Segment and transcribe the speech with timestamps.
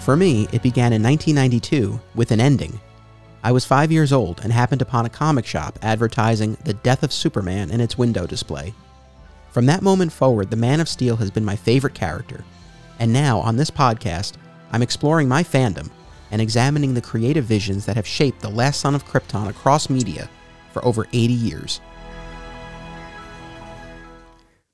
[0.00, 2.80] For me, it began in 1992 with an ending.
[3.42, 7.12] I was five years old and happened upon a comic shop advertising the death of
[7.12, 8.72] Superman in its window display.
[9.50, 12.44] From that moment forward, the Man of Steel has been my favorite character.
[12.98, 14.34] And now, on this podcast,
[14.72, 15.90] I'm exploring my fandom
[16.30, 20.30] and examining the creative visions that have shaped the last son of Krypton across media
[20.72, 21.80] for over 80 years.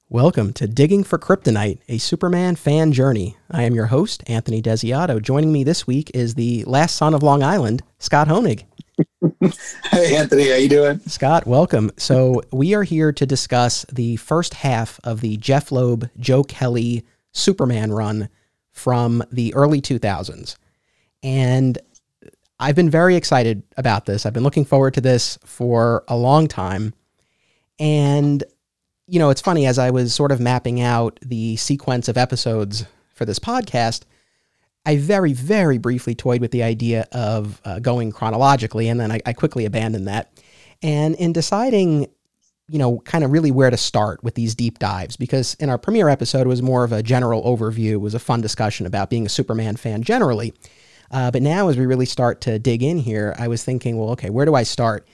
[0.08, 3.36] Welcome to Digging for Kryptonite, a Superman fan journey.
[3.50, 5.20] I am your host, Anthony Desiato.
[5.20, 8.62] Joining me this week is the last son of Long Island, Scott Honig.
[9.90, 11.00] hey, Anthony, how you doing?
[11.00, 11.90] Scott, welcome.
[11.96, 17.04] So we are here to discuss the first half of the Jeph Loeb, Joe Kelly
[17.32, 18.28] Superman run
[18.70, 20.54] from the early 2000s.
[21.24, 21.78] And
[22.60, 24.24] I've been very excited about this.
[24.24, 26.94] I've been looking forward to this for a long time.
[27.80, 28.44] And
[29.06, 32.86] you know, it's funny as I was sort of mapping out the sequence of episodes
[33.14, 34.02] for this podcast,
[34.84, 39.20] I very, very briefly toyed with the idea of uh, going chronologically, and then I,
[39.26, 40.32] I quickly abandoned that.
[40.82, 42.06] And in deciding,
[42.68, 45.78] you know, kind of really where to start with these deep dives, because in our
[45.78, 49.10] premiere episode, it was more of a general overview, it was a fun discussion about
[49.10, 50.52] being a Superman fan generally.
[51.10, 54.10] Uh, but now, as we really start to dig in here, I was thinking, well,
[54.10, 55.06] okay, where do I start?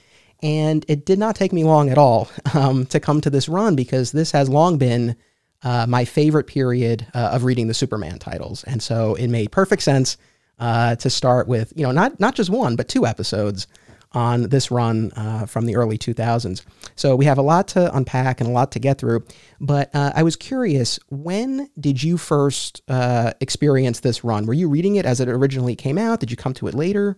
[0.43, 3.75] And it did not take me long at all um, to come to this run
[3.75, 5.15] because this has long been
[5.63, 8.63] uh, my favorite period uh, of reading the Superman titles.
[8.65, 10.17] And so it made perfect sense
[10.59, 13.67] uh, to start with, you know, not, not just one, but two episodes
[14.11, 16.63] on this run uh, from the early 2000s.
[16.95, 19.25] So we have a lot to unpack and a lot to get through.
[19.59, 24.45] But uh, I was curious, when did you first uh, experience this run?
[24.45, 26.19] Were you reading it as it originally came out?
[26.19, 27.17] Did you come to it later?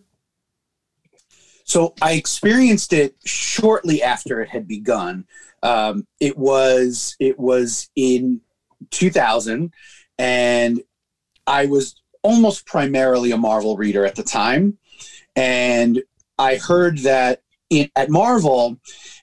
[1.65, 5.25] So I experienced it shortly after it had begun.
[5.63, 8.41] Um, it was it was in
[8.91, 9.73] 2000,
[10.19, 10.81] and
[11.47, 14.77] I was almost primarily a Marvel reader at the time,
[15.35, 16.03] and
[16.37, 17.41] I heard that
[17.71, 18.79] in, at Marvel,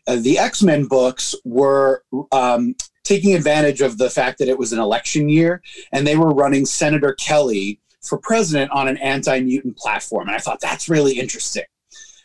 [0.09, 2.03] uh, the X Men books were
[2.33, 2.75] um,
[3.05, 5.63] taking advantage of the fact that it was an election year,
[5.93, 10.41] and they were running Senator Kelly for president on an anti mutant platform, and I
[10.41, 11.63] thought that's really interesting.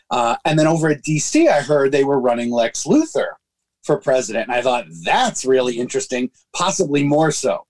[0.10, 3.34] Uh, and then over at DC, I heard they were running Lex Luthor
[3.84, 4.48] for president.
[4.48, 7.66] And I thought, that's really interesting, possibly more so.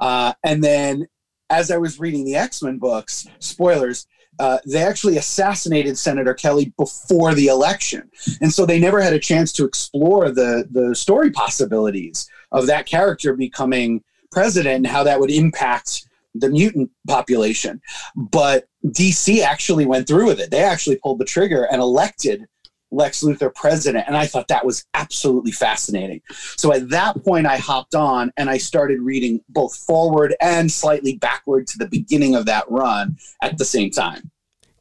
[0.00, 1.06] Uh, and then
[1.50, 4.06] as I was reading the X Men books, spoilers,
[4.38, 8.08] uh, they actually assassinated Senator Kelly before the election.
[8.40, 12.86] And so they never had a chance to explore the, the story possibilities of that
[12.86, 17.80] character becoming president and how that would impact the mutant population.
[18.14, 20.50] But DC actually went through with it.
[20.50, 22.46] They actually pulled the trigger and elected
[22.90, 24.04] Lex Luthor president.
[24.06, 26.22] And I thought that was absolutely fascinating.
[26.56, 31.16] So at that point, I hopped on and I started reading both forward and slightly
[31.16, 34.30] backward to the beginning of that run at the same time.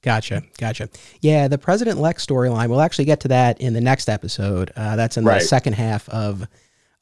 [0.03, 0.89] Gotcha, gotcha.
[1.21, 2.69] Yeah, the President Lex storyline.
[2.69, 4.71] We'll actually get to that in the next episode.
[4.75, 5.41] Uh, that's in the right.
[5.41, 6.47] second half of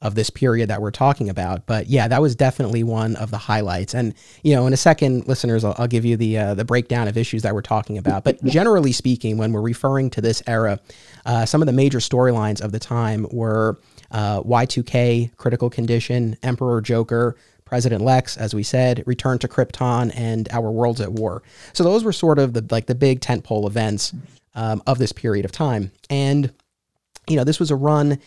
[0.02, 1.66] of this period that we're talking about.
[1.66, 3.94] But yeah, that was definitely one of the highlights.
[3.94, 7.08] And you know, in a second, listeners, I'll, I'll give you the uh, the breakdown
[7.08, 8.24] of issues that we're talking about.
[8.24, 10.80] But generally speaking, when we're referring to this era,
[11.24, 13.78] uh, some of the major storylines of the time were
[14.10, 17.36] uh, Y2K, Critical Condition, Emperor Joker.
[17.64, 21.42] President Lex, as we said, Return to Krypton, and Our Worlds at War.
[21.72, 24.14] So those were sort of the like the big tentpole events
[24.54, 25.90] um, of this period of time.
[26.08, 26.52] And
[27.28, 28.20] you know, this was a run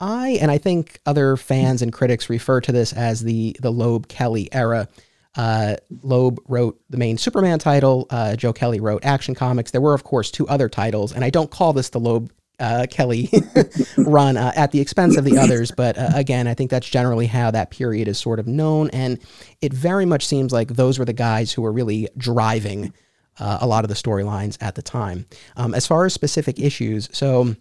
[0.00, 4.08] I and I think other fans and critics refer to this as the the Loeb
[4.08, 4.88] Kelly era.
[5.36, 8.06] Uh, Loeb wrote the main Superman title.
[8.10, 9.70] Uh, Joe Kelly wrote Action Comics.
[9.70, 12.86] There were, of course, two other titles, and I don't call this the Loeb uh,
[12.88, 13.28] Kelly
[13.98, 15.70] run uh, at the expense of the others.
[15.70, 19.18] But uh, again, I think that's generally how that period is sort of known, and
[19.60, 22.94] it very much seems like those were the guys who were really driving
[23.38, 25.26] uh, a lot of the storylines at the time.
[25.56, 27.56] Um, as far as specific issues, so.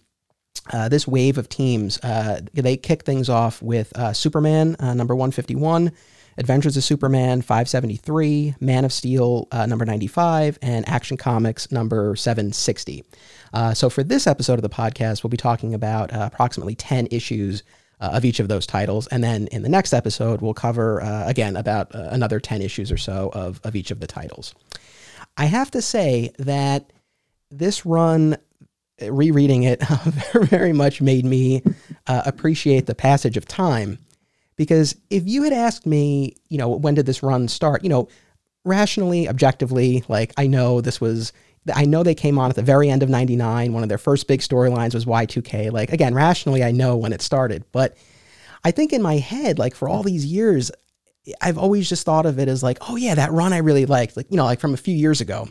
[0.71, 5.15] Uh, this wave of teams, uh, they kick things off with uh, Superman uh, number
[5.15, 5.91] 151,
[6.37, 13.03] Adventures of Superman 573, Man of Steel uh, number 95, and Action Comics number 760.
[13.53, 17.63] Uh, so for this episode of the podcast, we'll be talking about approximately 10 issues
[18.01, 19.07] of each of those titles.
[19.07, 23.31] And then in the next episode, we'll cover, again, about another 10 issues or so
[23.33, 24.53] of, of each of the titles.
[25.37, 26.91] I have to say that
[27.49, 28.37] this run
[29.01, 29.83] rereading it
[30.33, 31.61] very much made me
[32.07, 33.99] uh, appreciate the passage of time.
[34.55, 37.83] Because if you had asked me, you know, when did this run start?
[37.83, 38.07] You know,
[38.63, 41.33] rationally, objectively, like I know this was,
[41.73, 43.73] I know they came on at the very end of 99.
[43.73, 45.71] One of their first big storylines was Y2K.
[45.71, 47.65] Like, again, rationally, I know when it started.
[47.73, 47.97] But
[48.63, 50.71] I think in my head, like for all these years,
[51.41, 54.15] I've always just thought of it as like, oh yeah, that run I really liked,
[54.15, 55.49] like you know, like from a few years ago.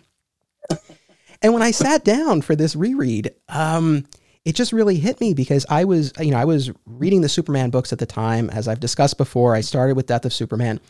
[1.44, 4.06] And when I sat down for this reread, um,
[4.46, 7.68] it just really hit me because I was, you know, I was reading the Superman
[7.68, 8.48] books at the time.
[8.48, 10.80] As I've discussed before, I started with Death of Superman.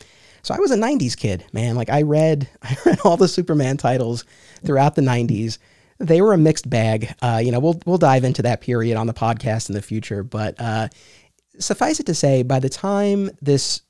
[0.43, 1.75] So I was a 90s kid, man.
[1.75, 4.23] Like I read I read all the Superman titles
[4.65, 5.57] throughout the 90s.
[5.99, 7.13] They were a mixed bag.
[7.21, 10.23] Uh, you know, we'll we'll dive into that period on the podcast in the future,
[10.23, 10.87] but uh,
[11.59, 13.81] suffice it to say by the time this,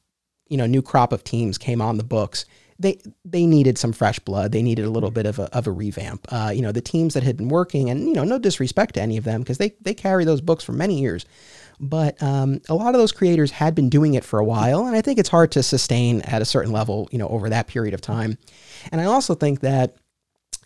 [0.48, 2.46] you know, new crop of teams came on the books,
[2.78, 4.52] they they needed some fresh blood.
[4.52, 6.28] They needed a little bit of a, of a revamp.
[6.30, 9.02] Uh, you know, the teams that had been working, and you know, no disrespect to
[9.02, 11.26] any of them because they they carry those books for many years,
[11.80, 14.96] but um, a lot of those creators had been doing it for a while, and
[14.96, 17.94] I think it's hard to sustain at a certain level, you know, over that period
[17.94, 18.38] of time.
[18.92, 19.96] And I also think that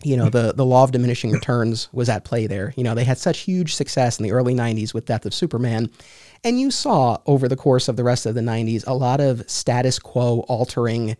[0.02, 2.74] you know the the law of diminishing returns was at play there.
[2.76, 5.90] You know, they had such huge success in the early '90s with Death of Superman.
[6.42, 9.48] And you saw over the course of the rest of the 90s a lot of
[9.50, 11.18] status quo altering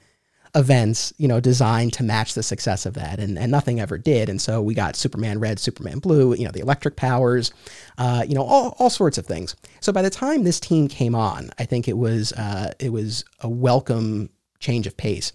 [0.54, 4.28] events, you know, designed to match the success of that, and, and nothing ever did.
[4.28, 7.52] And so we got Superman Red, Superman Blue, you know, the electric powers,
[7.98, 9.54] uh, you know, all, all sorts of things.
[9.80, 13.24] So by the time this team came on, I think it was uh, it was
[13.40, 15.32] a welcome change of pace.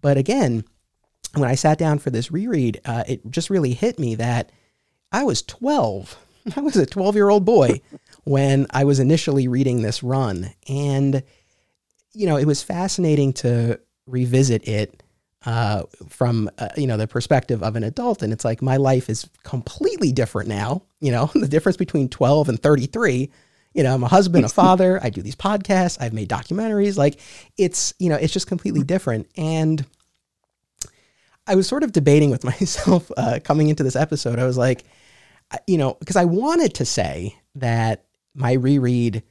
[0.00, 0.64] But again,
[1.34, 4.50] when I sat down for this reread, uh, it just really hit me that
[5.12, 6.16] I was 12.
[6.56, 7.80] I was a 12 year old boy
[8.24, 11.22] when I was initially reading this run, and
[12.12, 13.78] you know, it was fascinating to
[14.08, 15.02] revisit it
[15.46, 19.08] uh, from uh, you know the perspective of an adult, and it's like my life
[19.08, 20.82] is completely different now.
[21.00, 23.30] You know, the difference between twelve and thirty three.
[23.74, 24.98] You know, I'm a husband, a father.
[25.02, 25.98] I do these podcasts.
[26.00, 26.96] I've made documentaries.
[26.96, 27.20] Like
[27.56, 29.28] it's you know, it's just completely different.
[29.36, 29.84] And
[31.46, 34.38] I was sort of debating with myself uh, coming into this episode.
[34.38, 34.84] I was like,
[35.66, 38.04] you know, because I wanted to say that
[38.34, 39.22] my reread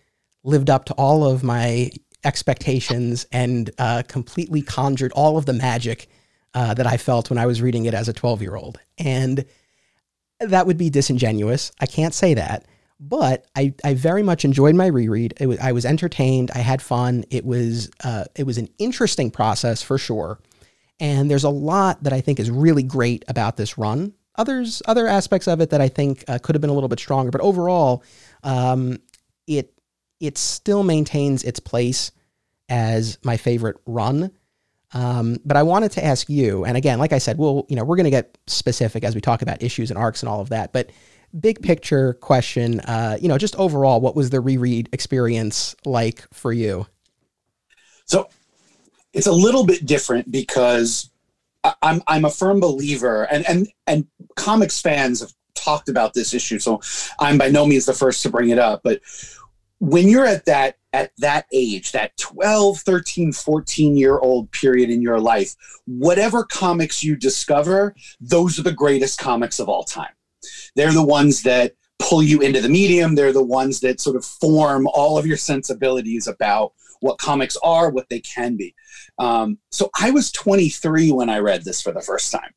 [0.43, 1.91] lived up to all of my
[2.23, 6.07] expectations and uh, completely conjured all of the magic
[6.53, 8.79] uh, that I felt when I was reading it as a 12 year old.
[8.97, 9.45] And
[10.39, 11.71] that would be disingenuous.
[11.79, 12.65] I can't say that.
[12.99, 15.35] But I, I very much enjoyed my reread.
[15.39, 16.49] Was, I was entertained.
[16.55, 17.25] I had fun.
[17.29, 20.39] It was uh, it was an interesting process for sure.
[20.99, 24.13] And there's a lot that I think is really great about this run.
[24.35, 26.99] Others other aspects of it that I think uh, could have been a little bit
[26.99, 27.29] stronger.
[27.29, 28.03] But overall,
[28.43, 28.97] um,
[29.45, 29.76] it
[30.19, 32.11] it still maintains its place
[32.69, 34.31] as my favorite run.
[34.93, 37.83] Um, but I wanted to ask you, and again, like I said, we'll, you know,
[37.83, 40.49] we're going to get specific as we talk about issues and arcs and all of
[40.49, 40.71] that.
[40.71, 40.91] But
[41.37, 46.53] big picture question, uh, you know, just overall, what was the reread experience like for
[46.53, 46.87] you?
[48.05, 48.29] So
[49.13, 51.09] it's a little bit different because
[51.81, 56.59] I'm I'm a firm believer, and and and comics fans have talked about this issue,
[56.59, 56.81] so
[57.19, 58.81] I'm by no means the first to bring it up.
[58.83, 59.01] But
[59.79, 65.01] when you're at that at that age that 12 13 14 year old period in
[65.01, 65.53] your life
[65.85, 70.13] whatever comics you discover those are the greatest comics of all time.
[70.75, 73.15] They're the ones that pull you into the medium.
[73.15, 77.89] They're the ones that sort of form all of your sensibilities about what comics are
[77.89, 78.73] what they can be.
[79.19, 82.51] Um, so i was 23 when i read this for the first time.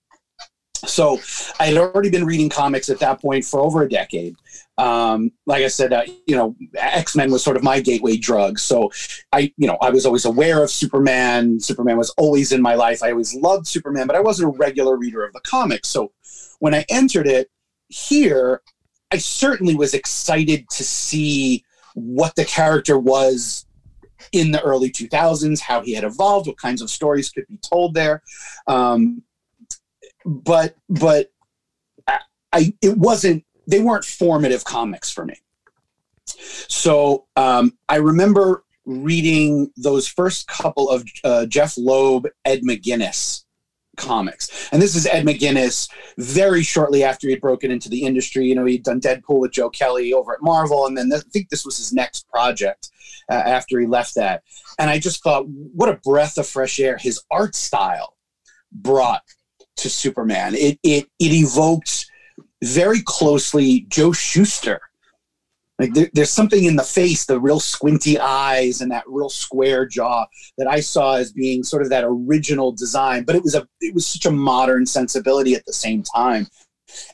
[0.87, 1.21] So
[1.59, 4.35] I had already been reading comics at that point for over a decade.
[4.81, 8.59] Um, like I said, uh, you know, X Men was sort of my gateway drug.
[8.59, 8.91] So
[9.31, 11.61] I, you know, I was always aware of Superman.
[11.61, 13.03] Superman was always in my life.
[13.03, 15.89] I always loved Superman, but I wasn't a regular reader of the comics.
[15.89, 16.13] So
[16.61, 17.51] when I entered it
[17.89, 18.63] here,
[19.13, 21.63] I certainly was excited to see
[21.95, 23.67] what the character was
[24.33, 27.93] in the early 2000s, how he had evolved, what kinds of stories could be told
[27.93, 28.23] there.
[28.67, 29.23] Um,
[30.25, 31.33] but but
[32.07, 32.21] I,
[32.51, 35.37] I it wasn't they weren't formative comics for me.
[36.69, 43.45] So um, I remember reading those first couple of uh, Jeph Loeb, Ed McGuinness
[43.97, 44.69] comics.
[44.73, 48.47] And this is Ed McGuinness very shortly after he'd broken into the industry.
[48.47, 50.87] You know, he'd done Deadpool with Joe Kelly over at Marvel.
[50.87, 52.91] And then I think this was his next project
[53.31, 54.43] uh, after he left that.
[54.79, 58.17] And I just thought, what a breath of fresh air his art style
[58.73, 59.23] brought
[59.77, 60.55] to Superman.
[60.55, 62.07] It, it, it evoked
[62.63, 64.81] very closely Joe Shuster.
[65.79, 69.87] Like there, there's something in the face, the real squinty eyes and that real square
[69.87, 70.27] jaw
[70.59, 73.95] that I saw as being sort of that original design, but it was a it
[73.95, 76.47] was such a modern sensibility at the same time.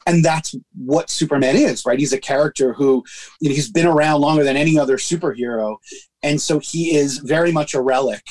[0.07, 1.99] And that's what Superman is, right?
[1.99, 3.05] He's a character who
[3.41, 5.77] you know, he's been around longer than any other superhero.
[6.25, 8.23] And so he is very much a relic,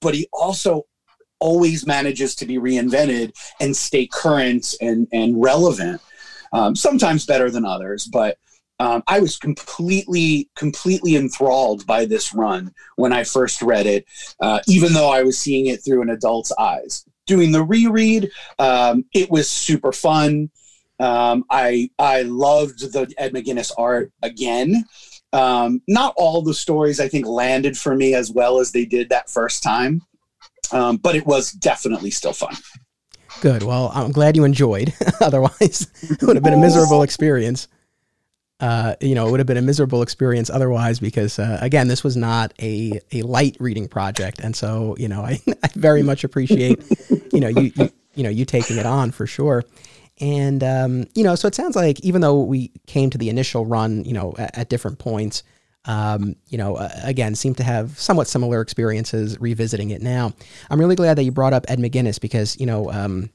[0.00, 0.84] but he also
[1.40, 6.00] always manages to be reinvented and stay current and, and relevant
[6.52, 8.06] um, sometimes better than others.
[8.06, 8.36] But
[8.80, 14.06] Um, I was completely, completely enthralled by this run when I first read it,
[14.40, 17.04] uh, even though I was seeing it through an adult's eyes.
[17.26, 20.48] Doing the reread, um, it was super fun.
[20.98, 24.86] Um, I I loved the Ed McGuinness art again.
[25.34, 29.10] Um, not all the stories I think landed for me as well as they did
[29.10, 30.00] that first time,
[30.72, 32.56] um, but it was definitely still fun.
[33.40, 33.62] Good.
[33.62, 34.92] Well, I'm glad you enjoyed.
[35.20, 37.68] Otherwise, it would have been a miserable experience.
[38.60, 42.04] Uh, you know, it would have been a miserable experience otherwise because, uh, again, this
[42.04, 44.38] was not a, a light reading project.
[44.40, 46.82] And so, you know, I, I very much appreciate,
[47.32, 49.64] you know, you, you, you know, you taking it on for sure.
[50.20, 53.64] And, um, you know, so it sounds like even though we came to the initial
[53.64, 55.42] run, you know, at, at different points,
[55.86, 60.32] um, you know, uh, again, seem to have somewhat similar experiences revisiting it now.
[60.68, 63.30] I'm really glad that you brought up Ed McGuinness because, you know, um,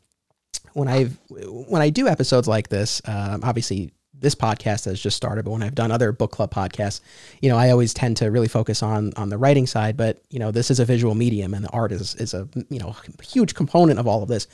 [0.73, 5.43] when I when I do episodes like this, um, obviously this podcast has just started,
[5.45, 7.01] but when I've done other book club podcasts,
[7.41, 9.97] you know, I always tend to really focus on on the writing side.
[9.97, 12.79] But you know, this is a visual medium, and the art is is a you
[12.79, 14.47] know huge component of all of this.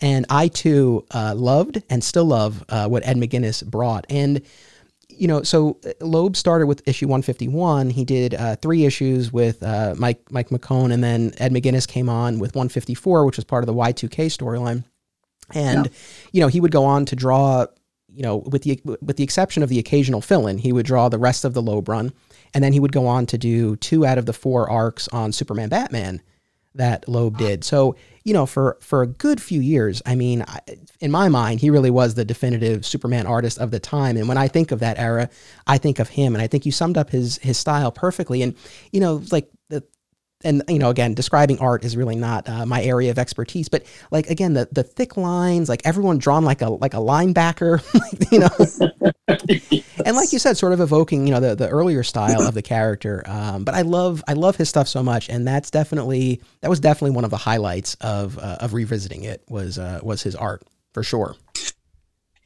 [0.00, 4.06] And I too uh, loved and still love uh, what Ed McGuinness brought.
[4.08, 4.42] And
[5.18, 7.90] you know, so uh, Loeb started with issue 151.
[7.90, 12.08] He did uh, three issues with uh, Mike Mike McKone, and then Ed McGuinness came
[12.08, 14.84] on with 154, which was part of the Y2K storyline.
[15.54, 15.92] And yeah.
[16.32, 17.66] you know, he would go on to draw
[18.18, 21.18] you know, with the with the exception of the occasional fill-in, he would draw the
[21.18, 22.12] rest of the Loeb run,
[22.54, 25.30] and then he would go on to do two out of the four arcs on
[25.30, 26.20] Superman Batman
[26.74, 27.64] that Loeb did.
[27.64, 27.96] So
[28.28, 30.44] you know, for for a good few years, I mean,
[31.00, 34.18] in my mind, he really was the definitive Superman artist of the time.
[34.18, 35.30] And when I think of that era,
[35.66, 38.42] I think of him, and I think you summed up his his style perfectly.
[38.42, 38.54] And
[38.92, 39.48] you know, like
[40.44, 43.84] and you know again describing art is really not uh, my area of expertise but
[44.10, 47.82] like again the the thick lines like everyone drawn like a like a linebacker
[48.32, 48.48] you know?
[50.04, 52.62] And like you said sort of evoking you know the the earlier style of the
[52.62, 56.70] character um, but i love i love his stuff so much and that's definitely that
[56.70, 60.34] was definitely one of the highlights of uh, of revisiting it was uh, was his
[60.34, 60.62] art
[60.94, 61.34] for sure.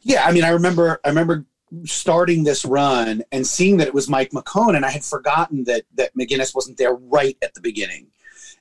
[0.01, 1.47] Yeah i mean i remember i remember
[1.85, 5.85] starting this run and seeing that it was Mike McKone, and I had forgotten that
[5.95, 8.09] that McGuinness wasn't there right at the beginning.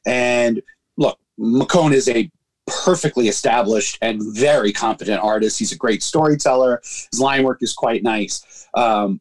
[0.06, 0.62] And
[0.98, 2.32] look, McKone is a
[2.68, 5.60] perfectly established and very competent artist.
[5.60, 6.82] He's a great storyteller.
[6.84, 8.68] His line work is quite nice.
[8.74, 9.20] Um,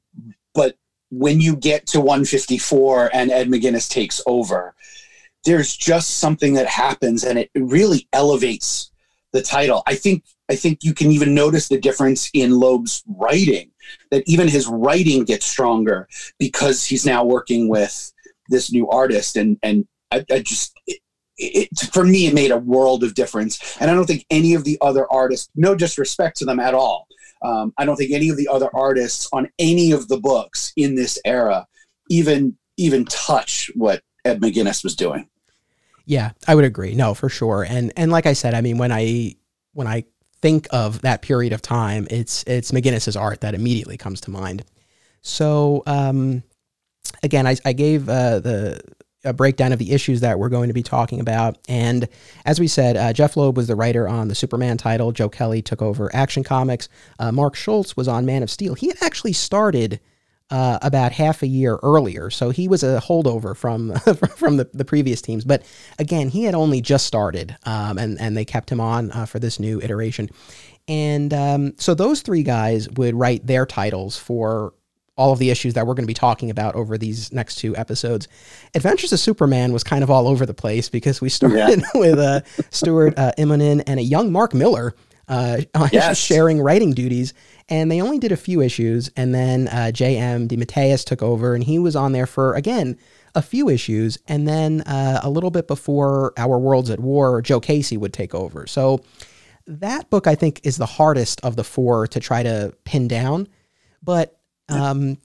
[0.55, 0.77] but
[1.11, 4.75] when you get to 154 and Ed McGuinness takes over,
[5.45, 8.91] there's just something that happens and it really elevates
[9.33, 9.83] the title.
[9.87, 13.71] I think I think you can even notice the difference in Loeb's writing,
[14.11, 18.13] that even his writing gets stronger because he's now working with
[18.49, 19.37] this new artist.
[19.37, 21.01] And, and I, I just, it,
[21.37, 23.77] it, for me, it made a world of difference.
[23.81, 27.07] And I don't think any of the other artists, no disrespect to them at all,
[27.43, 30.95] um, I don't think any of the other artists on any of the books in
[30.95, 31.67] this era
[32.11, 35.29] even even touch what Ed McGuinness was doing.
[36.05, 36.95] Yeah, I would agree.
[36.95, 37.63] No, for sure.
[37.63, 39.37] And and like I said, I mean, when I
[39.73, 40.05] when I
[40.43, 44.65] think of that period of time, it's it's McGuinness's art that immediately comes to mind.
[45.23, 46.43] So um,
[47.23, 48.81] again, I, I gave uh, the
[49.25, 51.59] a breakdown of the issues that we're going to be talking about.
[51.69, 52.09] And
[52.47, 55.13] as we said, uh, Jeph Loeb was the writer on the Superman title.
[55.13, 56.89] Joe Kelly took over Action Comics.
[57.19, 58.75] Uh, Mark Schultz was on Man of Steel.
[58.75, 60.01] He had actually started
[60.51, 62.31] uh, about half a year earlier.
[62.31, 63.95] So he was a holdover from
[64.37, 65.45] from the, the previous teams.
[65.45, 65.65] But
[65.99, 69.39] again, he had only just started, um, and and they kept him on uh, for
[69.39, 70.31] this new iteration.
[70.89, 74.75] And um, so those three guys would write their titles for
[75.17, 77.77] all of the issues that we're going to be talking about over these next two
[77.77, 78.27] episodes.
[78.75, 81.85] Adventures of Superman was kind of all over the place because we started yeah.
[81.95, 82.41] with uh,
[82.71, 84.95] Stuart uh, Immonen and a young Mark Millar
[85.31, 85.61] uh,
[85.93, 86.19] yes.
[86.19, 87.33] sharing writing duties.
[87.69, 89.11] And they only did a few issues.
[89.17, 90.49] And then uh, J.M.
[90.49, 92.99] DeMatteis took over, and he was on there for, again,
[93.35, 94.19] a few issues.
[94.27, 98.35] And then uh, a little bit before Our World's at War, Joe Casey would take
[98.35, 98.67] over.
[98.67, 99.03] So
[99.67, 103.47] that book, I think, is the hardest of the four to try to pin down.
[104.03, 104.37] But
[104.69, 105.17] um,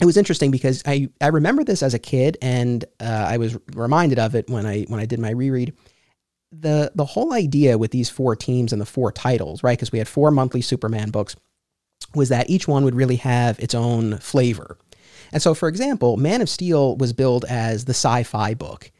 [0.00, 3.58] it was interesting because I, I remember this as a kid, and uh, I was
[3.74, 5.74] reminded of it when I when I did my reread
[6.50, 9.78] the the whole idea with these four teams and the four titles, right?
[9.78, 11.36] Because we had four monthly Superman books,
[12.14, 14.78] was that each one would really have its own flavor.
[15.32, 18.90] And so, for example, Man of Steel was billed as the sci-fi book.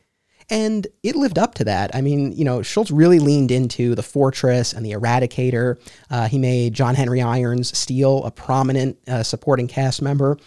[0.51, 1.95] And it lived up to that.
[1.95, 5.79] I mean, you know, Schultz really leaned into the Fortress and the Eradicator.
[6.11, 10.39] Uh, he made John Henry Irons Steel a prominent uh, supporting cast member.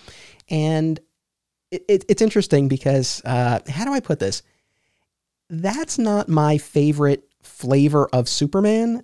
[0.50, 1.00] And
[1.70, 4.41] it, it, it's interesting because, uh, how do I put this?
[5.51, 9.03] That's not my favorite flavor of Superman,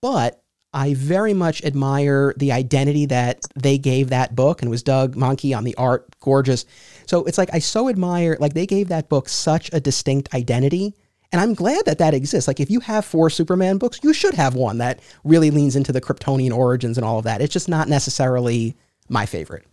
[0.00, 4.82] but I very much admire the identity that they gave that book and it was
[4.82, 6.64] Doug Mahnke on the art, gorgeous.
[7.06, 10.94] So it's like I so admire like they gave that book such a distinct identity
[11.30, 12.48] and I'm glad that that exists.
[12.48, 15.92] Like if you have four Superman books, you should have one that really leans into
[15.92, 17.42] the Kryptonian origins and all of that.
[17.42, 18.76] It's just not necessarily
[19.08, 19.66] my favorite.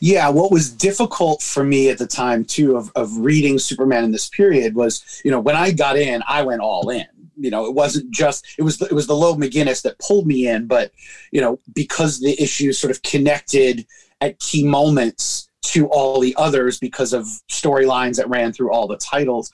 [0.00, 4.12] Yeah, what was difficult for me at the time too of, of reading Superman in
[4.12, 7.06] this period was, you know, when I got in, I went all in
[7.38, 10.26] you know, it wasn't just it was the, it was the Loeb McGuinness that pulled
[10.26, 10.92] me in, but
[11.30, 13.86] you know, because the issues sort of connected
[14.20, 18.96] at key moments to all the others because of storylines that ran through all the
[18.96, 19.50] titles,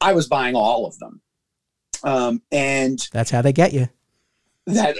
[0.00, 1.20] I was buying all of them.
[2.02, 3.88] Um, and that's how they get you.
[4.66, 4.96] That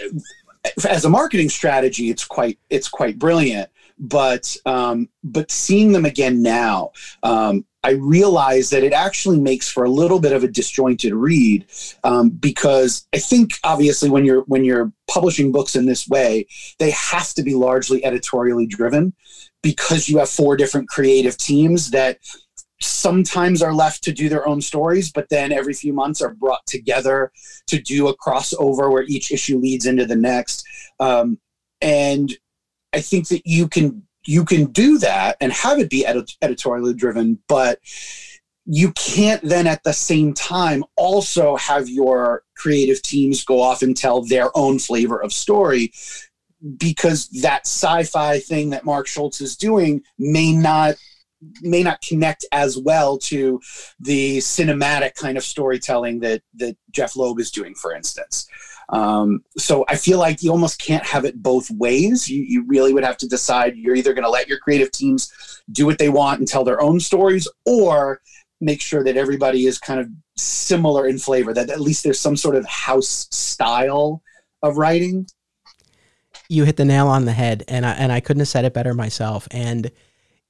[0.88, 3.70] as a marketing strategy, it's quite it's quite brilliant.
[3.98, 6.90] But um, but seeing them again now,
[7.22, 11.66] um, I realize that it actually makes for a little bit of a disjointed read
[12.02, 16.46] um, because I think obviously when you're when you're publishing books in this way,
[16.78, 19.12] they have to be largely editorially driven
[19.62, 22.18] because you have four different creative teams that
[22.80, 26.66] sometimes are left to do their own stories, but then every few months are brought
[26.66, 27.32] together
[27.66, 30.66] to do a crossover where each issue leads into the next.
[31.00, 31.38] Um,
[31.80, 32.32] and
[32.94, 36.94] I think that you can you can do that and have it be edit- editorially
[36.94, 37.78] driven, but
[38.64, 43.94] you can't then at the same time also have your creative teams go off and
[43.96, 45.92] tell their own flavor of story
[46.78, 50.94] because that sci-fi thing that Mark Schultz is doing may not
[51.60, 53.60] may not connect as well to
[54.00, 58.48] the cinematic kind of storytelling that that Jeph Loeb is doing, for instance.
[58.90, 62.28] Um, so I feel like you almost can't have it both ways.
[62.28, 65.32] You, you really would have to decide you're either going to let your creative teams
[65.72, 68.20] do what they want and tell their own stories, or
[68.60, 72.36] make sure that everybody is kind of similar in flavor, that at least there's some
[72.36, 74.22] sort of house style
[74.62, 75.26] of writing.
[76.48, 78.74] You hit the nail on the head, and I, and I couldn't have said it
[78.74, 79.48] better myself.
[79.50, 79.90] And,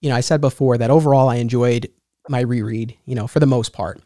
[0.00, 1.88] you know, I said before that overall I enjoyed
[2.28, 4.00] my reread, you know, for the most part.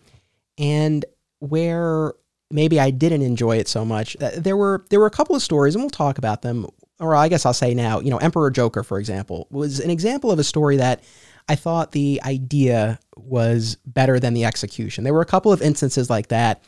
[0.59, 1.05] And
[1.39, 2.13] where
[2.51, 4.17] maybe I didn't enjoy it so much.
[4.37, 6.67] There were there were a couple of stories, and we'll talk about them.
[7.01, 10.33] Or I guess I'll say now, you know, Emperor Joker, for example, was an example
[10.33, 11.05] of a story that
[11.49, 15.05] I thought the idea was better than the execution.
[15.05, 16.65] There were a couple of instances like that,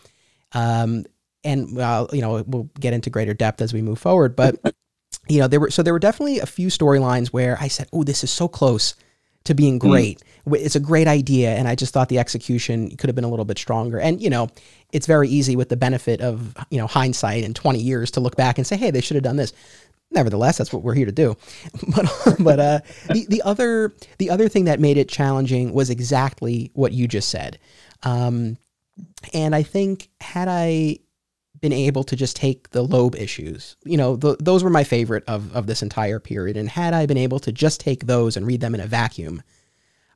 [0.53, 1.05] um,
[1.43, 4.37] and uh, you know, we'll get into greater depth as we move forward.
[4.37, 4.57] But
[5.29, 8.05] you know, there were so there were definitely a few storylines where I said, "Oh,
[8.05, 8.95] this is so close."
[9.45, 9.91] to being hmm.
[9.91, 10.23] great.
[10.47, 10.57] Mm.
[10.57, 13.45] It's a great idea, and I just thought the execution could have been a little
[13.45, 13.99] bit stronger.
[13.99, 14.49] And you know,
[14.93, 18.37] it's very easy with the benefit of you know hindsight and 20 years to look
[18.37, 19.53] back and say, hey, they should have done this.
[20.13, 21.37] Nevertheless, that's what we're here to do.
[21.95, 26.71] But but uh, the the other the other thing that made it challenging was exactly
[26.75, 27.59] what you just said.
[28.03, 28.57] Um,
[29.33, 30.99] and I think had I
[31.61, 33.77] been able to just take the Loeb issues.
[33.85, 36.57] You know, the, those were my favorite of, of this entire period.
[36.57, 39.43] And had I been able to just take those and read them in a vacuum,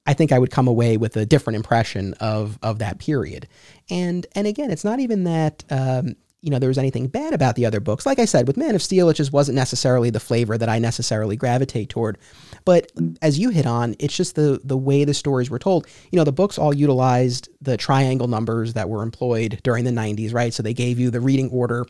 [0.06, 3.48] I think I would come away with a different impression of of that period.
[3.90, 7.56] And and again, it's not even that um, you know there was anything bad about
[7.56, 8.04] the other books.
[8.04, 10.78] Like I said, with Man of Steel, it just wasn't necessarily the flavor that I
[10.78, 12.18] necessarily gravitate toward.
[12.66, 15.86] But as you hit on, it's just the the way the stories were told.
[16.12, 20.34] You know, the books all utilized the triangle numbers that were employed during the '90s,
[20.34, 20.52] right?
[20.52, 21.86] So they gave you the reading order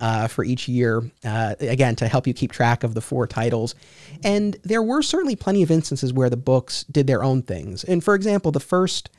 [0.00, 3.74] uh, for each year, uh, again to help you keep track of the four titles.
[4.22, 7.84] And there were certainly plenty of instances where the books did their own things.
[7.84, 9.10] And for example, the first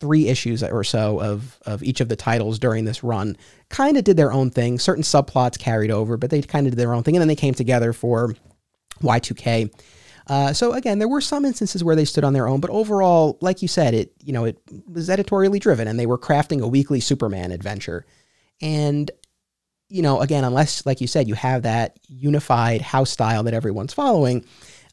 [0.00, 3.36] three issues or so of of each of the titles during this run
[3.68, 4.78] kind of did their own thing.
[4.78, 7.36] Certain subplots carried over, but they kind of did their own thing, and then they
[7.36, 8.34] came together for
[9.02, 9.70] Y2K.
[10.26, 13.36] Uh, so again, there were some instances where they stood on their own, but overall,
[13.40, 14.58] like you said, it you know it
[14.90, 18.06] was editorially driven, and they were crafting a weekly Superman adventure.
[18.62, 19.10] And
[19.90, 23.92] you know, again, unless like you said, you have that unified house style that everyone's
[23.92, 24.44] following,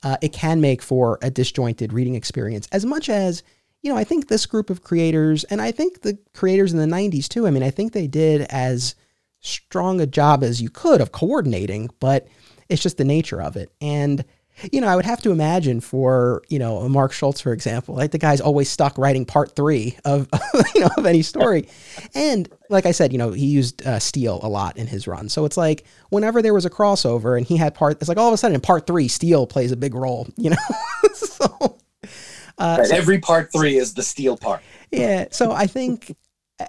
[0.04, 2.68] uh, it can make for a disjointed reading experience.
[2.72, 3.44] As much as
[3.84, 6.86] you know, I think this group of creators, and I think the creators in the
[6.86, 8.96] 90s too, I mean, I think they did as
[9.40, 12.28] strong a job as you could of coordinating, but
[12.70, 13.72] it's just the nature of it.
[13.80, 14.26] And,
[14.72, 18.12] you know, I would have to imagine for, you know, Mark Schultz, for example, like
[18.12, 20.28] the guy's always stuck writing part three of,
[20.76, 21.68] you know, of any story.
[22.16, 25.30] And like I said, you know, he used uh, Steel a lot in his run.
[25.30, 28.28] So it's like whenever there was a crossover and he had part, it's like all
[28.28, 30.58] of a sudden in part three, Steel plays a big role, you know?
[31.14, 31.78] so
[32.58, 32.88] uh, right.
[32.88, 34.62] so, Every part three is the steel part.
[34.92, 35.28] Yeah.
[35.32, 36.16] So I think,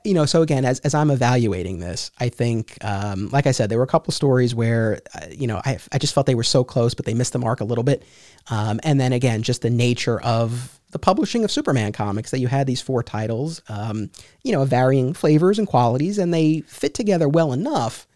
[0.04, 3.70] you know, so again, as, as I'm evaluating this, I think, um, like I said,
[3.70, 6.42] there were a couple stories where, uh, you know, I, I just felt they were
[6.42, 8.02] so close, but they missed the mark a little bit.
[8.50, 12.48] Um, and then again, just the nature of the publishing of Superman comics that you
[12.48, 14.10] had these four titles, um,
[14.42, 18.06] you know, varying flavors and qualities, and they fit together well enough.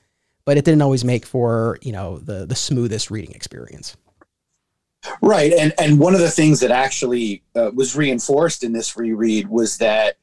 [0.45, 3.97] but it didn't always make for you know the the smoothest reading experience.
[5.21, 9.49] Right, and and one of the things that actually uh, was reinforced in this reread
[9.49, 10.17] was that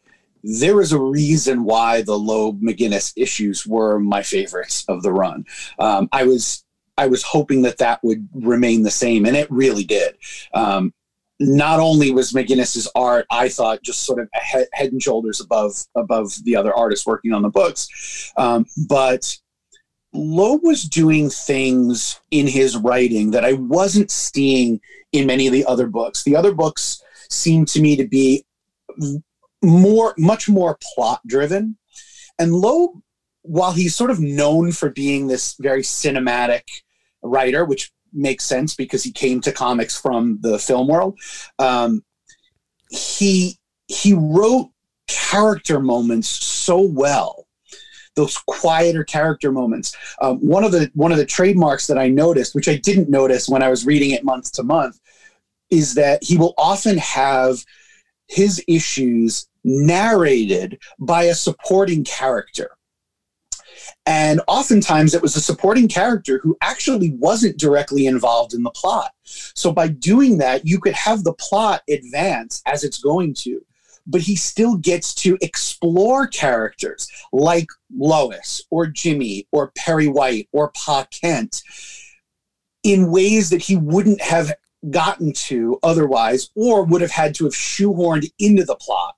[0.43, 5.45] there was a reason why the Loeb McGuinness issues were my favorites of the run.
[5.79, 6.63] Um, I was
[6.97, 10.17] I was hoping that that would remain the same, and it really did.
[10.53, 10.93] Um,
[11.39, 15.85] not only was McGuinness's art, I thought, just sort of head, head and shoulders above
[15.95, 19.37] above the other artists working on the books, um, but
[20.13, 25.65] Loeb was doing things in his writing that I wasn't seeing in many of the
[25.65, 26.23] other books.
[26.23, 28.43] The other books seemed to me to be
[29.63, 31.77] more, much more plot driven,
[32.37, 32.91] and Loeb,
[33.41, 36.63] while he's sort of known for being this very cinematic
[37.21, 41.19] writer, which makes sense because he came to comics from the film world.
[41.57, 42.03] Um,
[42.89, 44.69] he he wrote
[45.07, 47.47] character moments so well
[48.19, 49.95] those quieter character moments.
[50.21, 53.47] Um, one of the one of the trademarks that I noticed, which I didn't notice
[53.47, 54.99] when I was reading it month to month,
[55.69, 57.63] is that he will often have
[58.27, 62.71] his issues narrated by a supporting character.
[64.05, 69.11] And oftentimes it was a supporting character who actually wasn't directly involved in the plot.
[69.23, 73.61] So by doing that, you could have the plot advance as it's going to,
[74.07, 80.71] but he still gets to explore characters like Lois or Jimmy or Perry White or
[80.71, 81.61] Pa Kent
[82.83, 84.51] in ways that he wouldn't have
[84.89, 89.15] gotten to otherwise or would have had to have shoehorned into the plot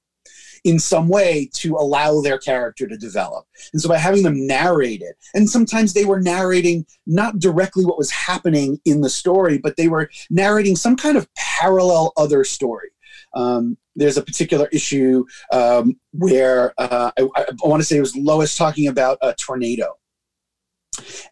[0.63, 3.45] in some way to allow their character to develop.
[3.73, 7.97] And so by having them narrate it, and sometimes they were narrating not directly what
[7.97, 12.89] was happening in the story, but they were narrating some kind of parallel other story.
[13.33, 18.15] Um, there's a particular issue um, where uh, I, I want to say it was
[18.15, 19.95] Lois talking about a tornado.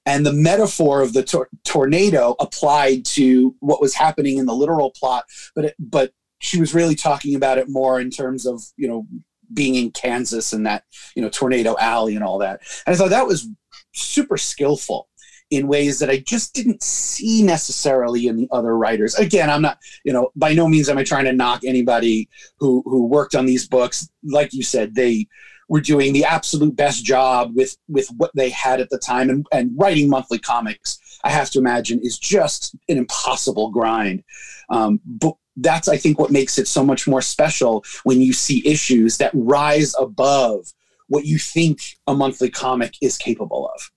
[0.06, 4.92] And the metaphor of the tor- tornado applied to what was happening in the literal
[4.92, 8.88] plot, but it, but she was really talking about it more in terms of you
[8.88, 9.06] know
[9.54, 10.84] being in Kansas and that
[11.16, 12.62] you know tornado alley and all that.
[12.86, 13.48] And I thought that was
[13.94, 15.08] super skillful
[15.50, 19.16] in ways that I just didn't see necessarily in the other writers.
[19.16, 22.84] Again, I'm not, you know, by no means am I trying to knock anybody who
[22.86, 24.10] who worked on these books.
[24.24, 25.28] Like you said, they
[25.70, 29.46] were doing the absolute best job with with what they had at the time and,
[29.54, 34.24] and writing monthly comics i have to imagine is just an impossible grind
[34.72, 38.66] um, but that's i think what makes it so much more special when you see
[38.66, 40.72] issues that rise above
[41.10, 43.92] what you think a monthly comic is capable of.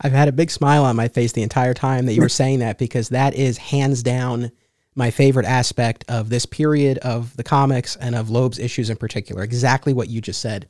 [0.00, 2.60] I've had a big smile on my face the entire time that you were saying
[2.60, 4.50] that because that is hands down
[4.94, 9.42] my favorite aspect of this period of the comics and of Loeb's issues in particular.
[9.42, 10.68] Exactly what you just said.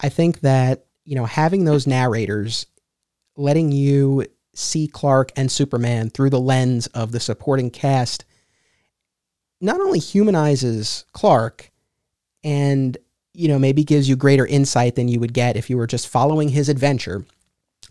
[0.00, 2.66] I think that, you know, having those narrators
[3.36, 8.24] letting you see Clark and Superman through the lens of the supporting cast
[9.60, 11.70] not only humanizes Clark
[12.44, 12.96] and
[13.34, 16.08] you know maybe gives you greater insight than you would get if you were just
[16.08, 17.24] following his adventure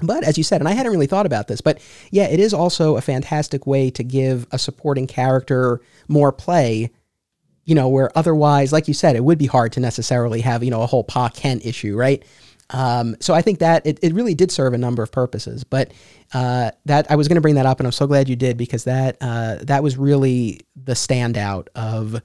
[0.02, 1.80] but as you said and I hadn't really thought about this but
[2.12, 6.92] yeah it is also a fantastic way to give a supporting character more play
[7.68, 10.72] you know, where otherwise, like you said, it would be hard to necessarily have, you
[10.72, 12.24] know, a whole Pa Kent issue, right?
[12.70, 15.64] Um, so I think that it, it really did serve a number of purposes.
[15.64, 15.92] But
[16.34, 18.58] uh, that I was going to bring that up, and I'm so glad you did
[18.58, 22.22] because that uh, that was really the standout of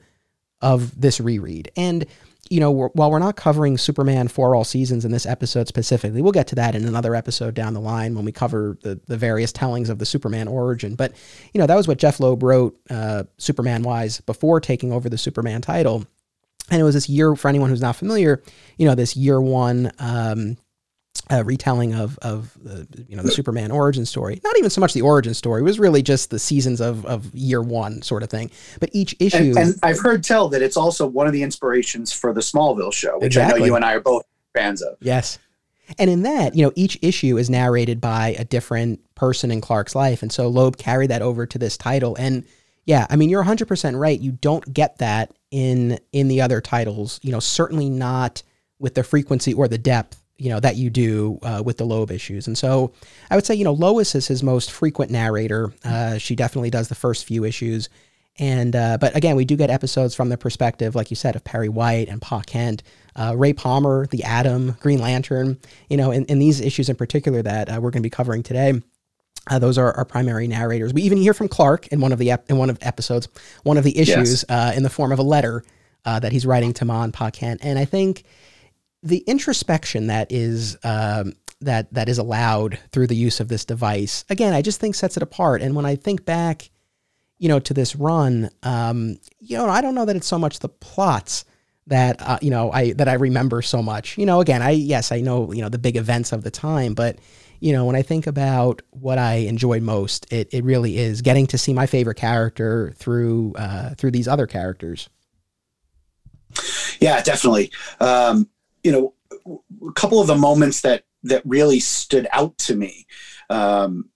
[0.61, 1.71] of this reread.
[1.77, 2.07] And
[2.51, 6.21] you know, we're, while we're not covering Superman for all seasons in this episode specifically,
[6.21, 9.17] we'll get to that in another episode down the line when we cover the, the
[9.17, 10.95] various tellings of the Superman origin.
[10.95, 11.15] But,
[11.55, 15.17] you know, that was what Jeph Loeb wrote uh, Superman wise before taking over the
[15.17, 16.05] Superman title.
[16.73, 18.43] And it was this year, for anyone who's not familiar,
[18.79, 20.57] you know, this year one um,
[21.31, 24.41] uh, retelling of of the you know the Superman origin story.
[24.43, 27.33] Not even so much the origin story; it was really just the seasons of of
[27.35, 28.51] year one sort of thing.
[28.81, 32.11] But each issue, and, and I've heard tell that it's also one of the inspirations
[32.11, 33.57] for the Smallville show, which exactly.
[33.57, 34.97] I know you and I are both fans of.
[35.01, 35.39] Yes,
[35.99, 39.95] and in that, you know, each issue is narrated by a different person in Clark's
[39.95, 42.17] life, and so Loeb carried that over to this title.
[42.19, 42.45] And
[42.85, 44.19] yeah, I mean, you're 100 percent right.
[44.19, 47.21] You don't get that in in the other titles.
[47.23, 48.43] You know, certainly not
[48.79, 52.11] with the frequency or the depth you know that you do uh, with the Loeb
[52.11, 52.49] issues.
[52.49, 52.93] And so
[53.31, 55.73] I would say you know Lois is his most frequent narrator.
[55.85, 57.89] Uh, she definitely does the first few issues.
[58.39, 61.45] And uh, but again, we do get episodes from the perspective, like you said, of
[61.45, 62.83] Perry White and Pa Kent,
[63.15, 65.59] uh, Ray Palmer, the Atom, Green Lantern.
[65.89, 68.43] You know, in, in these issues in particular that uh, we're going to be covering
[68.43, 68.81] today.
[69.51, 70.95] Uh, those are our primary narrators.
[70.95, 73.29] We even hear from Clark in one of the ep- in one of episodes,
[73.65, 74.45] one of the issues, yes.
[74.49, 75.65] uh, in the form of a letter
[76.05, 77.61] uh, that he's writing to Ma and Pa Kent.
[77.65, 78.25] And I think
[79.03, 84.25] the introspection that is um, that that is allowed through the use of this device.
[84.31, 85.63] Again, I just think sets it apart.
[85.63, 86.71] And when I think back,
[87.39, 90.61] you know, to this run, um, you know, I don't know that it's so much
[90.61, 91.45] the plots
[91.89, 94.17] that uh, you know I that I remember so much.
[94.19, 96.95] You know, again, I yes, I know you know the big events of the time,
[96.95, 97.19] but
[97.63, 101.47] you know, when I think about what I enjoyed most, it, it really is getting
[101.47, 105.09] to see my favorite character through uh, through these other characters.
[107.01, 107.71] Yeah, definitely.
[108.01, 108.49] Um,
[108.83, 109.15] you know,
[109.89, 113.07] a couple of the moments that that really stood out to me
[113.49, 114.11] um,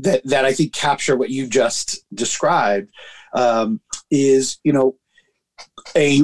[0.00, 2.92] that that I think capture what you just described
[3.32, 4.96] um, is you know
[5.94, 6.22] a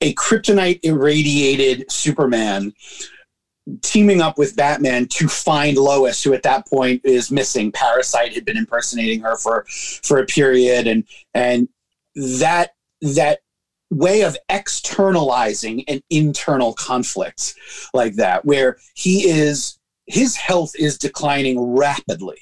[0.00, 2.72] a kryptonite irradiated Superman
[3.82, 7.72] teaming up with Batman to find Lois, who at that point is missing.
[7.72, 11.04] Parasite had been impersonating her for for a period, and
[11.34, 11.68] and
[12.14, 13.40] that that
[13.90, 17.54] way of externalizing an internal conflict
[17.92, 22.40] like that, where he is his health is declining rapidly,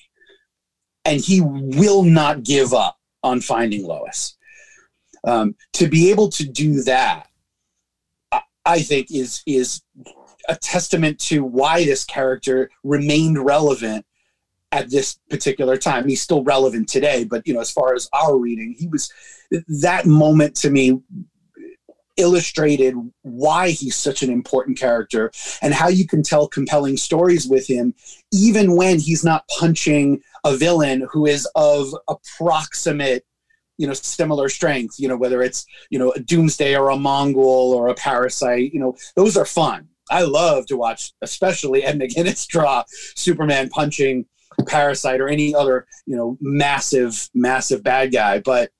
[1.04, 4.36] and he will not give up on finding Lois.
[5.24, 7.28] Um, to be able to do that,
[8.64, 9.82] I think is is
[10.48, 14.04] a testament to why this character remained relevant
[14.72, 16.08] at this particular time.
[16.08, 19.12] He's still relevant today, but you know, as far as our reading, he was
[19.80, 21.00] that moment to me
[22.18, 25.30] illustrated why he's such an important character
[25.62, 27.94] and how you can tell compelling stories with him
[28.32, 33.24] even when he's not punching a villain who is of approximate
[33.78, 37.36] you know similar strength you know whether it's you know a doomsday or a Mongul
[37.72, 42.46] or a parasite you know those are fun I love to watch, especially Ed McGuinness
[42.48, 42.84] draw
[43.16, 44.26] Superman punching
[44.66, 48.40] Parasite or any other, you know, massive, massive bad guy.
[48.40, 48.70] But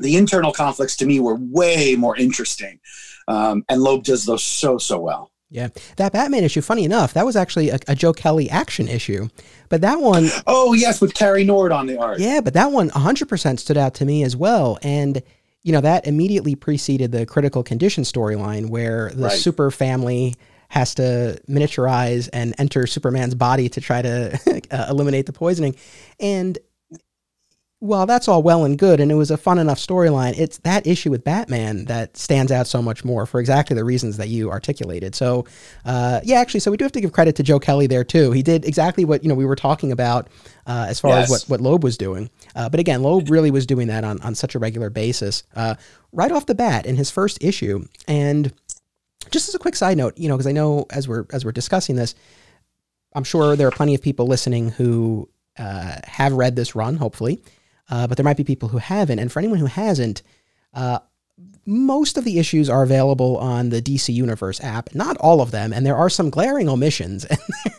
[0.00, 2.78] the internal conflicts to me were way more interesting.
[3.26, 5.32] Um, and Loeb does those so, so well.
[5.50, 5.68] Yeah.
[5.96, 9.28] That Batman issue, funny enough, that was actually a, a, Joe Kelly action issue.
[9.70, 10.28] But that one.
[10.46, 12.20] Oh, yes, with Cary Nord on the art.
[12.20, 14.78] Yeah, but that one 100% stood out to me as well.
[14.82, 15.22] And
[15.68, 19.32] you know, that immediately preceded the critical condition storyline where the right.
[19.32, 20.34] super family
[20.70, 25.76] has to miniaturize and enter Superman's body to try to uh, eliminate the poisoning.
[26.18, 26.56] And
[27.80, 30.86] while that's all well and good, and it was a fun enough storyline, it's that
[30.86, 34.50] issue with Batman that stands out so much more for exactly the reasons that you
[34.50, 35.14] articulated.
[35.14, 35.44] So,
[35.84, 38.32] uh, yeah, actually, so we do have to give credit to Joe Kelly there too.
[38.32, 40.28] He did exactly what you know we were talking about
[40.66, 41.24] uh, as far yes.
[41.24, 42.30] as what what Loeb was doing.
[42.56, 45.76] Uh, but again, Loeb really was doing that on on such a regular basis uh,
[46.12, 48.52] right off the bat in his first issue, and
[49.30, 51.52] just as a quick side note, you know, because I know as we're as we're
[51.52, 52.16] discussing this,
[53.14, 57.40] I'm sure there are plenty of people listening who uh, have read this run, hopefully,
[57.90, 59.18] uh, but there might be people who haven't.
[59.18, 60.22] And for anyone who hasn't,
[60.74, 61.00] uh,
[61.68, 64.94] most of the issues are available on the DC Universe app.
[64.94, 67.26] Not all of them, and there are some glaring omissions,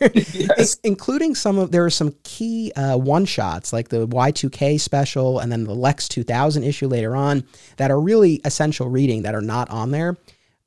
[0.32, 0.78] yes.
[0.84, 5.50] including some of there are some key uh, one shots like the Y2K special and
[5.50, 7.42] then the Lex 2000 issue later on
[7.78, 10.16] that are really essential reading that are not on there.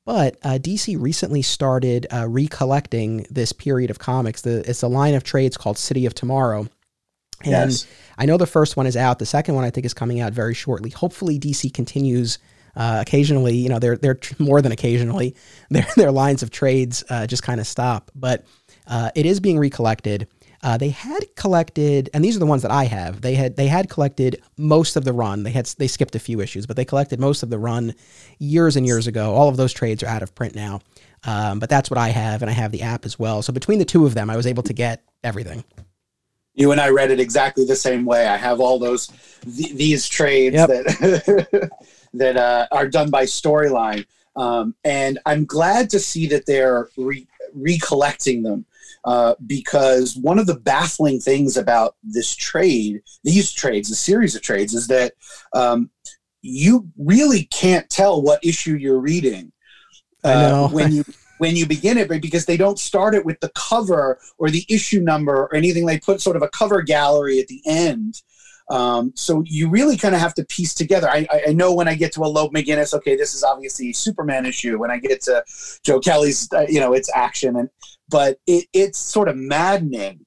[0.04, 4.42] But uh, DC recently started uh, recollecting this period of comics.
[4.42, 6.68] The, it's a line of trades called City of Tomorrow.
[7.42, 7.86] And yes.
[8.18, 9.18] I know the first one is out.
[9.18, 10.90] The second one I think is coming out very shortly.
[10.90, 12.38] Hopefully, DC continues
[12.76, 13.56] uh, occasionally.
[13.56, 15.34] You know, they're they're more than occasionally.
[15.70, 18.10] Their their lines of trades uh, just kind of stop.
[18.14, 18.44] But
[18.86, 20.28] uh, it is being recollected.
[20.62, 23.20] Uh, they had collected, and these are the ones that I have.
[23.20, 25.42] They had they had collected most of the run.
[25.42, 27.94] They had they skipped a few issues, but they collected most of the run
[28.38, 29.34] years and years ago.
[29.34, 30.80] All of those trades are out of print now,
[31.24, 33.42] um, but that's what I have, and I have the app as well.
[33.42, 35.64] So between the two of them, I was able to get everything.
[36.54, 38.26] You and I read it exactly the same way.
[38.26, 39.08] I have all those
[39.56, 40.68] th- these trades yep.
[40.68, 41.70] that
[42.14, 47.26] that uh, are done by Storyline, um, and I'm glad to see that they're re-
[47.54, 48.66] recollecting them
[49.04, 54.42] uh, because one of the baffling things about this trade, these trades, the series of
[54.42, 55.12] trades, is that
[55.52, 55.90] um,
[56.42, 59.52] you really can't tell what issue you're reading
[60.24, 61.04] uh, when you
[61.44, 65.00] when you begin it, because they don't start it with the cover or the issue
[65.00, 65.84] number or anything.
[65.84, 68.22] They put sort of a cover gallery at the end.
[68.70, 71.06] Um, so you really kind of have to piece together.
[71.06, 73.92] I, I, know when I get to a Loeb McGuinness, okay, this is obviously a
[73.92, 74.78] Superman issue.
[74.78, 75.44] When I get to
[75.82, 77.68] Joe Kelly's, uh, you know, it's action, and
[78.08, 80.24] but it, it's sort of maddening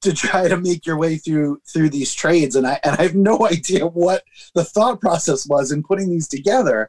[0.00, 3.14] to try to make your way through through these trades and I and I have
[3.14, 4.24] no idea what
[4.54, 6.88] the thought process was in putting these together.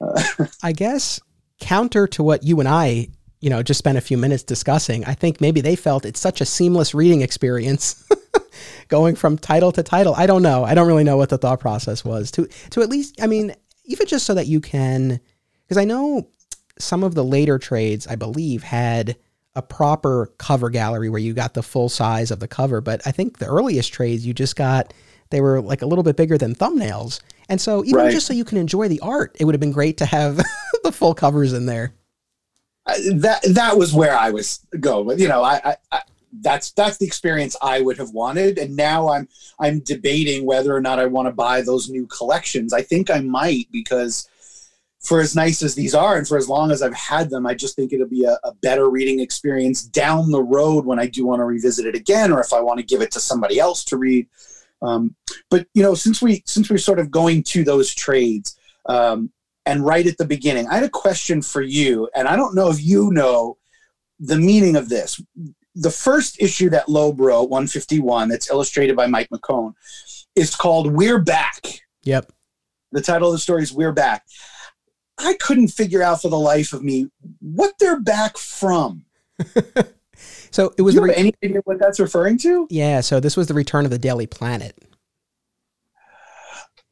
[0.00, 0.20] Uh,
[0.64, 1.20] I guess
[1.60, 3.08] counter to what you and I,
[3.40, 6.40] you know, just spent a few minutes discussing, I think maybe they felt it's such
[6.40, 8.08] a seamless reading experience
[8.88, 10.14] going from title to title.
[10.16, 10.64] I don't know.
[10.64, 13.54] I don't really know what the thought process was to to at least I mean,
[13.84, 15.20] even just so that you can
[15.64, 16.28] because I know
[16.78, 19.16] some of the later trades I believe had
[19.54, 22.80] a proper cover gallery where you got the full size of the cover.
[22.80, 24.92] But I think the earliest trades you just got
[25.30, 27.20] they were like a little bit bigger than thumbnails.
[27.48, 28.12] And so even right.
[28.12, 30.36] just so you can enjoy the art, it would have been great to have
[30.82, 31.94] the full covers in there.
[32.86, 35.18] Uh, that that was where I was going.
[35.18, 36.02] You know, I, I, I
[36.40, 38.58] that's that's the experience I would have wanted.
[38.58, 42.72] And now I'm I'm debating whether or not I want to buy those new collections.
[42.72, 44.28] I think I might because
[45.00, 47.54] for as nice as these are and for as long as I've had them, I
[47.54, 51.26] just think it'll be a, a, better reading experience down the road when I do
[51.26, 53.84] want to revisit it again, or if I want to give it to somebody else
[53.84, 54.26] to read.
[54.82, 55.14] Um,
[55.50, 58.56] but you know, since we since we're sort of going to those trades,
[58.86, 59.30] um,
[59.66, 62.70] and right at the beginning, I had a question for you, and I don't know
[62.70, 63.56] if you know
[64.20, 65.20] the meaning of this.
[65.74, 69.74] The first issue that Loeb wrote, 151, that's illustrated by Mike McKone,
[70.36, 72.32] is called "We're Back." Yep.
[72.92, 74.24] The title of the story is "We're Back."
[75.18, 77.08] I couldn't figure out for the life of me
[77.40, 79.04] what they're back from.
[80.54, 80.94] so it was.
[80.94, 82.68] Do you re- any idea what that's referring to?
[82.70, 83.00] Yeah.
[83.00, 84.78] So this was the return of the Daily Planet.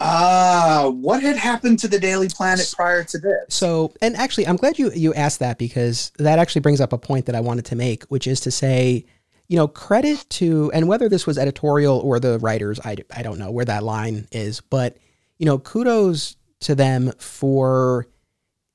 [0.01, 3.45] Ah, uh, what had happened to the Daily Planet prior to this?
[3.51, 6.99] So, and actually, I'm glad you you asked that because that actually brings up a
[6.99, 9.07] point that I wanted to make, which is to say,
[9.47, 13.39] you know, credit to, and whether this was editorial or the writers, I, I don't
[13.39, 14.97] know where that line is, but
[15.39, 18.09] you know, kudos to them for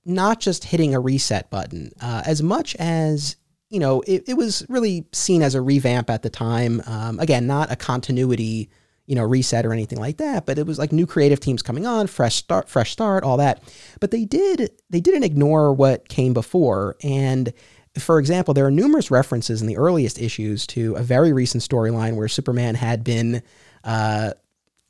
[0.06, 3.36] not just hitting a reset button, uh, as much as
[3.70, 6.82] you know, it, it, was really seen as a revamp at the time.
[6.86, 8.70] Um, again, not a continuity
[9.08, 10.46] you know, reset or anything like that.
[10.46, 13.64] But it was like new creative teams coming on, fresh start, fresh start, all that.
[14.00, 16.98] But they did they didn't ignore what came before.
[17.02, 17.52] And
[17.98, 22.16] for example, there are numerous references in the earliest issues to a very recent storyline
[22.16, 23.42] where Superman had been
[23.84, 24.34] uh,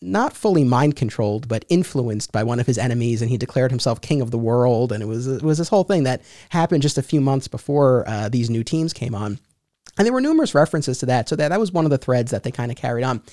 [0.02, 4.00] not fully mind controlled, but influenced by one of his enemies, and he declared himself
[4.02, 4.92] king of the world.
[4.92, 8.08] And it was it was this whole thing that happened just a few months before
[8.08, 9.40] uh, these new teams came on.
[9.98, 11.28] And there were numerous references to that.
[11.28, 13.24] So that, that was one of the threads that they kind of carried on.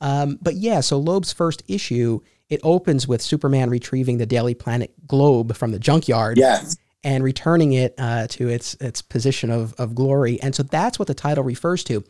[0.00, 4.94] Um, but yeah, so Loeb's first issue, it opens with Superman retrieving the Daily Planet
[5.06, 6.38] globe from the junkyard.
[6.38, 6.78] Yes.
[7.02, 10.40] And returning it uh, to its its position of, of glory.
[10.40, 12.02] And so that's what the title refers to.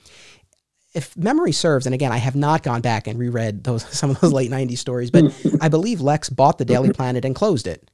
[0.94, 4.20] If memory serves, and again, I have not gone back and reread those some of
[4.20, 5.24] those late 90s stories, but
[5.60, 7.90] I believe Lex bought the Daily Planet and closed it.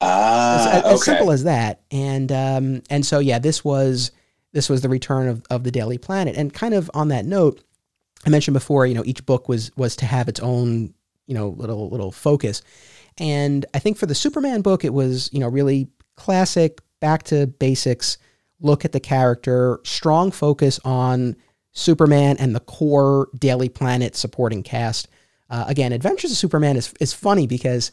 [0.00, 1.80] Ah, as, as simple as that.
[1.90, 4.10] And um, and so yeah, this was
[4.52, 6.36] this was the return of, of the Daily Planet.
[6.36, 7.62] And kind of on that note,
[8.24, 10.94] I mentioned before, you know, each book was was to have its own,
[11.26, 12.62] you know, little little focus.
[13.18, 17.46] And I think for the Superman book, it was, you know, really classic, back to
[17.46, 18.18] basics,
[18.60, 21.36] look at the character, strong focus on
[21.76, 25.08] Superman and the core Daily Planet supporting cast.
[25.50, 27.92] Uh, again, Adventures of Superman is is funny because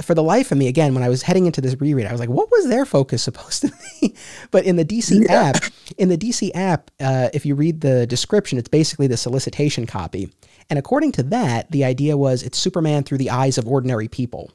[0.00, 2.20] for the life of me, again, when I was heading into this reread, I was
[2.20, 4.14] like, what was their focus supposed to be?
[4.52, 5.32] but in the DC yeah.
[5.34, 5.64] app,
[5.98, 10.30] in the DC app, uh, if you read the description, it's basically the solicitation copy.
[10.70, 14.52] And according to that, the idea was it's Superman through the eyes of ordinary people.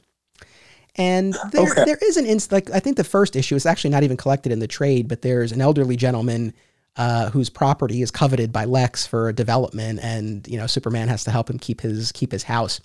[0.95, 1.83] And there, okay.
[1.83, 4.53] there is an inst like I think the first issue is actually not even collected
[4.53, 6.53] in the trade, but there's an elderly gentleman
[6.95, 11.23] uh, whose property is coveted by Lex for a development, and you know Superman has
[11.25, 12.79] to help him keep his keep his house.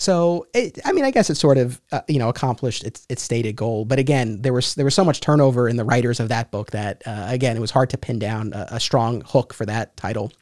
[0.00, 3.22] So, it, I mean, I guess it sort of uh, you know accomplished its its
[3.22, 3.84] stated goal.
[3.84, 6.70] But again, there was there was so much turnover in the writers of that book
[6.70, 9.96] that uh, again it was hard to pin down a, a, strong hook for that
[9.96, 10.32] title.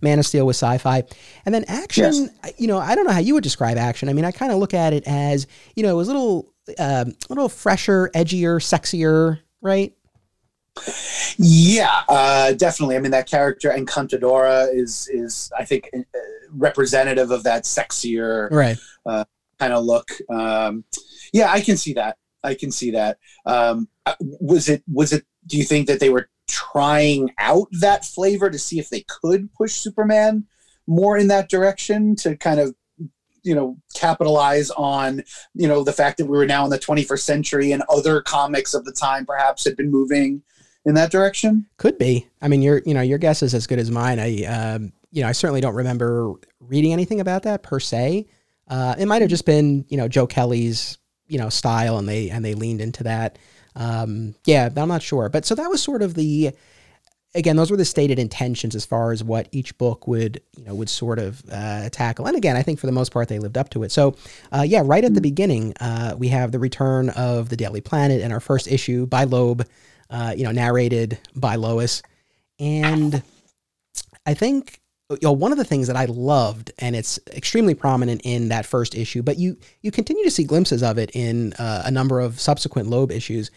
[0.00, 1.04] Man of Steel was sci-fi,
[1.44, 2.30] and then action.
[2.42, 2.54] Yes.
[2.58, 4.08] You know, I don't know how you would describe action.
[4.08, 6.54] I mean, I kind of look at it as you know it was a little
[6.78, 9.94] um, a little fresher, edgier, sexier, right?
[11.38, 12.96] Yeah, uh, definitely.
[12.96, 16.00] I mean, that character Encantadora is is I think uh,
[16.50, 19.24] representative of that sexier right uh,
[19.58, 20.08] kind of look.
[20.30, 20.84] Um,
[21.32, 22.18] yeah, I can see that.
[22.42, 23.18] I can see that.
[23.46, 25.24] Um, uh, was it was it?
[25.46, 29.52] Do you think that they were trying out that flavor to see if they could
[29.54, 30.44] push Superman
[30.86, 32.74] more in that direction to kind of
[33.42, 35.22] you know capitalize on
[35.54, 38.74] you know the fact that we were now in the 21st century and other comics
[38.74, 40.42] of the time perhaps had been moving
[40.84, 41.66] in that direction?
[41.76, 42.28] Could be.
[42.42, 44.18] I mean, your you know your guess is as good as mine.
[44.18, 48.26] I um, you know I certainly don't remember reading anything about that per se.
[48.68, 52.30] Uh, it might have just been you know Joe Kelly's you know style, and they
[52.30, 53.38] and they leaned into that.
[53.76, 56.54] Um, yeah, I'm not sure, but so that was sort of the
[57.34, 60.74] again those were the stated intentions as far as what each book would you know
[60.74, 63.58] would sort of uh, tackle and again i think for the most part they lived
[63.58, 64.14] up to it so
[64.52, 68.20] uh, yeah right at the beginning uh, we have the return of the daily planet
[68.20, 69.66] in our first issue by loeb
[70.10, 72.02] uh, you know, narrated by Lois.
[72.58, 73.22] And
[74.26, 74.80] I think
[75.10, 78.66] you know one of the things that I loved, and it's extremely prominent in that
[78.66, 82.20] first issue, but you you continue to see glimpses of it in uh, a number
[82.20, 83.50] of subsequent Loeb issues.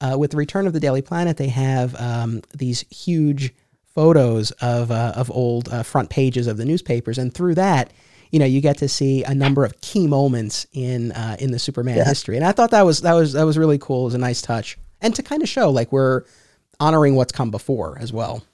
[0.00, 3.52] uh, with the return of the Daily Planet, they have um, these huge
[3.94, 7.92] photos of uh, of old uh, front pages of the newspapers, and through that,
[8.30, 11.58] you know, you get to see a number of key moments in uh, in the
[11.58, 12.04] Superman yeah.
[12.04, 14.02] history, and I thought that was that was that was really cool.
[14.02, 16.24] It was a nice touch, and to kind of show like we're
[16.80, 18.44] honoring what's come before as well.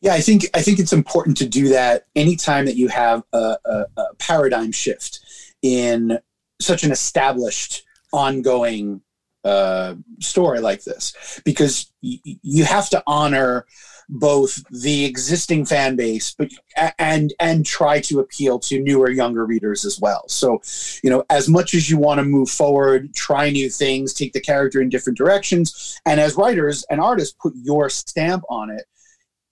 [0.00, 3.56] Yeah, I think I think it's important to do that anytime that you have a,
[3.64, 5.20] a, a paradigm shift
[5.60, 6.18] in
[6.60, 9.00] such an established, ongoing
[9.44, 13.66] uh, story like this, because y- you have to honor
[14.08, 16.50] both the existing fan base but
[16.98, 20.26] and and try to appeal to newer younger readers as well.
[20.28, 20.60] So
[21.02, 24.40] you know as much as you want to move forward try new things take the
[24.40, 28.84] character in different directions and as writers and artists put your stamp on it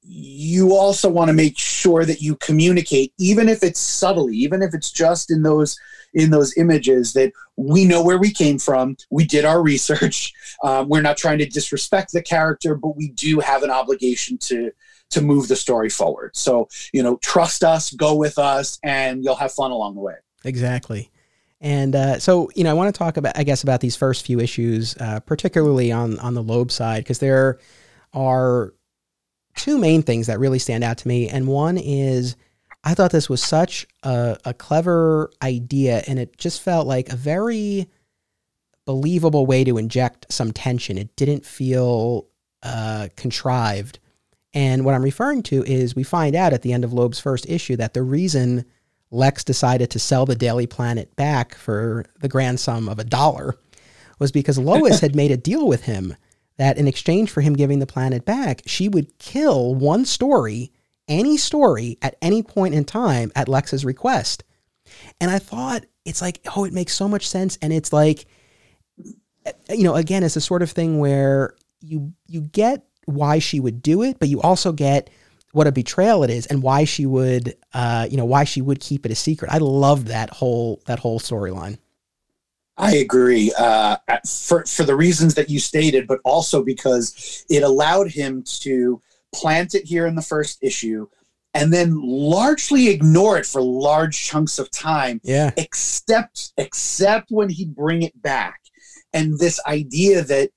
[0.03, 4.73] you also want to make sure that you communicate even if it's subtly even if
[4.75, 5.79] it's just in those
[6.17, 8.97] in those images that we know where we came from.
[9.11, 10.33] We did our research.
[10.65, 14.73] Um, we're not trying to disrespect the character but we do have an obligation to
[15.11, 16.35] to move the story forward.
[16.35, 20.15] So you know trust us go with us and you'll have fun along the way.
[20.45, 21.11] Exactly.
[21.61, 24.25] And uh, so, you know, I want to talk about, I guess, about these first
[24.25, 27.59] few issues, uh, particularly on on the Loeb side, because there
[28.15, 28.73] are
[29.57, 31.29] two main things that really stand out to me.
[31.29, 32.37] And one is
[32.87, 37.17] I thought this was such a, a clever idea, and it just felt like a
[37.17, 37.89] very
[38.85, 40.97] believable way to inject some tension.
[40.97, 42.29] It didn't feel
[42.63, 43.99] uh, contrived.
[44.55, 47.51] And what I'm referring to is we find out at the end of Loeb's first
[47.51, 48.65] issue that the reason
[49.11, 53.57] Lex decided to sell the Daily Planet back for the grand sum of a dollar
[54.21, 56.15] was because Lois had made a deal with him
[56.57, 60.71] that in exchange for him giving the planet back, she would kill one story,
[61.09, 64.45] any story, at any point in time at Lex's request.
[65.21, 67.59] And I thought, it's like, oh, it makes so much sense.
[67.61, 68.27] And it's like,
[69.69, 73.83] you know, again, it's a sort of thing where you you get why she would
[73.83, 75.11] do it, but you also get
[75.53, 78.81] what a betrayal it is and why she would uh, you know, why she would
[78.81, 79.51] keep it a secret.
[79.53, 81.79] I love that whole that whole storyline.
[82.79, 83.97] I agree uh,
[84.49, 89.01] for for the reasons that you stated, but also because it allowed him to
[89.33, 91.09] plant it here in the first issue,
[91.55, 95.21] and then largely ignore it for large chunks of time.
[95.25, 95.53] Yeah.
[95.57, 98.61] Except except when he bring it back,
[99.13, 100.51] and this idea that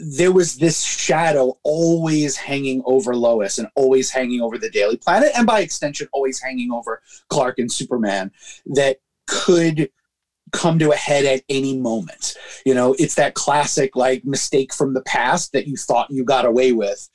[0.00, 5.32] there was this shadow always hanging over Lois and always hanging over the Daily Planet,
[5.36, 8.30] and by extension, always hanging over Clark and Superman
[8.66, 9.90] that could
[10.52, 12.34] come to a head at any moment.
[12.64, 16.46] You know, it's that classic like mistake from the past that you thought you got
[16.46, 17.08] away with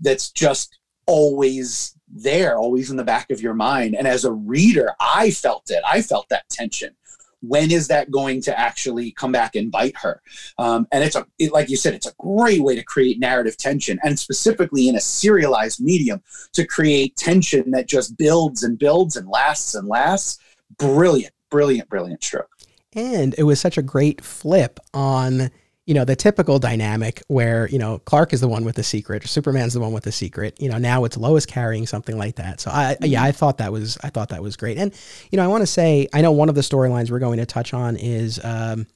[0.00, 3.94] that's just always there, always in the back of your mind.
[3.94, 5.82] And as a reader, I felt it.
[5.86, 6.94] I felt that tension.
[7.42, 10.20] When is that going to actually come back and bite her?
[10.58, 13.56] Um, and it's a, it, like you said, it's a great way to create narrative
[13.56, 16.22] tension, and specifically in a serialized medium
[16.52, 20.38] to create tension that just builds and builds and lasts and lasts.
[20.76, 22.50] Brilliant, brilliant, brilliant stroke.
[22.92, 25.50] And it was such a great flip on,
[25.90, 29.26] you know, the typical dynamic where, you know, Clark is the one with the secret,
[29.26, 30.54] Superman's the one with the secret.
[30.62, 32.60] You know, now it's Lois carrying something like that.
[32.60, 34.78] So I yeah, I thought that was I thought that was great.
[34.78, 34.94] And,
[35.32, 37.44] you know, I want to say I know one of the storylines we're going to
[37.44, 38.86] touch on is um,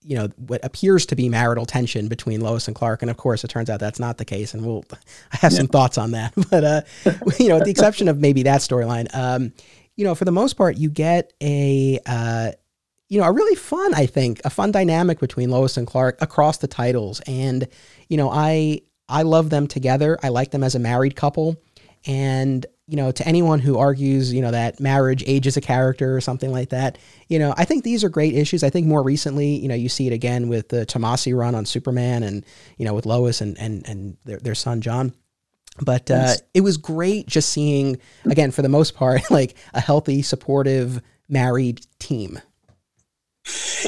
[0.00, 3.44] you know what appears to be marital tension between Lois and Clark, and of course
[3.44, 4.82] it turns out that's not the case, and we'll
[5.32, 5.58] I have yeah.
[5.58, 6.32] some thoughts on that.
[6.50, 6.80] But uh,
[7.38, 9.52] you know, with the exception of maybe that storyline, um,
[9.94, 12.52] you know, for the most part, you get a uh,
[13.08, 16.58] you know, a really fun, I think, a fun dynamic between Lois and Clark across
[16.58, 17.20] the titles.
[17.26, 17.68] And,
[18.08, 20.18] you know, I I love them together.
[20.22, 21.56] I like them as a married couple.
[22.06, 26.20] And, you know, to anyone who argues, you know, that marriage ages a character or
[26.20, 26.98] something like that,
[27.28, 28.62] you know, I think these are great issues.
[28.62, 31.66] I think more recently, you know, you see it again with the Tomasi run on
[31.66, 32.44] Superman and,
[32.76, 35.12] you know, with Lois and and and their, their son John.
[35.80, 40.22] But uh, it was great just seeing, again, for the most part, like a healthy,
[40.22, 42.40] supportive, married team.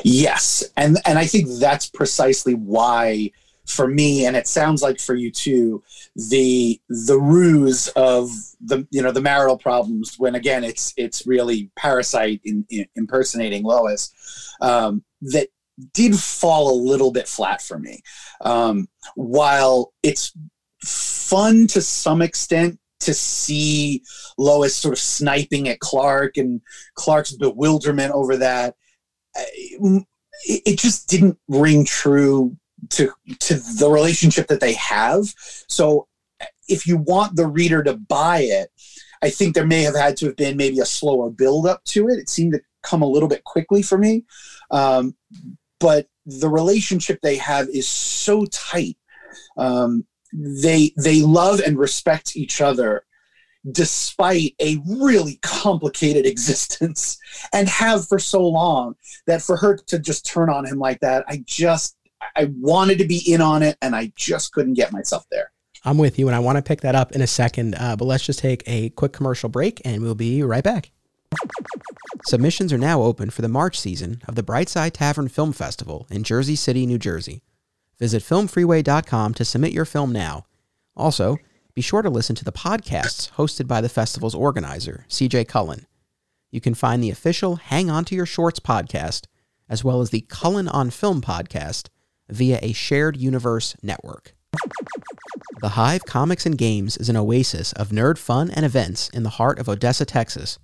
[0.05, 3.31] Yes, and and I think that's precisely why
[3.67, 5.83] for me and it sounds like for you too
[6.17, 8.31] the the ruse of
[8.63, 13.63] the you know the marital problems when again it's it's really parasite in, in impersonating
[13.63, 14.11] lois
[14.63, 15.49] um, that
[15.93, 18.03] did fall a little bit flat for me.
[18.41, 20.33] Um, while it's
[20.83, 24.03] fun to some extent to see
[24.39, 26.61] lois sort of sniping at clark and
[26.95, 28.75] clark's bewilderment over that
[29.35, 32.57] it just didn't ring true
[32.91, 35.33] to to the relationship that they have.
[35.69, 36.07] So
[36.69, 38.71] if you want the reader to buy it,
[39.23, 42.09] I think there may have had to have been maybe a slower build up to
[42.09, 42.19] it.
[42.19, 44.25] It seemed to come a little bit quickly for me.
[44.71, 45.17] Um,
[45.81, 48.97] but the relationship they have is so tight.
[49.57, 53.05] Um, they they love and respect each other
[53.73, 57.19] despite a really complicated existence
[57.53, 58.95] and have for so long
[59.27, 61.97] that for her to just turn on him like that i just
[62.37, 65.51] i wanted to be in on it and i just couldn't get myself there.
[65.85, 68.05] I'm with you and i want to pick that up in a second uh, but
[68.05, 70.91] let's just take a quick commercial break and we'll be right back.
[72.25, 76.23] Submissions are now open for the march season of the brightside tavern film festival in
[76.25, 77.43] jersey city new jersey.
[77.99, 80.47] Visit filmfreeway.com to submit your film now.
[80.97, 81.39] Also
[81.79, 85.87] be sure to listen to the podcasts hosted by the festival's organizer, CJ Cullen.
[86.51, 89.27] You can find the official Hang On to Your Shorts podcast,
[89.69, 91.87] as well as the Cullen on Film podcast,
[92.29, 94.35] via a shared universe network.
[95.61, 99.39] The Hive Comics and Games is an oasis of nerd fun and events in the
[99.39, 100.59] heart of Odessa, Texas.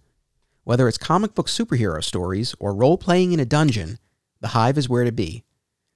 [0.64, 4.00] Whether it's comic book superhero stories or role playing in a dungeon,
[4.40, 5.44] the Hive is where to be.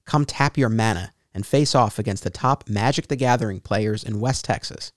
[0.05, 4.21] Come tap your mana and face off against the top Magic the Gathering players in
[4.21, 4.93] West Texas.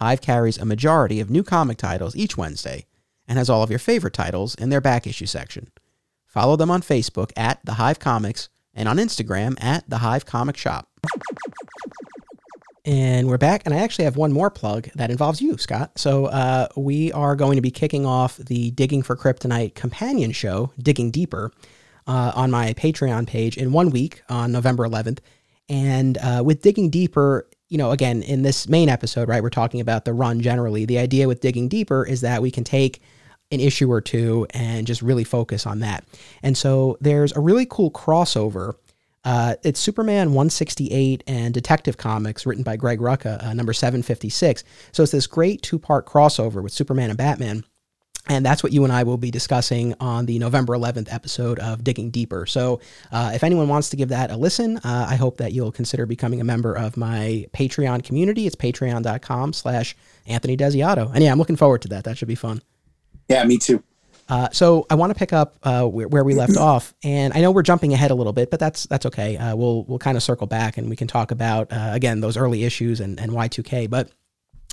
[0.00, 2.86] Hive carries a majority of new comic titles each Wednesday
[3.28, 5.70] and has all of your favorite titles in their back issue section.
[6.26, 10.56] Follow them on Facebook at The Hive Comics and on Instagram at The Hive Comic
[10.56, 10.88] Shop.
[12.86, 15.98] And we're back, and I actually have one more plug that involves you, Scott.
[15.98, 20.72] So uh, we are going to be kicking off the Digging for Kryptonite companion show,
[20.78, 21.52] Digging Deeper,
[22.06, 25.18] uh, on my Patreon page in one week on November 11th.
[25.68, 29.80] And uh, with Digging Deeper, you know, again, in this main episode, right, we're talking
[29.80, 30.84] about the run generally.
[30.84, 33.00] The idea with digging deeper is that we can take
[33.52, 36.04] an issue or two and just really focus on that.
[36.42, 38.74] And so there's a really cool crossover.
[39.24, 44.64] Uh, it's Superman 168 and Detective Comics, written by Greg Rucka, uh, number 756.
[44.92, 47.64] So it's this great two part crossover with Superman and Batman.
[48.30, 51.82] And that's what you and I will be discussing on the November 11th episode of
[51.82, 52.46] Digging Deeper.
[52.46, 55.72] So, uh, if anyone wants to give that a listen, uh, I hope that you'll
[55.72, 58.46] consider becoming a member of my Patreon community.
[58.46, 59.96] It's patreon.com slash
[60.28, 61.12] Anthony Desiato.
[61.12, 62.04] And yeah, I'm looking forward to that.
[62.04, 62.62] That should be fun.
[63.28, 63.82] Yeah, me too.
[64.28, 67.40] Uh, so I want to pick up uh, where, where, we left off, and I
[67.40, 69.36] know we're jumping ahead a little bit, but that's that's okay.
[69.36, 72.36] Uh, we'll we'll kind of circle back, and we can talk about uh, again those
[72.36, 73.90] early issues and, and Y2K.
[73.90, 74.12] But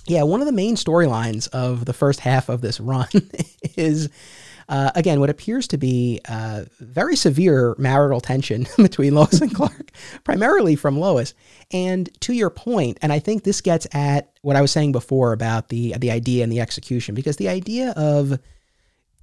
[0.07, 3.07] yeah, one of the main storylines of the first half of this run
[3.75, 4.09] is,
[4.69, 9.91] uh, again, what appears to be uh, very severe marital tension between Lois and Clark,
[10.23, 11.33] primarily from Lois.
[11.71, 15.33] And to your point, and I think this gets at what I was saying before
[15.33, 18.39] about the the idea and the execution, because the idea of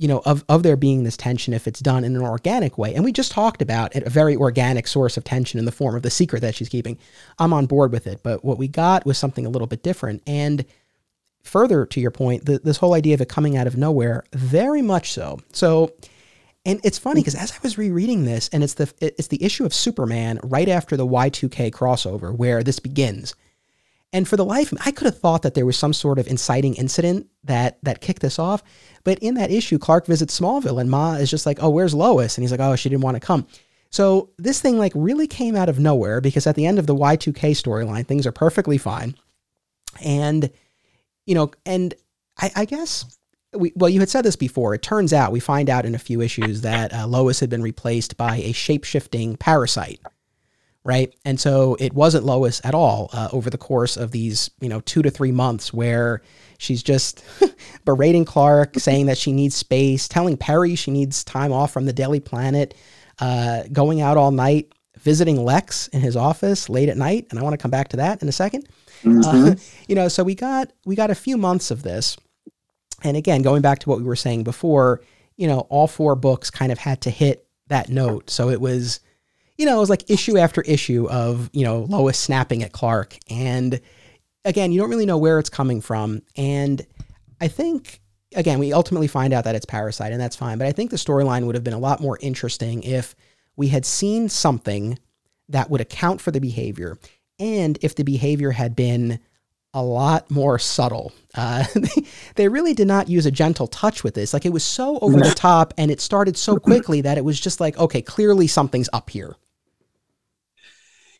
[0.05, 2.95] you know, of, of there being this tension if it's done in an organic way.
[2.95, 5.97] And we just talked about it, a very organic source of tension in the form
[5.97, 6.99] of the secret that she's keeping.
[7.39, 8.23] I'm on board with it.
[8.23, 10.23] But what we got was something a little bit different.
[10.27, 10.67] And
[11.43, 14.83] further to your point, the, this whole idea of it coming out of nowhere, very
[14.83, 15.41] much so.
[15.55, 15.95] So,
[16.67, 19.65] and it's funny because as I was rereading this, and it's the it's the issue
[19.65, 23.35] of Superman right after the Y2K crossover where this begins.
[24.15, 26.21] And for the life of me, I could have thought that there was some sort
[26.21, 28.63] of inciting incident that that kicked this off.
[29.03, 32.39] But in that issue, Clark visits Smallville and Ma is just like, oh, where's Lois?
[32.39, 33.45] And he's like, oh, she didn't want to come.
[33.91, 36.95] So this thing like really came out of nowhere because at the end of the
[36.95, 39.17] Y2K storyline, things are perfectly fine.
[40.01, 40.49] And,
[41.27, 41.93] you know, and
[42.39, 43.19] I, I guess
[43.53, 44.75] we, well, you had said this before.
[44.75, 47.63] It turns out we find out in a few issues that uh, Lois had been
[47.63, 50.01] replaced by a shape shifting parasite
[50.85, 51.15] right?
[51.25, 54.81] And so it wasn't Lois at all uh, over the course of these, you know,
[54.81, 56.21] two to three months where
[56.59, 57.25] she's just
[57.85, 61.93] berating Clark, saying that she needs space, telling Perry she needs time off from the
[61.93, 62.75] Daily Planet,
[63.19, 67.43] uh, going out all night, visiting Lex in his office late at night, and I
[67.43, 68.67] want to come back to that in a 2nd
[69.03, 69.23] mm-hmm.
[69.25, 69.55] uh,
[69.89, 72.17] you know, so we got we got a few months of this,
[73.03, 75.01] and again, going back to what we were saying before,
[75.37, 79.01] you know, all four books kind of had to hit that note, so it was
[79.57, 83.17] you know, it was like issue after issue of, you know, Lois snapping at Clark.
[83.31, 83.81] And
[84.45, 86.23] again, you don't really know where it's coming from.
[86.37, 86.85] And
[87.41, 88.01] I think,
[88.35, 90.59] again, we ultimately find out that it's Parasite, and that's fine.
[90.59, 93.15] But I think the storyline would have been a lot more interesting if
[93.57, 94.99] we had seen something
[95.49, 96.99] that would account for the behavior
[97.39, 99.21] and if the behavior had been
[99.73, 101.13] a lot more subtle.
[101.35, 101.65] Uh,
[102.37, 104.33] they really did not use a gentle touch with this.
[104.33, 107.39] Like it was so over the top and it started so quickly that it was
[107.39, 109.37] just like, okay, clearly something's up here.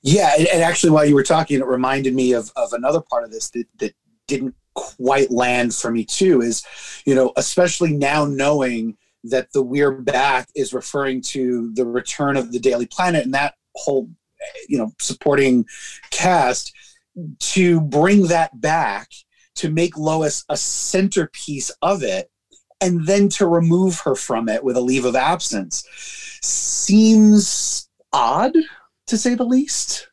[0.07, 3.31] Yeah, and, actually, while you were talking, it reminded me of of another part of
[3.31, 3.95] this that that
[4.29, 6.43] didn't quite land for me too.
[6.43, 6.63] Is
[7.07, 12.53] you know, especially now knowing that the We're Back is referring to the return of
[12.53, 14.11] the Daily Planet and that whole
[14.69, 15.65] you know supporting
[16.11, 16.75] cast
[17.39, 19.09] to bring that back
[19.55, 22.31] to make Lois a centerpiece of it
[22.83, 25.83] and then to remove her from it with a leave of absence
[26.43, 28.53] seems odd
[29.07, 30.09] to say the least.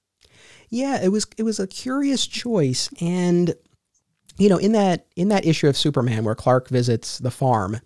[0.69, 3.53] Yeah, it was it was a curious choice, and
[4.37, 7.81] you know, in that in that issue of Superman where Clark visits the farm,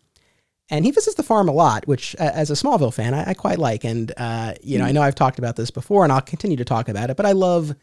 [0.70, 3.34] and he visits the farm a lot, which uh, as a Smallville fan I, I
[3.34, 4.86] quite like, and uh, you know.
[4.86, 7.26] I know I've talked about this before, and I'll continue to talk about it, but
[7.26, 7.76] I love.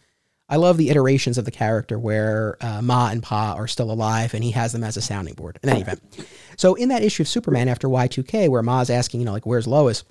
[0.48, 4.34] I love the iterations of the character where uh, Ma and Pa are still alive
[4.34, 5.58] and he has them as a sounding board.
[5.62, 6.02] In any event,
[6.58, 9.66] so in that issue of Superman after Y2K, where Ma's asking, you know, like, where's
[9.66, 10.04] Lois?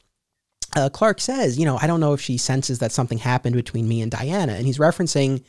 [0.76, 3.88] Uh, Clark says, you know, I don't know if she senses that something happened between
[3.88, 4.54] me and Diana.
[4.54, 5.44] And he's referencing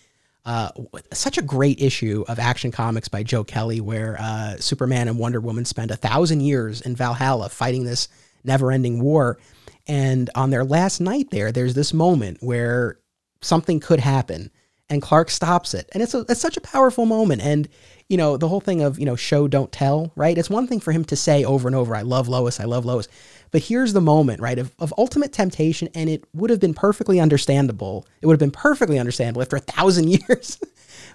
[0.45, 0.71] uh,
[1.13, 5.41] such a great issue of Action Comics by Joe Kelly, where uh, Superman and Wonder
[5.41, 8.09] Woman spend a thousand years in Valhalla fighting this
[8.45, 9.39] never ending war.
[9.87, 12.99] And on their last night there, there's this moment where
[13.41, 14.51] something could happen
[14.89, 15.89] and Clark stops it.
[15.93, 17.41] And it's, a, it's such a powerful moment.
[17.43, 17.69] And,
[18.09, 20.37] you know, the whole thing of, you know, show, don't tell, right?
[20.37, 22.85] It's one thing for him to say over and over, I love Lois, I love
[22.85, 23.09] Lois.
[23.53, 25.89] But here's the moment, right, of, of ultimate temptation.
[25.95, 28.07] And it would have been perfectly understandable.
[28.21, 30.59] It would have been perfectly understandable after a thousand years.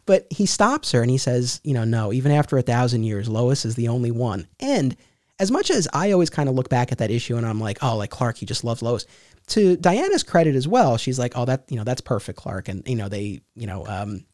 [0.06, 3.28] but he stops her and he says, you know, no, even after a thousand years,
[3.28, 4.48] Lois is the only one.
[4.60, 4.96] And
[5.40, 7.80] as much as I always kind of look back at that issue and I'm like,
[7.82, 9.06] oh, like Clark, he just loves Lois.
[9.48, 12.86] To Diana's credit as well, she's like, oh, that you know, that's perfect, Clark, and
[12.88, 14.26] you know, they you know um,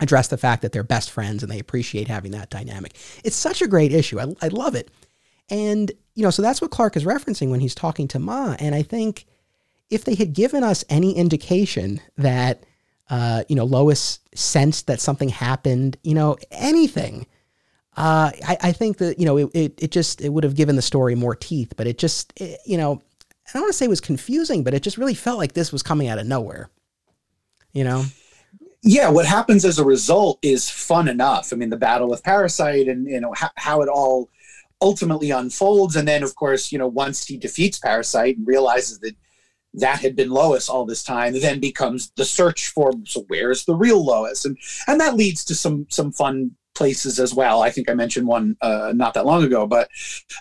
[0.00, 2.94] address the fact that they're best friends and they appreciate having that dynamic.
[3.24, 4.20] It's such a great issue.
[4.20, 4.90] I, I love it,
[5.50, 8.56] and you know, so that's what Clark is referencing when he's talking to Ma.
[8.58, 9.24] And I think
[9.88, 12.64] if they had given us any indication that
[13.08, 17.26] uh, you know Lois sensed that something happened, you know, anything
[17.98, 20.76] uh, I, I, think that you know it, it, it just it would have given
[20.76, 23.02] the story more teeth, but it just it, you know
[23.48, 25.72] I don't want to say it was confusing, but it just really felt like this
[25.72, 26.70] was coming out of nowhere.
[27.72, 28.04] You know.
[28.84, 31.52] Yeah, what happens as a result is fun enough.
[31.52, 34.30] I mean, the battle with Parasite and you know how, how it all
[34.80, 39.14] ultimately unfolds, and then of course you know once he defeats Parasite and realizes that
[39.74, 43.74] that had been Lois all this time, then becomes the search for so where's the
[43.74, 44.56] real Lois, and
[44.86, 47.62] and that leads to some some fun places as well.
[47.62, 49.88] I think I mentioned one uh, not that long ago, but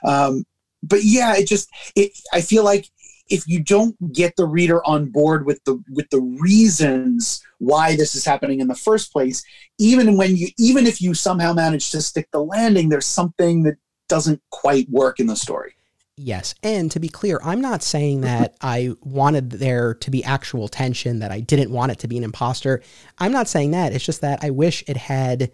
[0.03, 0.45] um,
[0.83, 2.11] but yeah, it just it.
[2.31, 2.87] I feel like
[3.29, 8.15] if you don't get the reader on board with the with the reasons why this
[8.15, 9.43] is happening in the first place,
[9.77, 13.77] even when you even if you somehow manage to stick the landing, there's something that
[14.07, 15.75] doesn't quite work in the story.
[16.19, 16.55] Yes.
[16.63, 21.19] And to be clear, I'm not saying that I wanted there to be actual tension,
[21.19, 22.81] that I didn't want it to be an imposter.
[23.19, 23.93] I'm not saying that.
[23.93, 25.51] It's just that I wish it had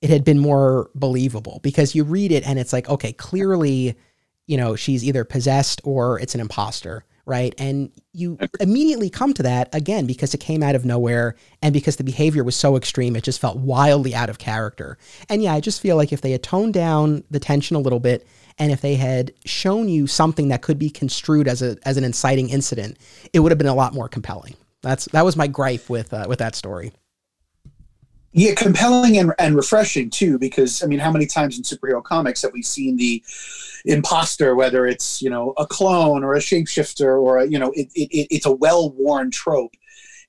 [0.00, 3.94] it had been more believable because you read it and it's like, okay, clearly,
[4.46, 7.54] you know, she's either possessed or it's an imposter, right?
[7.58, 11.94] And you immediately come to that again because it came out of nowhere and because
[11.94, 14.98] the behavior was so extreme, it just felt wildly out of character.
[15.28, 18.00] And yeah, I just feel like if they had toned down the tension a little
[18.00, 18.26] bit
[18.58, 22.02] and if they had shown you something that could be construed as a as an
[22.02, 22.98] inciting incident,
[23.32, 24.56] it would have been a lot more compelling.
[24.82, 26.92] That's that was my gripe with uh, with that story.
[28.32, 32.42] Yeah, compelling and, and refreshing too, because I mean, how many times in superhero comics
[32.42, 33.22] have we seen the
[33.84, 37.88] imposter, whether it's you know a clone or a shapeshifter or a, you know it,
[37.94, 39.74] it, it's a well worn trope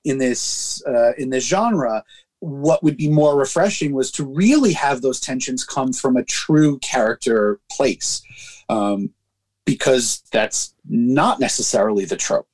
[0.04, 2.04] in this uh, in this genre.
[2.40, 6.80] What would be more refreshing was to really have those tensions come from a true
[6.80, 8.24] character place,
[8.68, 9.12] um,
[9.64, 12.48] because that's not necessarily the trope.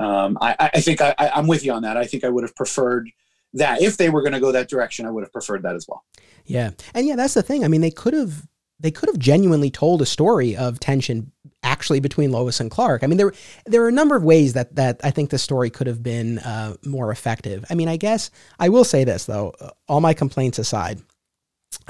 [0.00, 1.96] Um, I, I, think I, I'm with you on that.
[1.96, 3.08] I think I would have preferred
[3.54, 5.86] that if they were going to go that direction, I would have preferred that as
[5.88, 6.04] well.
[6.44, 7.64] Yeah, and yeah, that's the thing.
[7.64, 8.46] I mean, they could have
[8.80, 11.32] they could have genuinely told a story of tension
[11.62, 13.02] actually between Lois and Clark.
[13.02, 13.32] I mean, there
[13.64, 16.38] there are a number of ways that that I think the story could have been
[16.40, 17.64] uh, more effective.
[17.70, 19.52] I mean, I guess I will say this though,
[19.88, 21.00] all my complaints aside.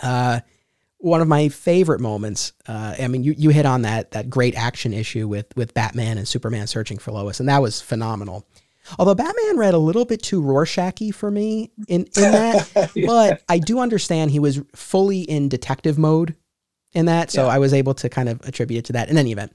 [0.02, 0.40] Uh,
[0.98, 2.54] one of my favorite moments.
[2.66, 6.16] Uh, I mean, you, you hit on that that great action issue with with Batman
[6.16, 8.46] and Superman searching for Lois, and that was phenomenal.
[8.98, 13.06] Although Batman read a little bit too Rorschachy for me in, in that, yeah.
[13.06, 16.36] but I do understand he was fully in detective mode
[16.92, 17.52] in that, so yeah.
[17.52, 19.52] I was able to kind of attribute it to that in any event.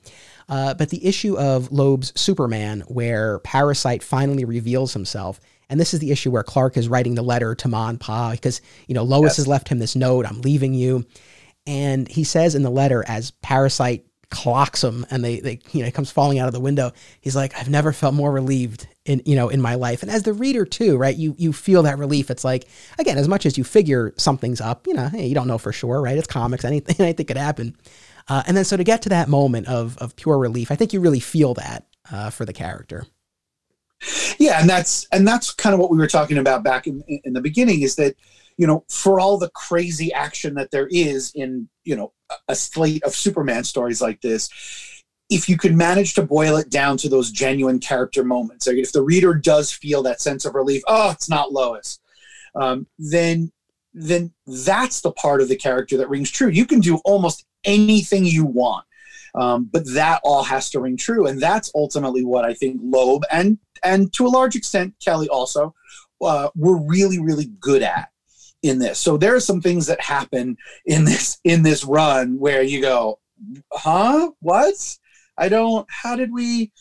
[0.50, 6.00] Uh, but the issue of Loeb's Superman, where Parasite finally reveals himself, and this is
[6.00, 9.04] the issue where Clark is writing the letter to Ma and Pa because you know
[9.04, 9.38] Lois yes.
[9.38, 11.06] has left him this note, "I'm leaving you,"
[11.68, 15.86] and he says in the letter as Parasite clocks him and they, they you know
[15.86, 16.92] he comes falling out of the window.
[17.22, 20.04] He's like i've never felt more relieved in you know in my life.
[20.04, 22.30] And as the reader too right you you feel that relief.
[22.30, 22.68] It's like
[23.00, 25.72] again as much as you figure something's up you know hey, you don't know for
[25.72, 26.18] sure right?
[26.18, 26.64] It's comics.
[26.64, 27.76] Anything anything could happen.
[28.28, 30.94] Uh, and then so to get to that moment of of pure relief i think
[30.94, 33.06] you really feel that uh, for the character.
[34.38, 37.34] Yeah and that's and that's kind of what we were talking about back in in
[37.34, 38.16] the beginning is that
[38.58, 42.14] you know for all the crazy action that there is in you know
[42.48, 44.50] a slate of superman stories like this
[45.30, 49.04] if you could manage to boil it down to those genuine character moments, if the
[49.04, 52.00] reader does feel that sense of relief, oh, it's not Lois,
[52.56, 53.52] um, then
[53.94, 56.48] then that's the part of the character that rings true.
[56.48, 58.86] You can do almost anything you want,
[59.36, 63.24] um, but that all has to ring true, and that's ultimately what I think Loeb
[63.32, 65.76] and and to a large extent Kelly also
[66.22, 68.10] uh, were really really good at
[68.64, 69.00] in this.
[69.00, 73.20] So there are some things that happen in this in this run where you go,
[73.72, 74.98] huh, what?
[75.38, 75.88] I don't.
[75.90, 76.72] How did we?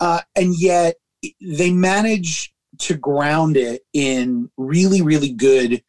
[0.00, 0.96] Uh, and yet
[1.40, 5.82] they manage to ground it in really really good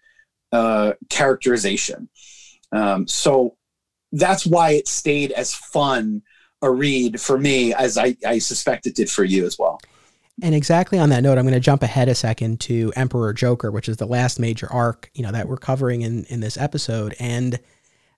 [0.52, 2.10] uh, characterization.
[2.72, 3.58] Um, so
[4.12, 6.22] that's why it stayed as fun
[6.62, 9.73] a read for me as I, I suspect it did for you as well.
[10.42, 13.72] And exactly on that note, I'm going to jump ahead a second to Emperor Joker,
[13.72, 17.16] which is the last major arc, you know, that we're covering in in this episode.
[17.20, 17.60] And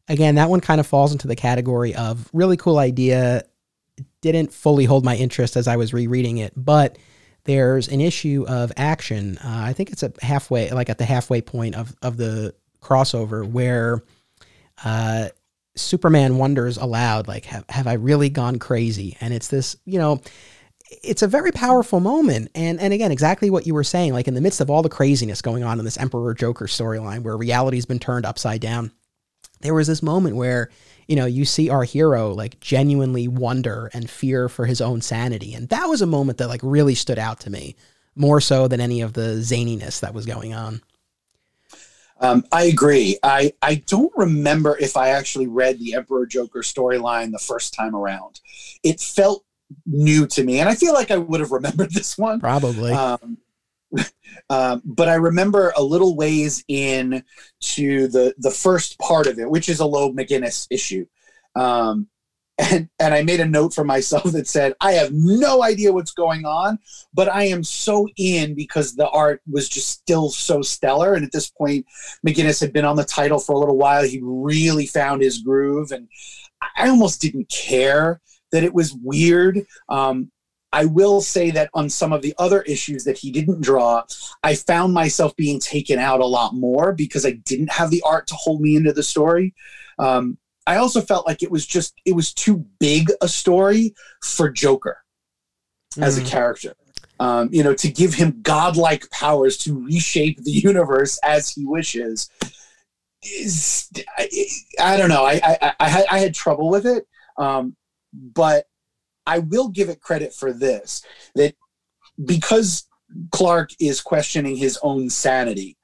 [0.08, 3.44] again, that one kind of falls into the category of really cool idea.
[4.22, 6.98] Didn't fully hold my interest as I was rereading it, but
[7.44, 9.38] there's an issue of action.
[9.38, 13.46] Uh, I think it's a halfway, like at the halfway point of of the crossover,
[13.46, 14.02] where
[14.84, 15.30] uh,
[15.76, 19.18] Superman wonders aloud, like, have, have I really gone crazy?
[19.20, 20.22] And it's this, you know,
[21.04, 22.52] it's a very powerful moment.
[22.56, 24.90] And and again, exactly what you were saying, like in the midst of all the
[24.90, 28.92] craziness going on in this Emperor Joker storyline where reality's been turned upside down,
[29.62, 30.70] there was this moment where,
[31.08, 35.54] you know, you see our hero like genuinely wonder and fear for his own sanity.
[35.54, 37.76] And that was a moment that like really stood out to me,
[38.16, 40.82] more so than any of the zaniness that was going on.
[42.22, 43.18] Um, I agree.
[43.24, 47.94] I, I don't remember if I actually read the Emperor Joker storyline the first time
[47.94, 48.40] around.
[48.84, 49.45] It felt
[49.86, 52.92] new to me, and I feel like I would have remembered this one probably.
[52.92, 53.38] Um,
[54.50, 57.24] um, but I remember a little ways in
[57.62, 61.06] to the the first part of it, which is a Loeb McGuinness issue.
[61.56, 62.08] Um,
[62.72, 66.14] and and I made a note for myself that said, I have no idea what's
[66.14, 66.80] going on,
[67.14, 71.16] but I am so in because the art was just still so stellar.
[71.16, 71.86] And at this point,
[72.26, 74.04] McGuinness had been on the title for a little while.
[74.04, 76.08] He really found his groove, and
[76.78, 78.22] I almost didn't care
[78.56, 79.66] that it was weird.
[79.90, 80.32] Um,
[80.72, 84.04] I will say that on some of the other issues that he didn't draw,
[84.44, 88.28] I found myself being taken out a lot more because I didn't have the art
[88.28, 89.54] to hold me into the story.
[90.00, 90.38] Um,
[90.68, 93.94] I also felt like it was just it was too big a story
[94.24, 94.98] for Joker
[95.96, 96.04] mm.
[96.04, 96.28] as a mm.
[96.28, 96.74] character.
[97.20, 102.30] Um, you know, to give him godlike powers to reshape the universe as he wishes
[103.22, 104.30] is I,
[104.82, 105.24] I don't know.
[105.24, 107.76] I, I I had I had trouble with it, um,
[108.16, 108.66] but
[109.26, 111.04] I will give it credit for this
[111.36, 111.56] that
[112.24, 112.88] because
[113.32, 115.78] Clark is questioning his own sanity.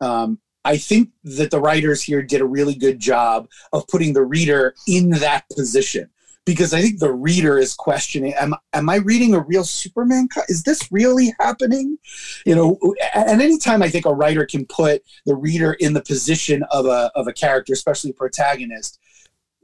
[0.00, 4.24] Um, I think that the writers here did a really good job of putting the
[4.24, 6.08] reader in that position
[6.46, 10.28] because I think the reader is questioning am, am I reading a real Superman?
[10.48, 11.98] Is this really happening?
[12.44, 12.78] You know,
[13.14, 17.10] and anytime I think a writer can put the reader in the position of a,
[17.14, 18.98] of a character, especially a protagonist,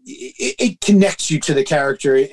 [0.05, 2.27] it, it connects you to the character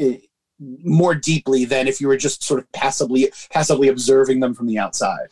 [0.60, 4.78] more deeply than if you were just sort of passively passively observing them from the
[4.78, 5.28] outside.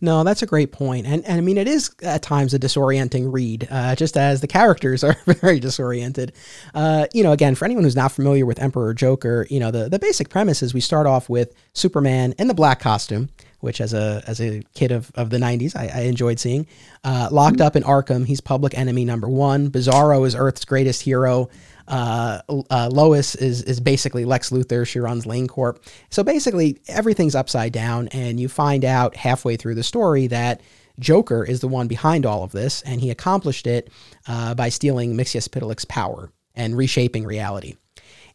[0.00, 1.06] No, that's a great point.
[1.06, 4.46] And, and I mean, it is at times a disorienting read, uh, just as the
[4.46, 6.32] characters are very disoriented.
[6.74, 9.88] Uh, you know, again, for anyone who's not familiar with Emperor Joker, you know, the,
[9.88, 13.30] the basic premise is we start off with Superman in the black costume,
[13.60, 16.66] which as a as a kid of, of the 90s, I, I enjoyed seeing.
[17.02, 19.70] Uh, locked up in Arkham, he's public enemy number one.
[19.70, 21.48] Bizarro is Earth's greatest hero.
[21.88, 24.86] Uh, uh, Lois is is basically Lex Luthor.
[24.86, 25.84] She runs Lane Corp.
[26.10, 30.60] So basically, everything's upside down, and you find out halfway through the story that
[30.98, 33.90] Joker is the one behind all of this, and he accomplished it
[34.26, 37.76] uh, by stealing Mxyzptlk's power and reshaping reality.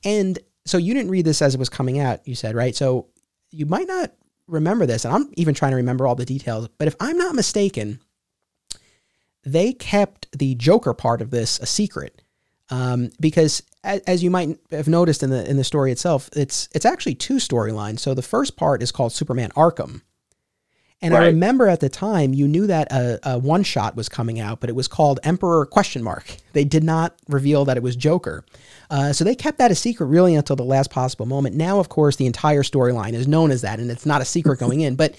[0.04, 2.76] And so you didn't read this as it was coming out, you said, right?
[2.76, 3.08] So
[3.50, 4.12] you might not
[4.48, 7.36] remember this, and I'm even trying to remember all the details, but if I'm not
[7.36, 8.00] mistaken,
[9.44, 12.22] they kept the Joker part of this a secret
[12.72, 16.70] um, because as, as, you might have noticed in the in the story itself, it's
[16.74, 18.00] it's actually two storylines.
[18.00, 20.02] So the first part is called Superman Arkham,
[21.02, 21.24] and right.
[21.24, 24.62] I remember at the time you knew that a, a, one shot was coming out,
[24.62, 26.38] but it was called Emperor question mark.
[26.54, 28.44] They did not reveal that it was Joker,
[28.90, 31.56] uh, so they kept that a secret really until the last possible moment.
[31.56, 34.60] Now, of course, the entire storyline is known as that, and it's not a secret
[34.66, 35.16] going in, but.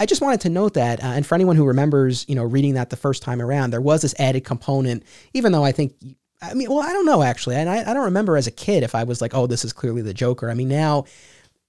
[0.00, 2.72] I just wanted to note that, uh, and for anyone who remembers, you know, reading
[2.74, 5.02] that the first time around, there was this added component.
[5.34, 5.92] Even though I think
[6.42, 8.82] I mean, well, I don't know actually, and I, I don't remember as a kid
[8.82, 10.50] if I was like, oh, this is clearly the Joker.
[10.50, 11.04] I mean, now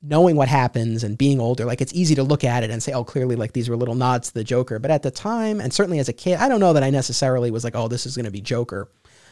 [0.02, 2.92] knowing what happens and being older, like it's easy to look at it and say,
[2.92, 4.80] oh, clearly, like these were little nods to the Joker.
[4.80, 7.52] But at the time, and certainly as a kid, I don't know that I necessarily
[7.52, 8.90] was like, oh, this is going to be Joker.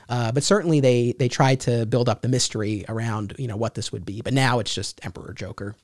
[0.09, 3.75] Uh, but certainly they they tried to build up the mystery around you know what
[3.75, 4.21] this would be.
[4.21, 5.75] But now it's just Emperor Joker.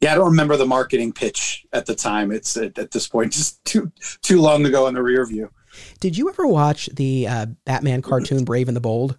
[0.00, 2.32] Yeah, I don't remember the marketing pitch at the time.
[2.32, 3.90] It's at, at this point just too
[4.22, 5.50] too long ago in the rear view.
[6.00, 9.16] Did you ever watch the uh, Batman cartoon Brave and the Bold?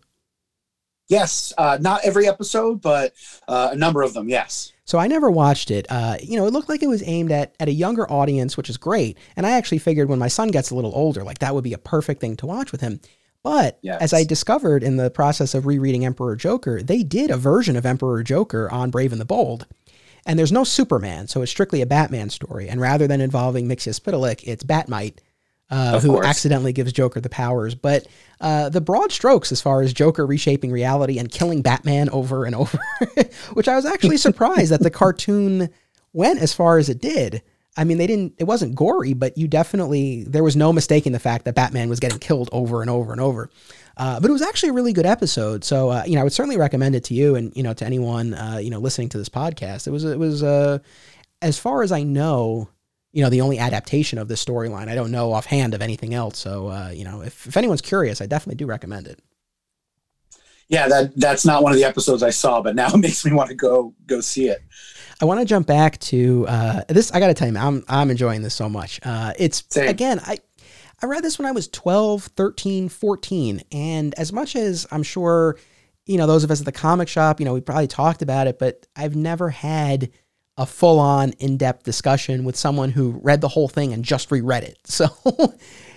[1.09, 3.13] Yes, uh, not every episode, but
[3.47, 4.29] uh, a number of them.
[4.29, 4.71] Yes.
[4.85, 5.85] So I never watched it.
[5.89, 8.69] Uh, you know, it looked like it was aimed at at a younger audience, which
[8.69, 9.17] is great.
[9.35, 11.73] And I actually figured when my son gets a little older, like that would be
[11.73, 12.99] a perfect thing to watch with him.
[13.43, 14.01] But yes.
[14.01, 17.85] as I discovered in the process of rereading Emperor Joker, they did a version of
[17.85, 19.67] Emperor Joker on Brave and the Bold.
[20.25, 22.69] And there's no Superman, so it's strictly a Batman story.
[22.69, 25.21] And rather than involving Mxyzptlk, it's Bat-Mite
[25.73, 26.27] uh, who course.
[26.27, 27.73] accidentally gives Joker the powers.
[27.73, 28.07] But
[28.39, 32.55] uh, the broad strokes, as far as Joker reshaping reality and killing Batman over and
[32.55, 32.79] over,
[33.53, 35.69] which I was actually surprised that the cartoon
[36.13, 37.41] went as far as it did.
[37.75, 38.35] I mean, they didn't.
[38.37, 41.99] It wasn't gory, but you definitely there was no mistaking the fact that Batman was
[41.99, 43.49] getting killed over and over and over.
[43.97, 45.63] Uh, but it was actually a really good episode.
[45.63, 47.83] So uh, you know, I would certainly recommend it to you and you know to
[47.83, 49.87] anyone uh, you know listening to this podcast.
[49.87, 50.79] It was it was uh,
[51.41, 52.69] as far as I know,
[53.13, 54.89] you know, the only adaptation of this storyline.
[54.89, 56.39] I don't know offhand of anything else.
[56.39, 59.19] So, uh, you know, if, if anyone's curious, I definitely do recommend it.
[60.67, 63.31] Yeah, that that's not one of the episodes I saw, but now it makes me
[63.31, 64.61] want to go go see it.
[65.21, 67.11] I want to jump back to uh, this.
[67.11, 68.99] I got to tell you, I'm I'm enjoying this so much.
[69.03, 69.87] Uh, it's Same.
[69.87, 70.39] again, I
[71.01, 75.57] I read this when I was 12, 13, 14, and as much as I'm sure,
[76.05, 78.47] you know, those of us at the comic shop, you know, we probably talked about
[78.47, 80.11] it, but I've never had
[80.57, 84.31] a full on in depth discussion with someone who read the whole thing and just
[84.31, 84.77] reread it.
[84.85, 85.07] So,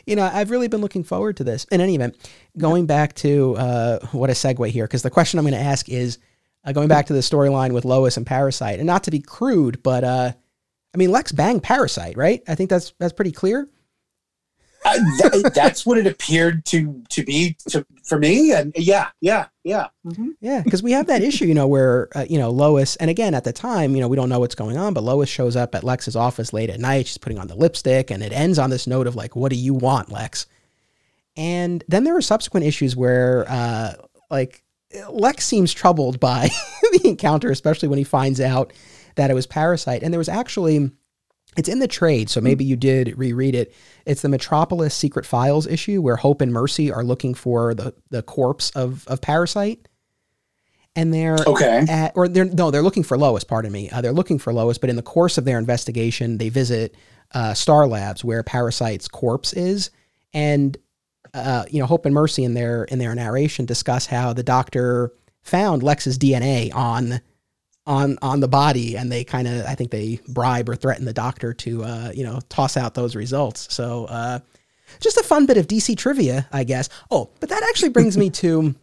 [0.06, 1.64] you know, I've really been looking forward to this.
[1.64, 2.16] In any event,
[2.56, 5.88] going back to uh, what a segue here, because the question I'm going to ask
[5.88, 6.18] is
[6.64, 9.82] uh, going back to the storyline with Lois and Parasite, and not to be crude,
[9.82, 10.32] but uh,
[10.94, 12.42] I mean, Lex banged Parasite, right?
[12.48, 13.68] I think that's that's pretty clear
[15.20, 18.52] th- that's what it appeared to to be to, for me.
[18.52, 20.30] And yeah, yeah, yeah, mm-hmm.
[20.40, 20.62] yeah.
[20.62, 23.44] Because we have that issue, you know, where uh, you know Lois, and again at
[23.44, 25.84] the time, you know, we don't know what's going on, but Lois shows up at
[25.84, 27.06] Lex's office late at night.
[27.08, 29.56] She's putting on the lipstick, and it ends on this note of like, "What do
[29.56, 30.46] you want, Lex?"
[31.36, 33.92] And then there are subsequent issues where, uh,
[34.30, 34.64] like,
[35.10, 36.48] Lex seems troubled by
[36.92, 38.72] the encounter, especially when he finds out
[39.16, 40.02] that it was Parasite.
[40.02, 40.90] And there was actually
[41.56, 43.74] it's in the trade, so maybe you did reread it.
[44.04, 48.22] It's the Metropolis Secret Files issue where Hope and Mercy are looking for the, the
[48.22, 49.88] corpse of, of Parasite.
[50.94, 53.44] And they're okay, at, or they're no, they're looking for Lois.
[53.44, 54.78] Pardon me, uh, they're looking for Lois.
[54.78, 56.94] But in the course of their investigation, they visit
[57.32, 59.90] uh, Star Labs where Parasite's corpse is,
[60.32, 60.74] and
[61.34, 65.12] uh, you know Hope and Mercy in their in their narration discuss how the doctor
[65.42, 67.20] found Lex's DNA on
[67.86, 71.12] on on the body and they kind of i think they bribe or threaten the
[71.12, 73.72] doctor to uh, you know toss out those results.
[73.72, 74.40] So uh,
[75.00, 76.88] just a fun bit of dc trivia i guess.
[77.10, 78.74] Oh but that actually brings me to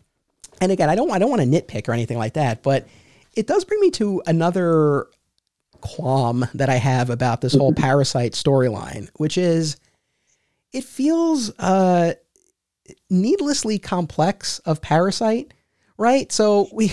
[0.62, 2.88] and again i don't i don't want to nitpick or anything like that but
[3.36, 5.08] it does bring me to another
[5.82, 9.78] qualm that i have about this whole parasite storyline which is
[10.72, 12.14] it feels uh
[13.10, 15.54] needlessly complex of parasite
[15.98, 16.32] right?
[16.32, 16.92] So we,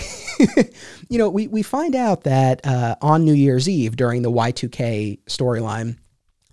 [1.09, 5.19] you know, we, we find out that uh, on New Year's Eve during the Y2K
[5.25, 5.97] storyline,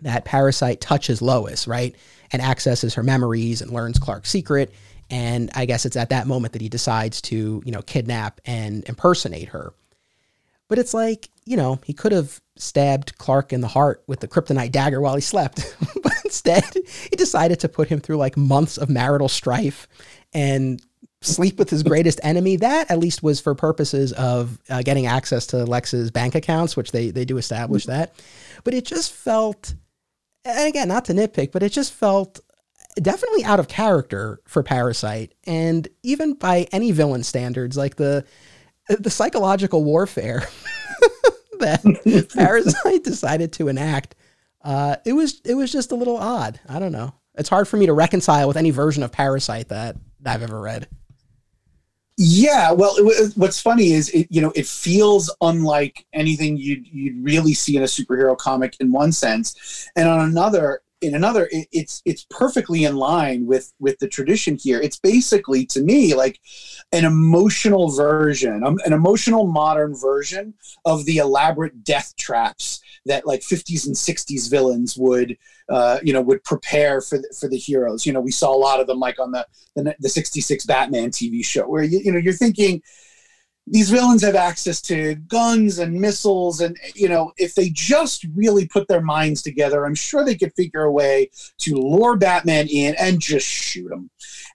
[0.03, 1.95] that Parasite touches Lois, right?
[2.33, 4.73] And accesses her memories and learns Clark's secret.
[5.11, 8.85] And I guess it's at that moment that he decides to, you know, kidnap and
[8.89, 9.73] impersonate her.
[10.69, 14.29] But it's like, you know, he could have stabbed Clark in the heart with the
[14.29, 15.75] kryptonite dagger while he slept.
[16.03, 16.65] but instead,
[17.11, 19.89] he decided to put him through like months of marital strife
[20.35, 20.83] and
[21.21, 22.57] sleep with his greatest enemy.
[22.57, 26.93] That at least was for purposes of uh, getting access to Lex's bank accounts, which
[26.93, 28.15] they they do establish that.
[28.65, 29.75] But it just felt,
[30.45, 32.41] and again, not to nitpick, but it just felt
[33.01, 38.25] definitely out of character for Parasite, and even by any villain standards, like the
[38.89, 40.41] the psychological warfare
[41.59, 44.15] that Parasite decided to enact.
[44.63, 46.61] Uh, it was it was just a little odd.
[46.69, 47.15] I don't know.
[47.37, 50.89] It's hard for me to reconcile with any version of Parasite that I've ever read.
[52.21, 57.25] Yeah, well, it, what's funny is it, you know it feels unlike anything you'd you'd
[57.25, 61.69] really see in a superhero comic in one sense, and on another, in another, it,
[61.73, 64.81] it's it's perfectly in line with with the tradition here.
[64.81, 66.41] It's basically to me like
[66.93, 73.41] an emotional version, um, an emotional modern version of the elaborate death traps that like
[73.41, 75.37] 50s and 60s villains would
[75.69, 78.57] uh, you know would prepare for the, for the heroes you know we saw a
[78.57, 79.47] lot of them like on the
[79.77, 82.83] the, the 66 batman tv show where you, you know you're thinking
[83.71, 88.67] these villains have access to guns and missiles and you know if they just really
[88.67, 92.95] put their minds together i'm sure they could figure a way to lure batman in
[92.99, 94.11] and just shoot him.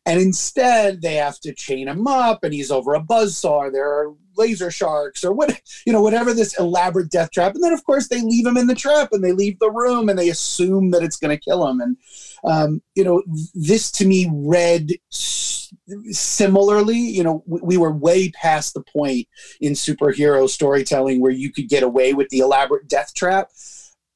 [0.06, 3.90] And instead they have to chain him up and he's over a buzz saw there
[3.90, 7.84] are laser sharks or what you know whatever this elaborate death trap and then of
[7.86, 10.92] course they leave him in the trap and they leave the room and they assume
[10.92, 11.98] that it's going to kill him and
[12.46, 14.92] um, you know this to me read
[16.12, 19.28] similarly you know we were way past the point
[19.62, 23.50] in superhero storytelling where you could get away with the elaborate death trap.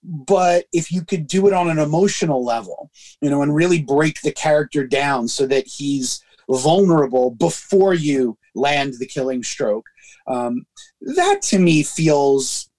[0.04, 2.90] But if you could do it on an emotional level
[3.22, 8.94] you know and really break the character down so that he's vulnerable before you land
[9.00, 9.86] the killing stroke
[10.28, 10.66] um,
[11.02, 12.70] that to me feels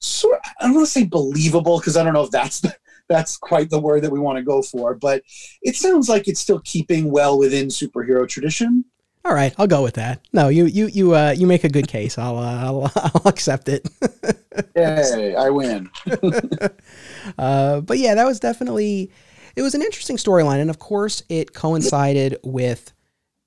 [0.00, 2.74] sort I don't want to say believable because I don't know if that's the,
[3.08, 5.22] that's quite the word that we want to go for, but
[5.62, 8.84] it sounds like it's still keeping well within superhero tradition.
[9.24, 10.20] All right, I'll go with that.
[10.32, 12.16] No, you you you uh, you make a good case.
[12.16, 13.88] I'll uh, I'll, I'll accept it.
[14.76, 15.90] Yay, I win.
[17.38, 19.10] uh, but yeah, that was definitely
[19.56, 22.92] it was an interesting storyline, and of course, it coincided with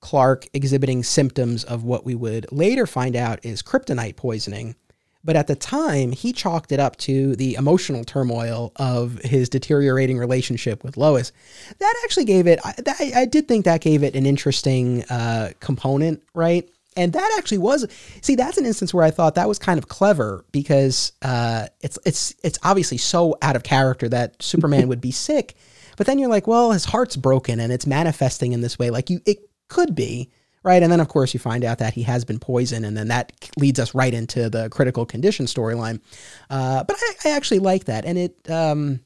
[0.00, 4.74] Clark exhibiting symptoms of what we would later find out is kryptonite poisoning.
[5.22, 10.16] But at the time, he chalked it up to the emotional turmoil of his deteriorating
[10.16, 11.32] relationship with Lois.
[11.78, 16.22] That actually gave it, I, I did think that gave it an interesting uh, component,
[16.34, 16.68] right?
[16.96, 17.86] And that actually was,
[18.20, 21.98] see, that's an instance where I thought that was kind of clever because uh, it's
[22.04, 25.54] it's it's obviously so out of character that Superman would be sick,
[25.96, 28.90] but then you're like, well, his heart's broken and it's manifesting in this way.
[28.90, 30.30] Like you, it could be,
[30.62, 30.82] right?
[30.82, 33.32] And then, of course, you find out that he has been poisoned, and then that
[33.56, 36.00] leads us right into the critical condition storyline.
[36.48, 38.04] Uh, but I, I, actually like that.
[38.04, 39.00] And it, um,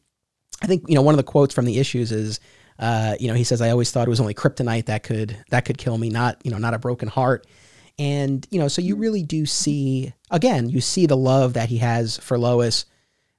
[0.63, 2.41] I think, you know, one of the quotes from the issues is,
[2.79, 5.65] uh, you know, he says, I always thought it was only kryptonite that could, that
[5.65, 7.47] could kill me, not, you know, not a broken heart.
[7.99, 11.79] And, you know, so you really do see, again, you see the love that he
[11.79, 12.87] has for Lois.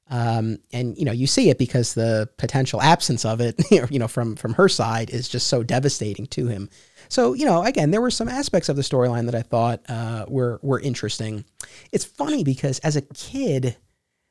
[0.08, 3.60] Um, and you know you see it because the potential absence of it,
[3.90, 6.70] you know, from from her side is just so devastating to him.
[7.10, 10.26] So, you know, again, there were some aspects of the storyline that I thought uh,
[10.28, 11.46] were were interesting.
[11.92, 13.78] It's funny because as a kid,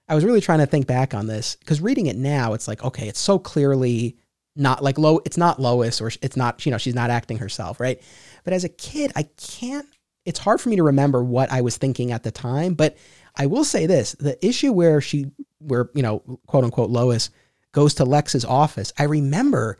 [0.08, 2.82] I was really trying to think back on this because reading it now, it's like,
[2.84, 4.16] okay, it's so clearly
[4.56, 5.20] not like low.
[5.24, 8.00] It's not Lois, or it's not you know she's not acting herself, right?
[8.44, 9.86] But as a kid, I can't.
[10.24, 12.74] It's hard for me to remember what I was thinking at the time.
[12.74, 12.96] But
[13.36, 17.30] I will say this: the issue where she, where you know, quote unquote, Lois
[17.72, 18.92] goes to Lex's office.
[18.98, 19.78] I remember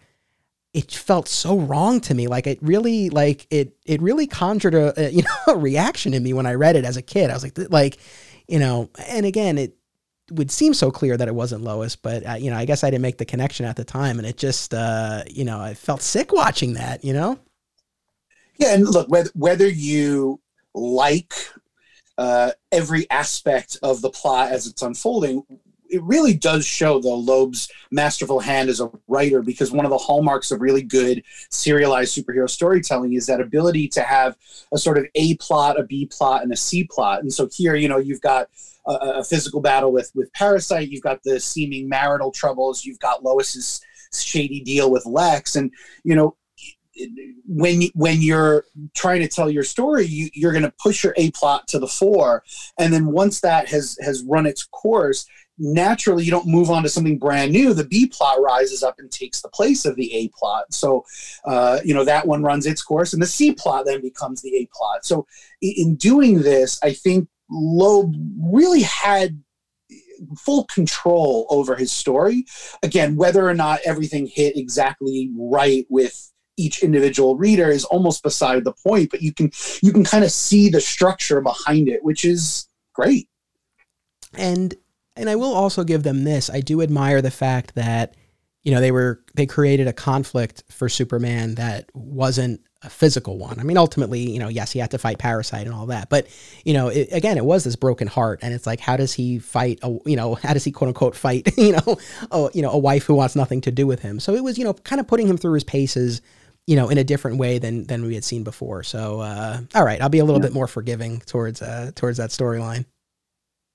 [0.74, 2.26] it felt so wrong to me.
[2.26, 6.22] Like it really, like it, it really conjured a, a, you know a reaction in
[6.22, 7.30] me when I read it as a kid.
[7.30, 7.98] I was like, like,
[8.46, 9.76] you know, and again, it
[10.30, 12.90] would seem so clear that it wasn't Lois, but uh, you know, I guess I
[12.90, 16.02] didn't make the connection at the time, and it just, uh, you know, I felt
[16.02, 17.04] sick watching that.
[17.04, 17.38] You know.
[18.56, 20.40] Yeah, and look, whether whether you
[20.74, 21.34] like
[22.18, 25.44] uh, every aspect of the plot as it's unfolding,
[25.89, 29.99] it really does show though Loeb's masterful hand as a writer because one of the
[29.99, 34.37] hallmarks of really good serialized superhero storytelling is that ability to have
[34.72, 37.20] a sort of A plot, a B plot, and a C plot.
[37.20, 38.49] And so here, you know, you've got
[38.87, 43.22] a, a physical battle with with Parasite, you've got the seeming marital troubles, you've got
[43.22, 43.80] Lois's
[44.12, 45.70] shady deal with Lex, and
[46.03, 46.37] you know
[47.47, 48.64] when when you're
[48.95, 51.89] trying to tell your story you, you're going to push your a plot to the
[51.89, 52.45] fore
[52.78, 55.26] and then once that has has run its course
[55.59, 57.74] naturally you don't move on to something brand new.
[57.74, 60.72] The b plot rises up and takes the place of the a plot.
[60.72, 61.05] So
[61.44, 64.55] uh, you know that one runs its course and the c plot then becomes the
[64.57, 65.05] a plot.
[65.05, 65.26] So
[65.62, 69.42] in doing this i think loeb really had
[70.38, 72.44] full control over his story.
[72.82, 78.62] Again whether or not everything hit exactly right with each individual reader is almost beside
[78.62, 79.50] the point but you can
[79.82, 83.28] you can kind of see the structure behind it which is great.
[84.36, 84.74] And
[85.16, 86.50] and I will also give them this.
[86.50, 88.14] I do admire the fact that
[88.62, 93.58] you know they were they created a conflict for Superman that wasn't a physical one.
[93.58, 96.26] I mean, ultimately, you know, yes, he had to fight Parasite and all that, but
[96.64, 99.38] you know, it, again, it was this broken heart, and it's like, how does he
[99.38, 99.78] fight?
[99.82, 101.48] A, you know, how does he quote unquote fight?
[101.64, 101.98] You know,
[102.30, 104.20] a, you know, a wife who wants nothing to do with him.
[104.20, 106.20] So it was, you know, kind of putting him through his paces,
[106.66, 108.82] you know, in a different way than than we had seen before.
[108.82, 110.48] So, uh, all right, I'll be a little yeah.
[110.48, 112.84] bit more forgiving towards uh, towards that storyline.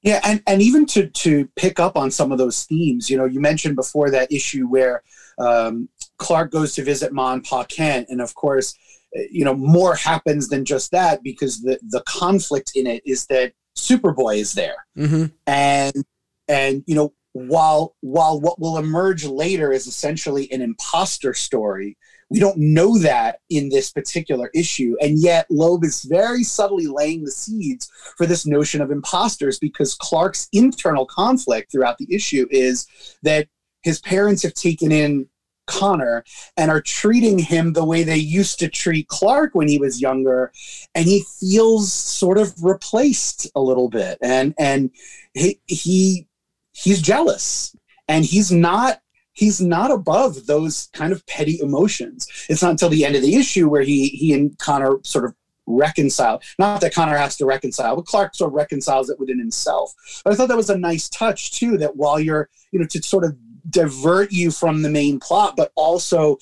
[0.01, 3.25] Yeah, and, and even to to pick up on some of those themes, you know,
[3.25, 5.03] you mentioned before that issue where
[5.39, 8.73] um, Clark goes to visit Ma and Pa Kent, and of course,
[9.15, 13.25] eh, you know, more happens than just that because the the conflict in it is
[13.27, 15.25] that Superboy is there, mm-hmm.
[15.47, 16.05] and
[16.47, 21.97] and you know, while while what will emerge later is essentially an imposter story,
[22.29, 24.95] we don't know that in this particular issue.
[25.01, 29.95] And yet, Loeb is very subtly laying the seeds for this notion of imposters because
[29.95, 32.87] Clark's internal conflict throughout the issue is
[33.23, 33.47] that
[33.81, 35.27] his parents have taken in
[35.69, 36.23] Connor
[36.57, 40.51] and are treating him the way they used to treat Clark when he was younger
[40.95, 44.89] and he feels sort of replaced a little bit and and
[45.35, 46.27] he, he
[46.71, 47.75] he's jealous
[48.07, 48.99] and he's not
[49.39, 52.27] he's not above those kind of petty emotions.
[52.49, 55.33] It's not until the end of the issue where he he and Connor sort of
[55.65, 56.41] reconcile.
[56.57, 59.93] Not that Connor has to reconcile, but Clark sort of reconciles it within himself.
[60.23, 61.77] But I thought that was a nice touch too.
[61.77, 63.37] That while you're you know to sort of
[63.69, 66.37] divert you from the main plot, but also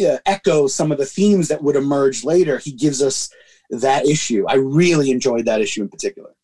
[0.00, 2.58] uh, echo some of the themes that would emerge later.
[2.58, 3.30] He gives us
[3.70, 4.44] that issue.
[4.48, 6.34] I really enjoyed that issue in particular.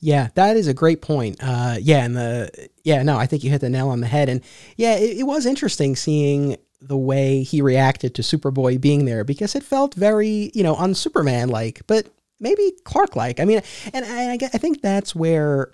[0.00, 1.38] Yeah, that is a great point.
[1.42, 4.28] Uh, yeah, and the yeah, no, I think you hit the nail on the head.
[4.28, 4.42] And
[4.76, 9.54] yeah, it, it was interesting seeing the way he reacted to Superboy being there because
[9.56, 12.06] it felt very, you know, on Superman like, but
[12.38, 13.40] maybe Clark like.
[13.40, 13.60] I mean,
[13.92, 15.72] and I, I think that's where,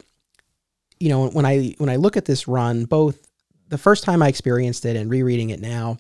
[0.98, 3.26] you know, when I when I look at this run, both
[3.68, 5.98] the first time I experienced it and rereading it now,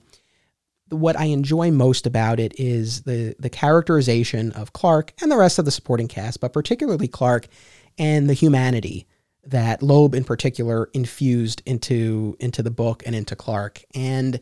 [0.88, 5.58] what I enjoy most about it is the the characterization of Clark and the rest
[5.58, 7.48] of the supporting cast, but particularly Clark
[7.98, 9.06] and the humanity
[9.46, 13.82] that Loeb in particular infused into into the book and into Clark.
[13.94, 14.40] And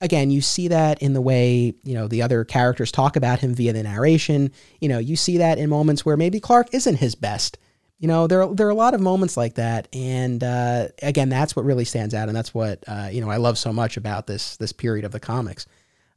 [0.00, 3.54] again, you see that in the way, you know, the other characters talk about him
[3.54, 4.50] via the narration.
[4.80, 7.58] You know, you see that in moments where maybe Clark isn't his best
[8.02, 11.54] you know, there there are a lot of moments like that, and uh, again, that's
[11.54, 14.26] what really stands out, and that's what uh, you know I love so much about
[14.26, 15.66] this this period of the comics.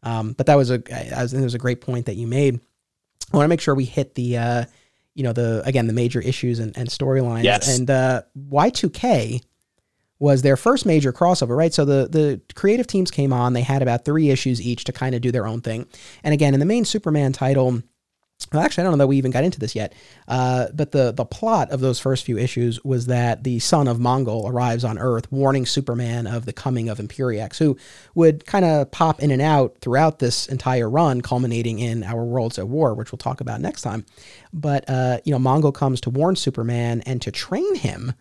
[0.02, 2.60] Um, but that was a I was, it was a great point that you made.
[3.32, 4.66] I want to make sure we hit the uh,
[5.16, 7.44] you know the again the major issues and, and storylines.
[7.44, 7.78] Yes.
[7.78, 9.42] And uh, Y2K
[10.20, 11.74] was their first major crossover, right?
[11.74, 13.54] So the the creative teams came on.
[13.54, 15.88] They had about three issues each to kind of do their own thing.
[16.24, 17.82] And again, in the main Superman title
[18.52, 19.94] well, actually, I don't know that we even got into this yet.
[20.28, 23.98] Uh, but the the plot of those first few issues was that the son of
[23.98, 27.78] Mongul arrives on Earth, warning Superman of the coming of Imperiex, who
[28.14, 32.60] would kind of pop in and out throughout this entire run, culminating in Our Worlds
[32.60, 34.06] at War, which we'll talk about next time.
[34.54, 38.14] But uh, you know, Mongul comes to warn Superman and to train him.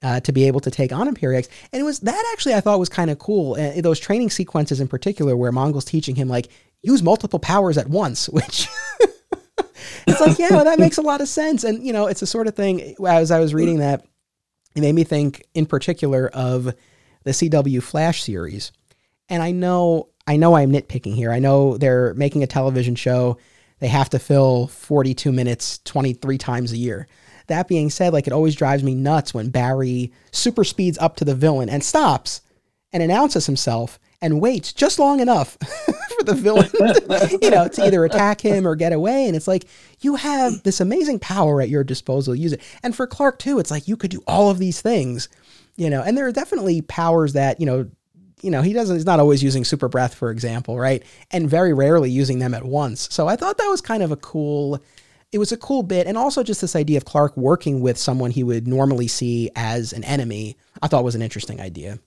[0.00, 1.48] Uh, to be able to take on Imperiex.
[1.72, 3.54] And it was that actually I thought was kind of cool.
[3.54, 6.50] Uh, those training sequences in particular, where Mongul's teaching him like
[6.82, 8.68] use multiple powers at once, which
[10.10, 11.64] it's like, yeah, well, that makes a lot of sense.
[11.64, 14.04] And, you know, it's the sort of thing, as I was reading that,
[14.74, 16.74] it made me think in particular of
[17.24, 18.72] the CW Flash series.
[19.28, 21.32] And I know, I know I'm nitpicking here.
[21.32, 23.38] I know they're making a television show.
[23.80, 27.06] They have to fill 42 minutes 23 times a year.
[27.48, 31.24] That being said, like it always drives me nuts when Barry super speeds up to
[31.24, 32.42] the villain and stops
[32.92, 35.56] and announces himself and waits just long enough
[36.18, 36.70] for the villain,
[37.42, 39.26] you know, to either attack him or get away.
[39.26, 39.66] And it's like
[40.00, 42.34] you have this amazing power at your disposal.
[42.34, 42.62] Use it.
[42.82, 45.28] And for Clark too, it's like you could do all of these things,
[45.76, 46.02] you know.
[46.02, 47.88] And there are definitely powers that you know,
[48.42, 48.96] you know, he doesn't.
[48.96, 51.02] He's not always using super breath, for example, right?
[51.30, 53.08] And very rarely using them at once.
[53.12, 54.82] So I thought that was kind of a cool.
[55.30, 58.30] It was a cool bit, and also just this idea of Clark working with someone
[58.30, 60.56] he would normally see as an enemy.
[60.80, 61.98] I thought was an interesting idea.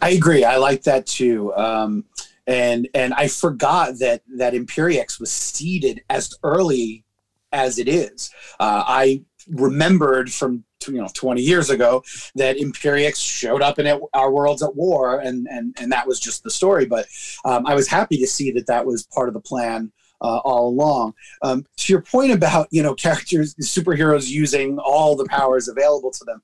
[0.00, 0.44] I agree.
[0.44, 1.52] I like that too.
[1.54, 2.04] Um,
[2.46, 7.04] and and I forgot that that Imperiex was seeded as early
[7.52, 8.30] as it is.
[8.60, 12.02] Uh, I remembered from you know 20 years ago
[12.34, 16.42] that Imperiex showed up in our worlds at war, and and and that was just
[16.42, 16.84] the story.
[16.86, 17.06] But
[17.44, 19.92] um, I was happy to see that that was part of the plan.
[20.20, 21.12] Uh, all along.
[21.42, 26.24] Um, to your point about you know characters, superheroes using all the powers available to
[26.24, 26.40] them,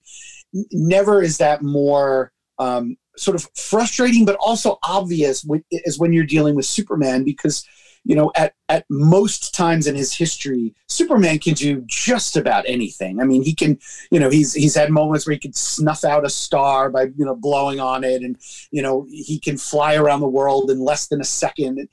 [0.73, 6.55] never is that more um, sort of frustrating but also obvious is when you're dealing
[6.55, 7.67] with Superman because
[8.05, 13.21] you know at at most times in his history Superman can do just about anything.
[13.21, 13.79] I mean he can
[14.11, 17.25] you know he's he's had moments where he can snuff out a star by you
[17.25, 18.37] know blowing on it and
[18.71, 21.89] you know he can fly around the world in less than a second.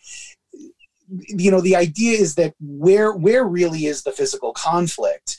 [1.10, 5.38] You know the idea is that where where really is the physical conflict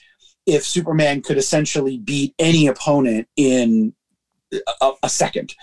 [0.48, 3.92] if Superman could essentially beat any opponent in
[4.80, 5.54] a, a second.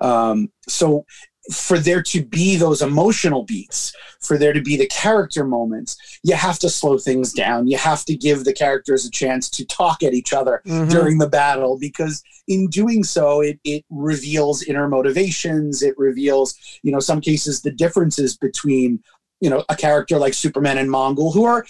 [0.00, 1.04] Um, so
[1.50, 6.34] for there to be those emotional beats, for there to be the character moments, you
[6.34, 7.66] have to slow things down.
[7.66, 10.88] You have to give the characters a chance to talk at each other mm-hmm.
[10.88, 15.82] during the battle because in doing so, it, it reveals inner motivations.
[15.82, 19.02] It reveals, you know, some cases the differences between,
[19.40, 21.66] you know, a character like Superman and Mongul who are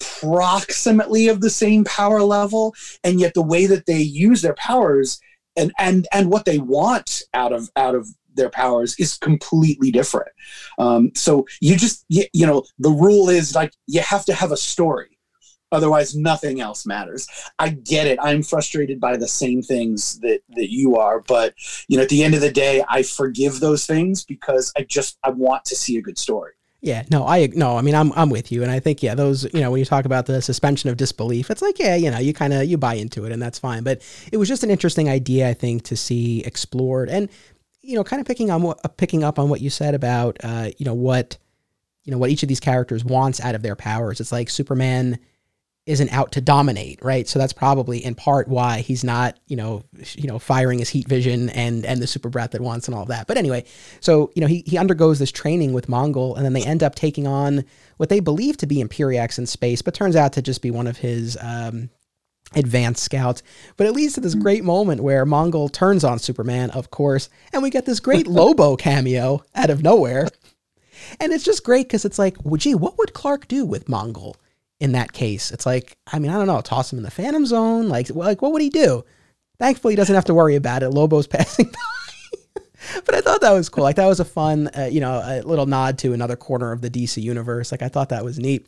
[0.00, 2.74] approximately of the same power level.
[3.02, 5.20] And yet the way that they use their powers
[5.56, 10.32] and and and what they want out of out of their powers is completely different.
[10.78, 14.52] Um, so you just you, you know the rule is like you have to have
[14.52, 15.14] a story
[15.74, 17.26] Otherwise, nothing else matters.
[17.58, 18.18] I get it.
[18.22, 21.54] I'm frustrated by the same things that that you are, but
[21.88, 25.18] you know, at the end of the day, I forgive those things because I just
[25.24, 26.52] I want to see a good story.
[26.84, 29.44] Yeah, no, I no, I mean, I'm I'm with you, and I think yeah, those
[29.54, 32.18] you know when you talk about the suspension of disbelief, it's like yeah, you know,
[32.18, 33.84] you kind of you buy into it, and that's fine.
[33.84, 37.30] But it was just an interesting idea, I think, to see explored, and
[37.80, 40.36] you know, kind of picking on what uh, picking up on what you said about
[40.44, 41.38] uh, you know what
[42.04, 44.20] you know what each of these characters wants out of their powers.
[44.20, 45.18] It's like Superman
[45.86, 47.28] isn't out to dominate, right?
[47.28, 49.84] So that's probably in part why he's not, you know,
[50.14, 53.02] you know, firing his heat vision and and the super breath at once and all
[53.02, 53.26] of that.
[53.26, 53.64] But anyway,
[54.00, 56.94] so you know, he he undergoes this training with Mongul, and then they end up
[56.94, 57.64] taking on
[57.98, 60.86] what they believe to be Imperiex in space, but turns out to just be one
[60.86, 61.90] of his um,
[62.54, 63.42] advanced scouts.
[63.76, 67.62] But it leads to this great moment where Mongul turns on Superman, of course, and
[67.62, 70.28] we get this great Lobo cameo out of nowhere.
[71.20, 74.36] And it's just great because it's like, well, gee, what would Clark do with Mongul?
[74.84, 75.50] In that case.
[75.50, 77.88] It's like, I mean, I don't know, toss him in the phantom zone.
[77.88, 79.02] Like, like what would he do?
[79.58, 80.90] Thankfully, he doesn't have to worry about it.
[80.90, 82.60] Lobo's passing by.
[83.06, 83.82] but I thought that was cool.
[83.82, 86.82] Like that was a fun, uh, you know, a little nod to another corner of
[86.82, 87.72] the DC universe.
[87.72, 88.66] Like I thought that was neat.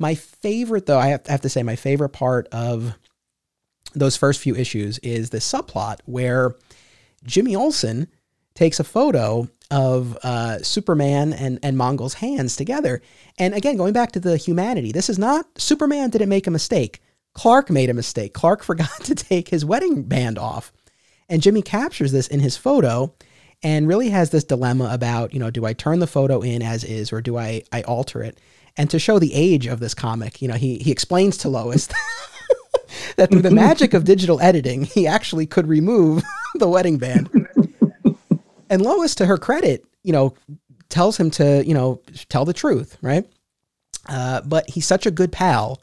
[0.00, 2.98] My favorite, though, I have, I have to say, my favorite part of
[3.94, 6.56] those first few issues is the subplot where
[7.24, 8.08] Jimmy Olsen
[8.54, 13.00] takes a photo of uh, Superman and, and Mongul's hands together.
[13.38, 17.00] And again, going back to the humanity, this is not Superman didn't make a mistake.
[17.32, 18.34] Clark made a mistake.
[18.34, 20.72] Clark forgot to take his wedding band off.
[21.28, 23.14] And Jimmy captures this in his photo
[23.62, 26.84] and really has this dilemma about, you know, do I turn the photo in as
[26.84, 28.38] is or do I, I alter it?
[28.76, 31.88] And to show the age of this comic, you know, he, he explains to Lois
[33.16, 36.22] that through the magic of digital editing, he actually could remove
[36.56, 37.41] the wedding band.
[38.72, 40.34] And Lois, to her credit, you know,
[40.88, 42.00] tells him to, you know,
[42.30, 43.26] tell the truth, right?
[44.08, 45.82] Uh, but he's such a good pal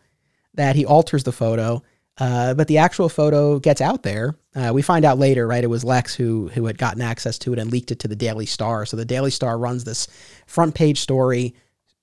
[0.55, 1.83] that he alters the photo.
[2.17, 4.35] Uh, but the actual photo gets out there.
[4.55, 5.63] Uh, we find out later, right?
[5.63, 8.15] It was Lex who who had gotten access to it and leaked it to the
[8.15, 8.87] Daily Star.
[8.87, 10.07] So the Daily Star runs this
[10.47, 11.53] front page story,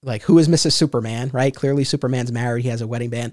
[0.04, 0.72] like who is Mrs.
[0.72, 1.54] Superman, right?
[1.54, 2.62] Clearly, Superman's married.
[2.62, 3.32] He has a wedding band,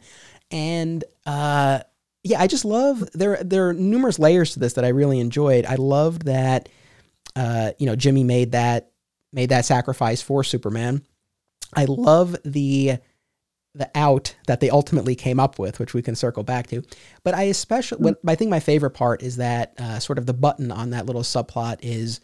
[0.50, 1.82] and uh,
[2.24, 3.42] yeah, I just love there.
[3.44, 5.66] There are numerous layers to this that I really enjoyed.
[5.66, 6.68] I loved that
[7.36, 8.92] uh, you know, Jimmy made that
[9.32, 11.04] made that sacrifice for Superman.
[11.76, 12.98] I love the
[13.76, 16.84] the out that they ultimately came up with, which we can circle back to.
[17.24, 20.34] But I especially, what I think my favorite part is that uh, sort of the
[20.34, 22.20] button on that little subplot is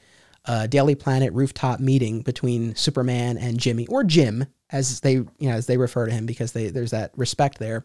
[0.45, 5.53] a Daily Planet rooftop meeting between Superman and Jimmy, or Jim, as they you know
[5.53, 7.83] as they refer to him, because they there's that respect there.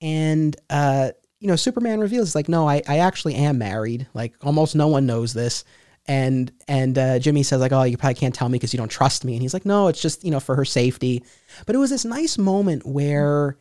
[0.00, 1.10] And uh,
[1.40, 4.06] you know, Superman reveals like, no, I I actually am married.
[4.14, 5.64] Like almost no one knows this
[6.08, 8.90] and and uh, Jimmy says like, "Oh, you probably can't tell me because you don't
[8.90, 11.22] trust me." And he's like, "No, it's just you know for her safety."
[11.66, 13.58] But it was this nice moment where,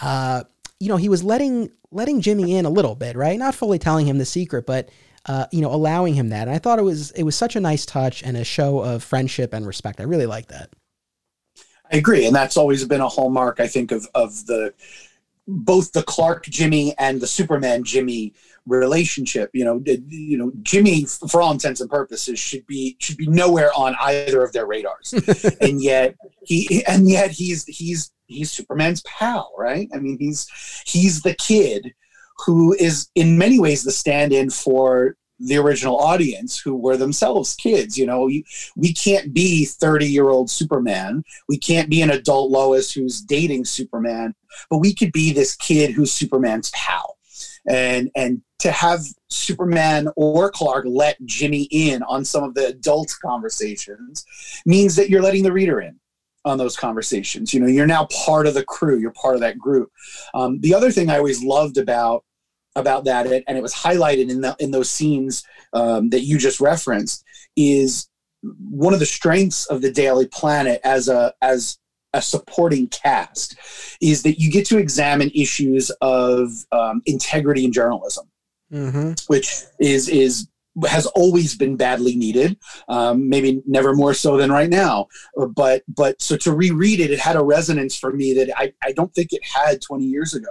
[0.00, 0.44] uh,
[0.78, 3.38] you know, he was letting letting Jimmy in a little bit, right?
[3.38, 4.90] Not fully telling him the secret, but
[5.26, 6.46] uh, you know, allowing him that.
[6.46, 9.02] And I thought it was it was such a nice touch and a show of
[9.02, 9.98] friendship and respect.
[9.98, 10.70] I really like that.
[11.90, 14.74] I agree, and that's always been a hallmark, I think, of of the
[15.46, 18.34] both the Clark Jimmy and the Superman Jimmy
[18.68, 19.50] relationship.
[19.52, 23.70] You know, you know, Jimmy, for all intents and purposes, should be should be nowhere
[23.76, 25.12] on either of their radars,
[25.60, 29.88] and yet he and yet he's he's he's Superman's pal, right?
[29.94, 30.48] I mean, he's
[30.86, 31.94] he's the kid
[32.46, 37.96] who is in many ways the stand-in for the original audience who were themselves kids
[37.96, 38.28] you know
[38.76, 43.64] we can't be 30 year old superman we can't be an adult lois who's dating
[43.64, 44.34] superman
[44.68, 47.17] but we could be this kid who's superman's pal
[47.66, 53.14] and and to have Superman or Clark let Jimmy in on some of the adult
[53.24, 54.24] conversations
[54.66, 55.98] means that you're letting the reader in
[56.44, 57.52] on those conversations.
[57.52, 58.98] You know, you're now part of the crew.
[58.98, 59.90] You're part of that group.
[60.34, 62.24] Um, the other thing I always loved about
[62.76, 66.60] about that, and it was highlighted in the, in those scenes um, that you just
[66.60, 67.24] referenced,
[67.56, 68.08] is
[68.42, 71.78] one of the strengths of the Daily Planet as a as
[72.14, 73.56] a supporting cast
[74.00, 78.26] is that you get to examine issues of um, integrity in journalism,
[78.72, 79.12] mm-hmm.
[79.26, 80.48] which is is
[80.86, 82.56] has always been badly needed.
[82.88, 85.08] Um, maybe never more so than right now.
[85.54, 88.92] But but so to reread it, it had a resonance for me that I, I
[88.92, 90.50] don't think it had 20 years ago,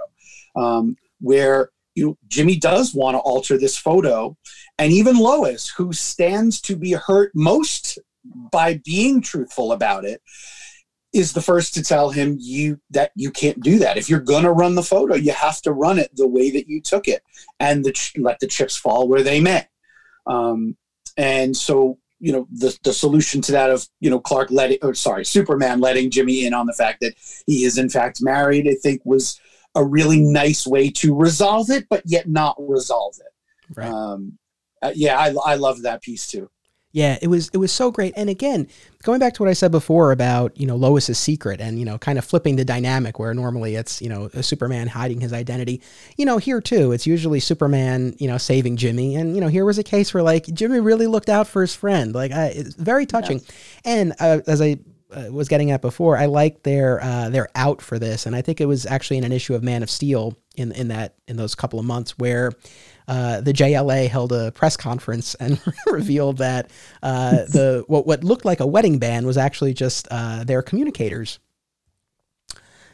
[0.56, 4.36] um, where you know, Jimmy does want to alter this photo,
[4.78, 7.98] and even Lois, who stands to be hurt most
[8.52, 10.22] by being truthful about it,
[11.12, 13.96] is the first to tell him you that you can't do that.
[13.96, 16.80] If you're gonna run the photo, you have to run it the way that you
[16.80, 17.22] took it,
[17.60, 19.66] and the, let the chips fall where they may.
[20.26, 20.76] Um,
[21.16, 24.94] and so you know the the solution to that of you know Clark letting or
[24.94, 27.14] sorry Superman letting Jimmy in on the fact that
[27.46, 29.40] he is in fact married I think was
[29.74, 33.88] a really nice way to resolve it but yet not resolve it right.
[33.88, 34.38] um,
[34.82, 36.50] uh, yeah I, I love that piece too
[36.98, 38.12] yeah, it was it was so great.
[38.16, 38.66] And again,
[39.04, 41.96] going back to what I said before about you know Lois's secret and you know
[41.96, 45.80] kind of flipping the dynamic where normally it's you know a Superman hiding his identity.
[46.16, 49.64] You know here too, it's usually Superman you know saving Jimmy, and you know here
[49.64, 52.12] was a case where like Jimmy really looked out for his friend.
[52.16, 53.38] Like I, it's very touching.
[53.38, 53.52] Yes.
[53.84, 54.78] And uh, as I
[55.12, 58.42] uh, was getting at before, I like their uh, their out for this, and I
[58.42, 61.36] think it was actually in an issue of Man of Steel in in that in
[61.36, 62.50] those couple of months where
[63.08, 66.70] uh, the JLA held a press conference and revealed that
[67.02, 71.38] uh, the what, what looked like a wedding band was actually just uh, their communicators.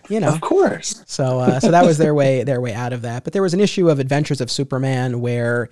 [0.08, 1.02] You know, of course.
[1.06, 3.24] So, uh, so that was their way their way out of that.
[3.24, 5.70] But there was an issue of Adventures of Superman where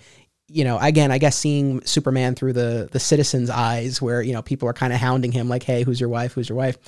[0.52, 4.42] you know, again, I guess seeing Superman through the the citizens' eyes, where you know
[4.42, 6.32] people are kind of hounding him, like, "Hey, who's your wife?
[6.34, 6.78] Who's your wife?"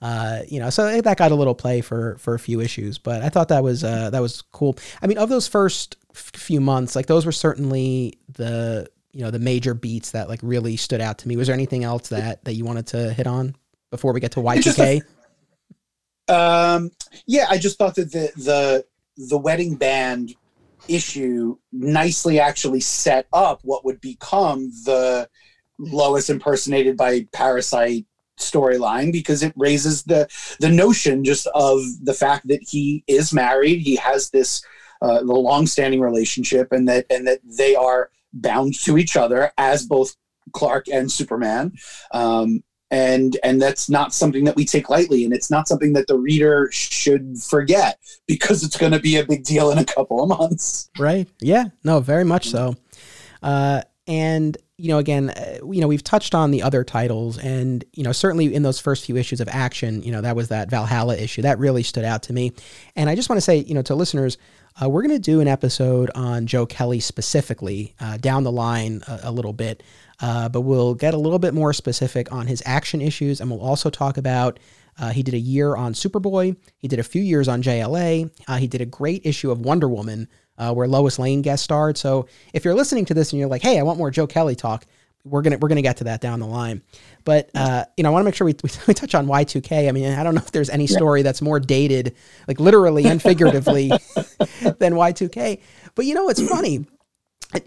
[0.00, 3.22] Uh, you know, so that got a little play for for a few issues, but
[3.22, 4.76] I thought that was uh, that was cool.
[5.00, 9.38] I mean, of those first few months, like those were certainly the you know the
[9.38, 11.36] major beats that like really stood out to me.
[11.36, 13.54] Was there anything else that that you wanted to hit on
[13.90, 15.02] before we get to Y2K?
[16.28, 16.90] Um,
[17.26, 18.86] yeah, I just thought that the the
[19.16, 20.34] the wedding band
[20.88, 25.28] issue nicely actually set up what would become the
[25.78, 28.06] Lois impersonated by Parasite
[28.38, 30.28] storyline because it raises the
[30.58, 34.64] the notion just of the fact that he is married he has this
[35.02, 39.86] uh, the long-standing relationship and that and that they are bound to each other as
[39.86, 40.16] both
[40.52, 41.72] clark and superman.
[42.12, 46.06] Um, and and that's not something that we take lightly and it's not something that
[46.06, 47.98] the reader should forget
[48.28, 50.90] because it's going to be a big deal in a couple of months.
[50.98, 51.26] Right.
[51.40, 51.64] Yeah.
[51.82, 52.76] No very much so.
[53.42, 57.84] Uh, and you know again uh, you know we've touched on the other titles and
[57.92, 60.70] you know certainly in those first few issues of action you know that was that
[60.70, 61.42] valhalla issue.
[61.42, 62.52] That really stood out to me.
[62.94, 64.36] And i just want to say you know to listeners
[64.82, 69.02] uh, we're going to do an episode on joe kelly specifically uh, down the line
[69.08, 69.82] a, a little bit
[70.22, 73.60] uh, but we'll get a little bit more specific on his action issues, and we'll
[73.60, 74.58] also talk about.
[74.98, 76.54] Uh, he did a year on Superboy.
[76.76, 78.30] He did a few years on JLA.
[78.46, 80.28] Uh, he did a great issue of Wonder Woman
[80.58, 81.96] uh, where Lois Lane guest starred.
[81.96, 84.54] So if you're listening to this and you're like, "Hey, I want more Joe Kelly
[84.54, 84.84] talk,"
[85.24, 86.82] we're gonna we're gonna get to that down the line.
[87.24, 88.54] But uh, you know, I want to make sure we,
[88.86, 89.88] we touch on Y2K.
[89.88, 92.14] I mean, I don't know if there's any story that's more dated,
[92.48, 93.88] like literally and figuratively,
[94.78, 95.60] than Y2K.
[95.94, 96.86] But you know, it's funny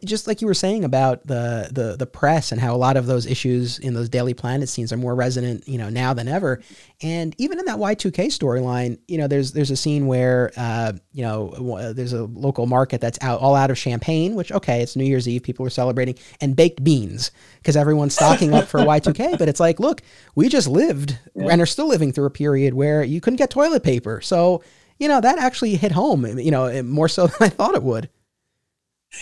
[0.04, 3.06] just like you were saying about the, the the press and how a lot of
[3.06, 6.62] those issues in those Daily Planet scenes are more resonant, you know, now than ever.
[7.02, 11.22] And even in that Y2K storyline, you know, there's there's a scene where, uh, you
[11.22, 15.06] know, there's a local market that's out all out of champagne, which okay, it's New
[15.06, 19.38] Year's Eve, people are celebrating, and baked beans because everyone's stocking up for Y2K.
[19.46, 20.02] But it's like, look,
[20.34, 21.48] we just lived yeah.
[21.50, 24.64] and are still living through a period where you couldn't get toilet paper, so
[24.98, 28.10] you know that actually hit home, you know, more so than I thought it would.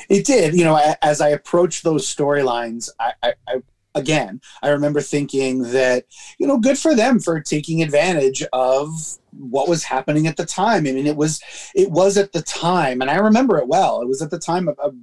[0.10, 0.56] It did.
[0.56, 3.61] You know, as I approached those storylines, I, I, I,
[3.95, 6.06] again, I remember thinking that
[6.40, 8.90] you know, good for them for taking advantage of
[9.32, 10.88] what was happening at the time.
[10.88, 11.41] I mean, it was
[11.76, 14.02] it was at the time, and I remember it well.
[14.02, 14.95] It was at the time of, of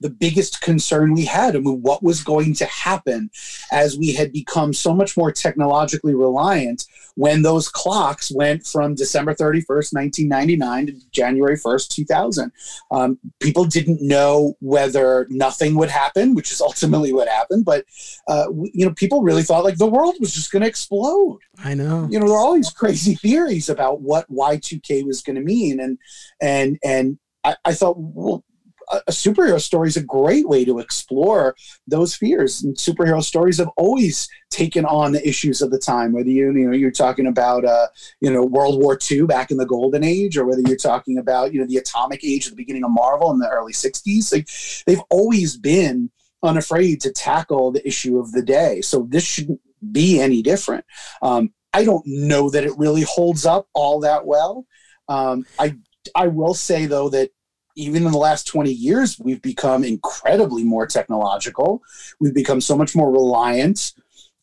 [0.00, 1.56] the biggest concern we had.
[1.56, 3.30] I mean, what was going to happen
[3.72, 6.84] as we had become so much more technologically reliant
[7.16, 12.52] when those clocks went from December 31st, 1999 to January 1st, 2000.
[12.90, 17.64] Um, people didn't know whether nothing would happen, which is ultimately what happened.
[17.64, 17.84] But,
[18.28, 21.38] uh, you know, people really thought like the world was just going to explode.
[21.64, 22.06] I know.
[22.10, 25.80] You know, there are all these crazy theories about what Y2K was going to mean.
[25.80, 25.98] And,
[26.40, 28.44] and, and, I, I thought, well,
[28.92, 31.56] a superhero story is a great way to explore
[31.86, 32.62] those fears.
[32.62, 36.12] And superhero stories have always taken on the issues of the time.
[36.12, 37.88] Whether you you know you're talking about uh,
[38.20, 41.52] you know World War II back in the Golden Age, or whether you're talking about
[41.52, 44.48] you know the Atomic Age at the beginning of Marvel in the early '60s, like
[44.86, 46.10] they've always been
[46.42, 48.80] unafraid to tackle the issue of the day.
[48.80, 49.60] So this shouldn't
[49.92, 50.84] be any different.
[51.22, 54.66] Um, I don't know that it really holds up all that well.
[55.08, 55.76] Um, I
[56.14, 57.30] I will say though that
[57.76, 61.82] even in the last 20 years, we've become incredibly more technological.
[62.18, 63.92] We've become so much more reliant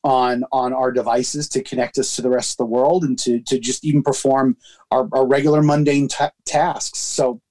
[0.05, 3.39] on on our devices to connect us to the rest of the world and to
[3.41, 4.57] to just even perform
[4.91, 6.99] our, our regular mundane t- tasks.
[6.99, 7.41] So,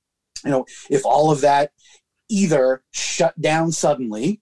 [0.44, 1.72] you know, if all of that
[2.28, 4.40] either shut down suddenly,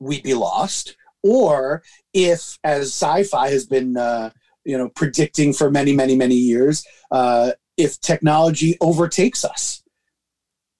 [0.00, 4.30] we'd be lost, or if, as sci-fi has been, uh,
[4.64, 9.82] you know, predicting for many, many, many years, uh, if technology overtakes us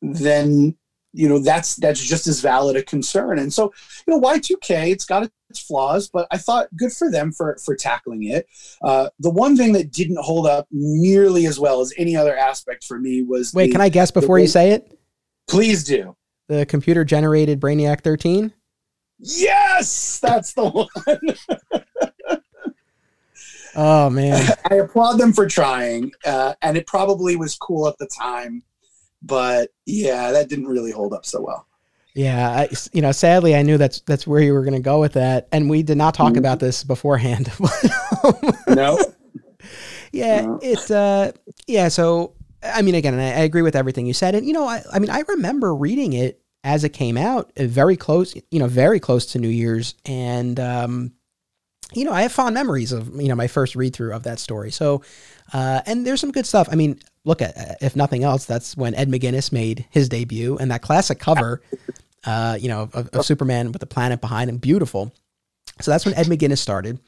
[0.02, 0.76] then
[1.12, 3.38] you know that's that's just as valid a concern.
[3.38, 3.72] And so
[4.06, 7.74] you know y2k it's got its flaws but i thought good for them for for
[7.74, 8.46] tackling it.
[8.82, 12.84] Uh, the one thing that didn't hold up nearly as well as any other aspect
[12.84, 14.98] for me was wait the, can i guess before you say it?
[15.48, 16.16] Please do.
[16.48, 18.52] The computer generated brainiac 13
[19.18, 20.18] yes!
[20.20, 20.88] That's the one.
[23.78, 24.54] Oh man.
[24.70, 28.62] I applaud them for trying uh, and it probably was cool at the time
[29.26, 31.66] but yeah, that didn't really hold up so well.
[32.14, 35.00] Yeah, I, you know, sadly, I knew that's that's where you were going to go
[35.00, 36.38] with that, and we did not talk mm-hmm.
[36.38, 37.52] about this beforehand.
[38.68, 38.98] no.
[40.12, 40.58] Yeah, no.
[40.62, 40.90] it.
[40.90, 41.32] Uh,
[41.66, 42.32] yeah, so
[42.62, 44.98] I mean, again, I, I, agree with everything you said, and you know, I, I
[44.98, 48.98] mean, I remember reading it as it came out, uh, very close, you know, very
[48.98, 51.12] close to New Year's, and um,
[51.92, 54.38] you know, I have fond memories of you know my first read through of that
[54.38, 54.70] story.
[54.70, 55.02] So,
[55.52, 56.68] uh, and there's some good stuff.
[56.70, 60.70] I mean, look at if nothing else, that's when Ed McGuinness made his debut, and
[60.70, 61.62] that classic cover,
[62.24, 65.12] uh, you know, of, of, Superman with the planet behind him, beautiful.
[65.80, 66.98] So that's when Ed McGuinness started.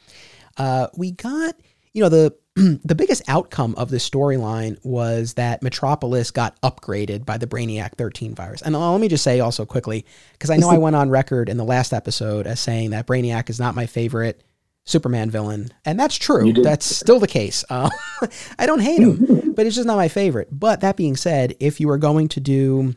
[0.56, 1.54] Uh, we got,
[1.92, 2.36] you know, the
[2.84, 8.34] the biggest outcome of this storyline was that Metropolis got upgraded by the Brainiac 13
[8.34, 8.62] virus.
[8.62, 11.56] And let me just say also quickly, because I know I went on record in
[11.56, 14.42] the last episode as saying that Brainiac is not my favorite
[14.88, 16.50] Superman villain, and that's true.
[16.50, 17.62] That's still the case.
[17.68, 17.90] Uh,
[18.58, 20.48] I don't hate him, but it's just not my favorite.
[20.50, 22.94] But that being said, if you are going to do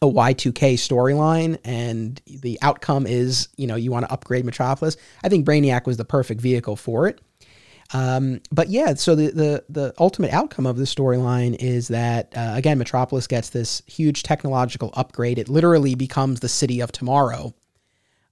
[0.00, 5.28] a Y2K storyline and the outcome is, you know, you want to upgrade Metropolis, I
[5.28, 7.20] think Brainiac was the perfect vehicle for it.
[7.92, 12.52] Um, but yeah, so the, the the ultimate outcome of the storyline is that uh,
[12.54, 15.38] again, Metropolis gets this huge technological upgrade.
[15.38, 17.52] It literally becomes the city of tomorrow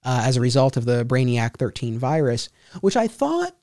[0.03, 2.49] uh, as a result of the Brainiac 13 virus,
[2.81, 3.55] which I thought,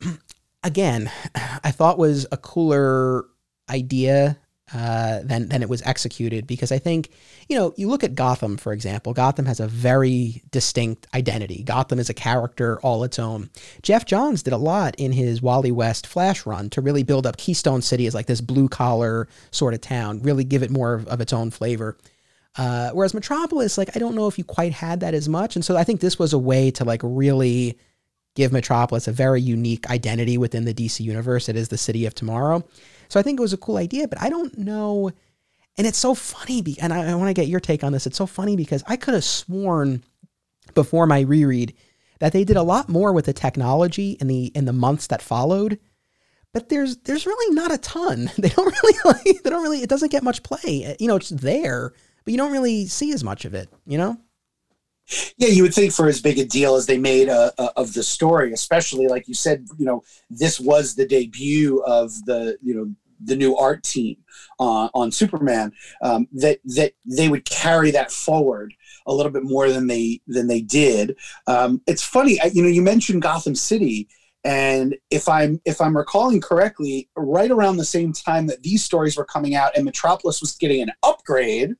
[0.64, 3.26] again, I thought was a cooler
[3.70, 4.38] idea
[4.72, 7.10] uh, than than it was executed because I think
[7.48, 9.12] you know you look at Gotham for example.
[9.12, 11.62] Gotham has a very distinct identity.
[11.62, 13.50] Gotham is a character all its own.
[13.82, 17.36] Geoff Johns did a lot in his Wally West Flash run to really build up
[17.36, 21.06] Keystone City as like this blue collar sort of town, really give it more of,
[21.08, 21.98] of its own flavor.
[22.56, 25.64] Uh, whereas Metropolis, like I don't know if you quite had that as much, and
[25.64, 27.78] so I think this was a way to like really
[28.36, 31.48] give Metropolis a very unique identity within the DC universe.
[31.48, 32.64] It is the city of tomorrow,
[33.08, 34.06] so I think it was a cool idea.
[34.06, 35.10] But I don't know,
[35.76, 36.62] and it's so funny.
[36.62, 38.06] Be- and I, I want to get your take on this.
[38.06, 40.04] It's so funny because I could have sworn
[40.74, 41.74] before my reread
[42.20, 45.22] that they did a lot more with the technology in the in the months that
[45.22, 45.78] followed
[46.54, 48.30] but there's there's really not a ton.
[48.38, 50.96] They don't really like, they don't really it doesn't get much play.
[50.98, 51.92] You know, it's there,
[52.24, 54.18] but you don't really see as much of it, you know?
[55.36, 57.92] Yeah, you would think for as big a deal as they made uh, uh, of
[57.92, 62.74] the story, especially like you said, you know, this was the debut of the, you
[62.74, 64.16] know, the new art team
[64.58, 65.72] uh, on Superman.
[66.02, 68.74] Um, that that they would carry that forward
[69.06, 71.16] a little bit more than they than they did.
[71.46, 74.08] Um, it's funny, you know, you mentioned Gotham City,
[74.42, 79.16] and if I'm if I'm recalling correctly, right around the same time that these stories
[79.16, 81.74] were coming out and Metropolis was getting an upgrade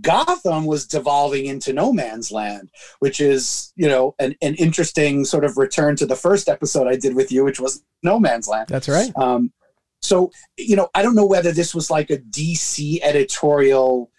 [0.00, 5.44] Gotham was devolving into no man's land, which is, you know, an, an interesting sort
[5.44, 8.68] of return to the first episode I did with you, which was no man's land.
[8.68, 9.12] That's right.
[9.16, 9.52] Um,
[10.00, 14.10] so, you know, I don't know whether this was like a DC editorial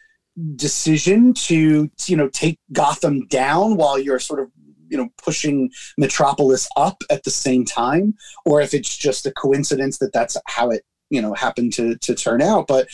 [0.55, 4.51] decision to, you know, take Gotham down while you're sort of,
[4.89, 8.13] you know, pushing Metropolis up at the same time,
[8.45, 12.15] or if it's just a coincidence that that's how it, you know, happened to to
[12.15, 12.65] turn out.
[12.65, 12.87] But,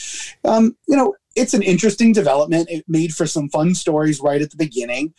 [0.43, 2.69] um, you know, it's an interesting development.
[2.69, 5.13] It made for some fun stories right at the beginning.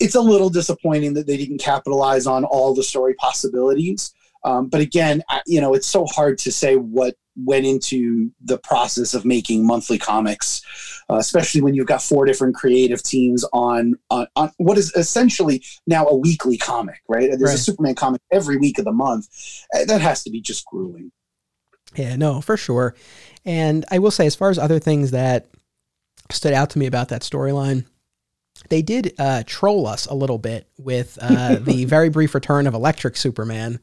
[0.00, 4.12] It's a little disappointing that they didn't capitalize on all the story possibilities.
[4.42, 8.58] Um, but again, I, you know, it's so hard to say what went into the
[8.58, 10.60] process of making monthly comics,
[11.10, 15.64] uh, especially when you've got four different creative teams on, on, on what is essentially
[15.86, 17.30] now a weekly comic, right?
[17.30, 17.54] There's right.
[17.54, 19.28] a Superman comic every week of the month.
[19.74, 21.10] Uh, that has to be just grueling.
[21.96, 22.94] Yeah, no, for sure.
[23.44, 25.48] And I will say, as far as other things that
[26.30, 27.84] stood out to me about that storyline,
[28.68, 32.74] they did uh, troll us a little bit with uh, the very brief return of
[32.74, 33.80] Electric Superman.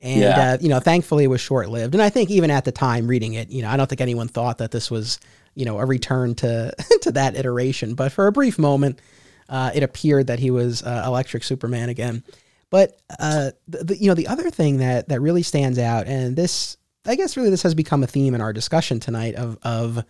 [0.00, 0.52] And, yeah.
[0.52, 1.94] uh, you know, thankfully it was short lived.
[1.94, 4.28] And I think even at the time reading it, you know, I don't think anyone
[4.28, 5.20] thought that this was,
[5.54, 7.94] you know, a return to, to that iteration.
[7.94, 9.00] But for a brief moment,
[9.48, 12.24] uh, it appeared that he was uh, Electric Superman again.
[12.70, 16.34] But, uh, the, the, you know, the other thing that, that really stands out, and
[16.34, 20.04] this I guess really this has become a theme in our discussion tonight of of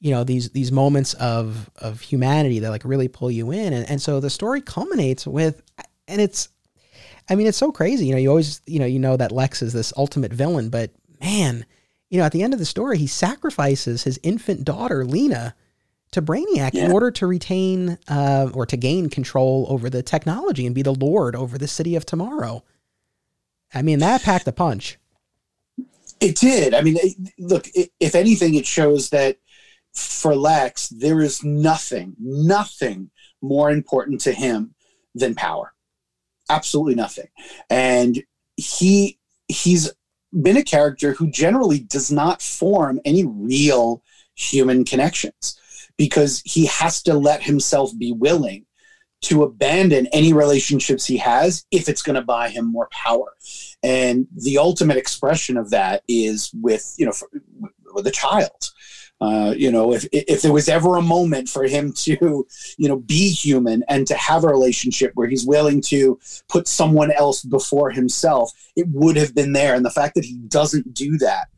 [0.00, 3.88] you know these these moments of of humanity that like really pull you in and,
[3.88, 5.62] and so the story culminates with
[6.08, 6.48] and it's
[7.28, 9.62] I mean it's so crazy you know you always you know you know that Lex
[9.62, 10.90] is this ultimate villain but
[11.20, 11.66] man
[12.08, 15.54] you know at the end of the story he sacrifices his infant daughter Lena
[16.12, 16.86] to Brainiac yeah.
[16.86, 20.94] in order to retain uh, or to gain control over the technology and be the
[20.94, 22.64] lord over the city of tomorrow.
[23.72, 24.98] I mean, that packed a punch.
[26.20, 26.74] It did.
[26.74, 26.98] I mean,
[27.38, 29.38] look, if anything, it shows that
[29.94, 33.10] for Lex, there is nothing, nothing
[33.42, 34.74] more important to him
[35.14, 35.72] than power.
[36.48, 37.28] Absolutely nothing.
[37.68, 38.22] And
[38.56, 39.18] he
[39.48, 39.90] he's
[40.42, 44.02] been a character who generally does not form any real
[44.34, 45.58] human connections
[45.96, 48.64] because he has to let himself be willing
[49.22, 53.36] to abandon any relationships he has if it's going to buy him more power.
[53.82, 57.28] And the ultimate expression of that is with, you know, for,
[57.92, 58.70] with a child.
[59.22, 62.46] Uh, you know, if if there was ever a moment for him to,
[62.78, 66.18] you know, be human and to have a relationship where he's willing to
[66.48, 69.74] put someone else before himself, it would have been there.
[69.74, 71.48] And the fact that he doesn't do that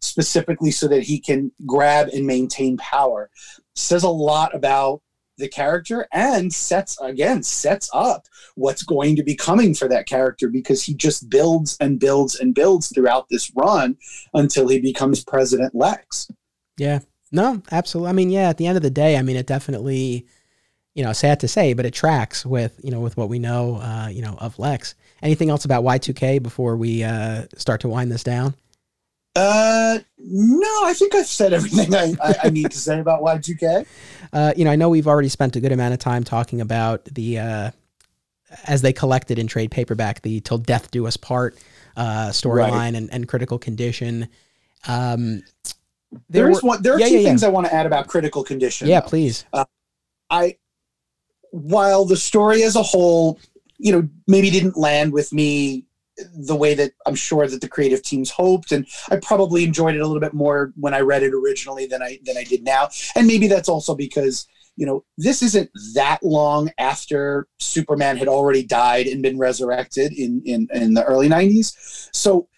[0.00, 3.30] specifically so that he can grab and maintain power
[3.76, 5.00] says a lot about
[5.38, 10.48] the character and sets again sets up what's going to be coming for that character
[10.48, 13.96] because he just builds and builds and builds throughout this run
[14.34, 16.30] until he becomes president lex.
[16.76, 17.00] Yeah.
[17.30, 18.10] No absolutely.
[18.10, 20.26] I mean yeah at the end of the day i mean it definitely
[20.94, 23.76] you know sad to say but it tracks with you know with what we know
[23.76, 24.94] uh you know of lex.
[25.22, 28.54] Anything else about y2k before we uh start to wind this down
[29.34, 33.86] uh, no, I think I've said everything I, I, I need to say about Y2K.
[34.34, 37.04] Uh, you know, I know we've already spent a good amount of time talking about
[37.04, 37.70] the, uh,
[38.66, 41.58] as they collected in trade paperback, the Till Death Do Us Part
[41.98, 42.94] uh, storyline right.
[42.94, 44.28] and, and Critical Condition.
[44.88, 45.42] Um,
[46.30, 46.82] there, there is were, one.
[46.82, 47.48] There are yeah, two yeah, things yeah.
[47.48, 48.88] I want to add about Critical Condition.
[48.88, 49.08] Yeah, though.
[49.08, 49.44] please.
[49.52, 49.66] Uh,
[50.30, 50.56] I,
[51.50, 53.38] while the story as a whole,
[53.76, 55.84] you know, maybe didn't land with me
[56.16, 60.00] the way that I'm sure that the creative teams hoped, and I probably enjoyed it
[60.00, 62.88] a little bit more when I read it originally than I than I did now.
[63.14, 68.62] And maybe that's also because you know this isn't that long after Superman had already
[68.62, 72.08] died and been resurrected in in, in the early '90s.
[72.12, 72.48] So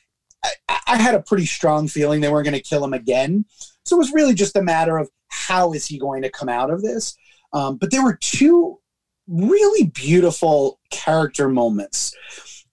[0.68, 3.44] I, I had a pretty strong feeling they weren't going to kill him again.
[3.84, 6.70] So it was really just a matter of how is he going to come out
[6.70, 7.16] of this.
[7.52, 8.80] Um, but there were two
[9.26, 12.14] really beautiful character moments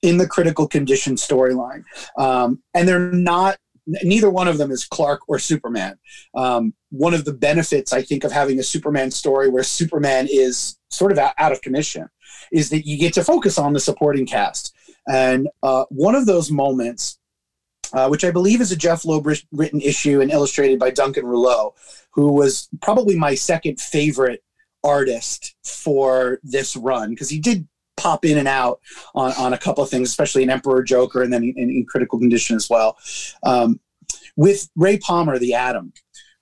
[0.01, 1.83] in the critical condition storyline.
[2.17, 5.97] Um, and they're not, neither one of them is Clark or Superman.
[6.35, 10.77] Um, one of the benefits, I think, of having a Superman story where Superman is
[10.89, 12.09] sort of out, of commission
[12.51, 14.73] is that you get to focus on the supporting cast.
[15.07, 17.17] And uh, one of those moments,
[17.93, 21.73] uh, which I believe is a Jeph Loeb written issue and illustrated by Duncan Rouleau,
[22.11, 24.43] who was probably my second favorite
[24.83, 27.67] artist for this run because he did
[28.01, 28.79] pop in and out
[29.13, 32.19] on, on a couple of things, especially in Emperor Joker and then in, in Critical
[32.19, 32.97] Condition as well.
[33.43, 33.79] Um,
[34.35, 35.93] with Ray Palmer, the Atom,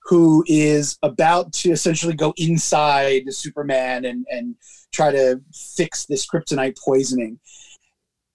[0.04, 4.56] who is about to essentially go inside Superman and, and
[4.92, 7.38] try to fix this kryptonite poisoning.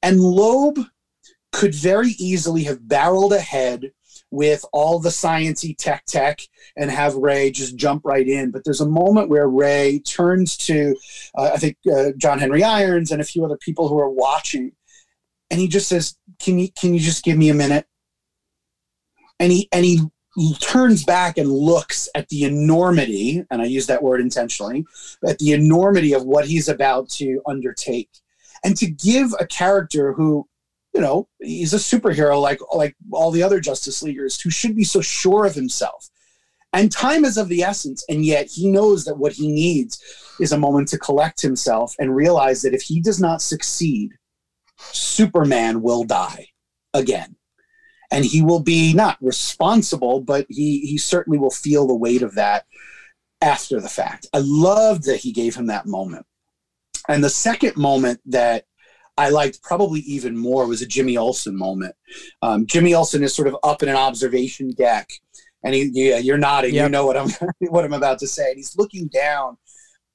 [0.03, 0.77] And Loeb
[1.51, 3.91] could very easily have barreled ahead
[4.31, 6.41] with all the sciency tech tech
[6.75, 8.51] and have Ray just jump right in.
[8.51, 10.95] But there's a moment where Ray turns to,
[11.35, 14.71] uh, I think uh, John Henry Irons and a few other people who are watching,
[15.49, 17.87] and he just says, "Can you can you just give me a minute?"
[19.39, 20.01] And he and he
[20.59, 24.85] turns back and looks at the enormity, and I use that word intentionally,
[25.25, 28.09] at the enormity of what he's about to undertake.
[28.63, 30.47] And to give a character who
[30.95, 34.85] you know, he's a superhero like like all the other Justice Leaguers who should be
[34.85, 36.09] so sure of himself.
[36.71, 40.01] And time is of the essence, and yet he knows that what he needs
[40.39, 44.11] is a moment to collect himself and realize that if he does not succeed,
[44.77, 46.47] Superman will die
[46.93, 47.35] again.
[48.09, 52.35] And he will be not responsible, but he he certainly will feel the weight of
[52.35, 52.65] that
[53.41, 54.27] after the fact.
[54.33, 56.25] I loved that he gave him that moment.
[57.09, 58.65] And the second moment that
[59.17, 61.95] I liked probably even more was a Jimmy Olsen moment.
[62.41, 65.09] Um, Jimmy Olsen is sort of up in an observation deck,
[65.63, 66.73] and he, yeah, you're nodding.
[66.73, 66.83] Yep.
[66.83, 67.29] You know what I'm
[67.69, 68.49] what I'm about to say.
[68.49, 69.57] And he's looking down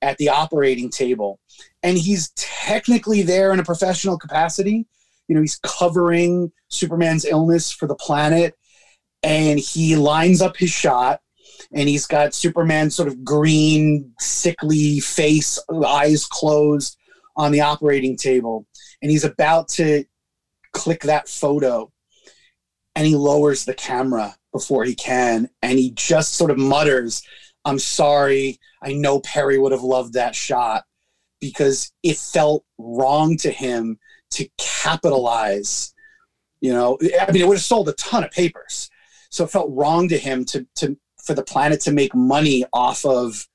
[0.02, 1.40] at the operating table,
[1.82, 4.86] and he's technically there in a professional capacity.
[5.28, 8.54] You know, he's covering Superman's illness for the planet,
[9.22, 11.20] and he lines up his shot.
[11.72, 16.96] And he's got Superman's sort of green, sickly face, eyes closed
[17.36, 18.66] on the operating table
[19.02, 20.04] and he's about to
[20.72, 21.90] click that photo
[22.94, 27.22] and he lowers the camera before he can and he just sort of mutters
[27.64, 28.58] i'm sorry.
[28.82, 30.84] I know perry would have loved that shot
[31.40, 33.98] because it felt wrong to him
[34.30, 35.92] to capitalize
[36.60, 36.98] you know?
[37.20, 38.90] I mean it would have sold a ton of papers.
[39.30, 43.04] So it felt wrong to him to to for the planet to make money off
[43.04, 43.46] of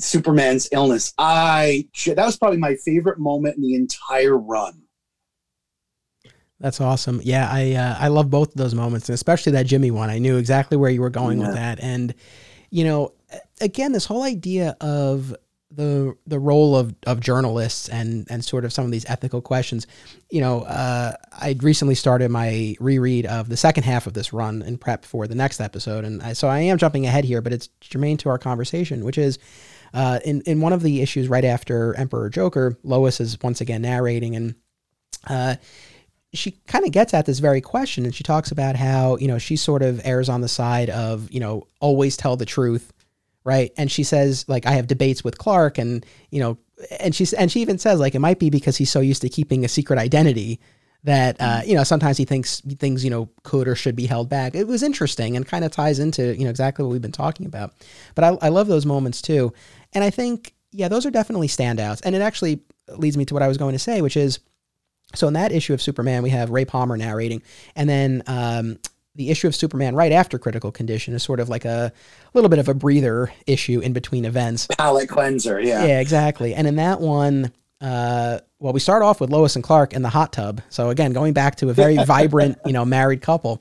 [0.00, 1.12] Superman's illness.
[1.18, 4.82] I that was probably my favorite moment in the entire run.
[6.60, 7.20] That's awesome.
[7.24, 10.10] Yeah, I uh, I love both of those moments, and especially that Jimmy one.
[10.10, 11.46] I knew exactly where you were going yeah.
[11.46, 12.14] with that, and
[12.70, 13.14] you know,
[13.60, 15.34] again, this whole idea of
[15.70, 19.86] the the role of, of journalists and and sort of some of these ethical questions.
[20.30, 24.60] You know, uh, I'd recently started my reread of the second half of this run
[24.62, 27.52] in prep for the next episode, and I, so I am jumping ahead here, but
[27.52, 29.38] it's germane to our conversation, which is.
[29.92, 33.82] Uh, in in one of the issues right after Emperor Joker, Lois is once again
[33.82, 34.54] narrating, and
[35.26, 35.56] uh,
[36.32, 39.38] she kind of gets at this very question, and she talks about how you know
[39.38, 42.92] she sort of errs on the side of you know always tell the truth
[43.44, 43.72] right?
[43.76, 46.58] And she says like I have debates with Clark, and you know,
[46.98, 49.28] and she's and she even says like it might be because he's so used to
[49.28, 50.60] keeping a secret identity
[51.04, 54.28] that uh, you know sometimes he thinks things you know could or should be held
[54.28, 54.54] back.
[54.54, 57.46] It was interesting and kind of ties into you know exactly what we've been talking
[57.46, 57.72] about.
[58.14, 59.52] But I, I love those moments too,
[59.92, 62.00] and I think yeah, those are definitely standouts.
[62.04, 64.40] And it actually leads me to what I was going to say, which is.
[65.12, 67.42] So in that issue of Superman, we have Ray Palmer narrating,
[67.74, 68.78] and then um,
[69.16, 71.92] the issue of Superman right after Critical Condition is sort of like a
[72.32, 74.68] little bit of a breather issue in between events.
[74.78, 75.84] Palate cleanser, yeah.
[75.84, 76.54] Yeah, exactly.
[76.54, 80.08] And in that one, uh, well, we start off with Lois and Clark in the
[80.10, 80.60] hot tub.
[80.68, 83.60] So again, going back to a very vibrant, you know, married couple.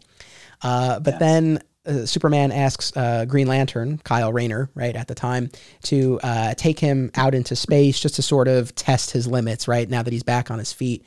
[0.61, 1.19] Uh, but yes.
[1.19, 5.49] then uh, Superman asks uh, Green Lantern, Kyle Rayner, right at the time,
[5.83, 9.89] to uh, take him out into space just to sort of test his limits, right?
[9.89, 11.05] Now that he's back on his feet.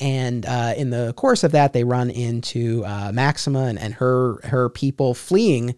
[0.00, 4.40] And uh, in the course of that, they run into uh, Maxima and, and her
[4.44, 5.74] her people fleeing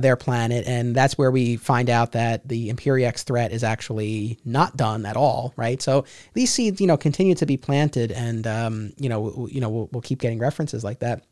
[0.00, 4.76] their planet, and that's where we find out that the Imperiex threat is actually not
[4.76, 5.80] done at all, right?
[5.80, 9.68] So these seeds, you know, continue to be planted, and um, you know, you know,
[9.68, 11.22] we'll, we'll keep getting references like that.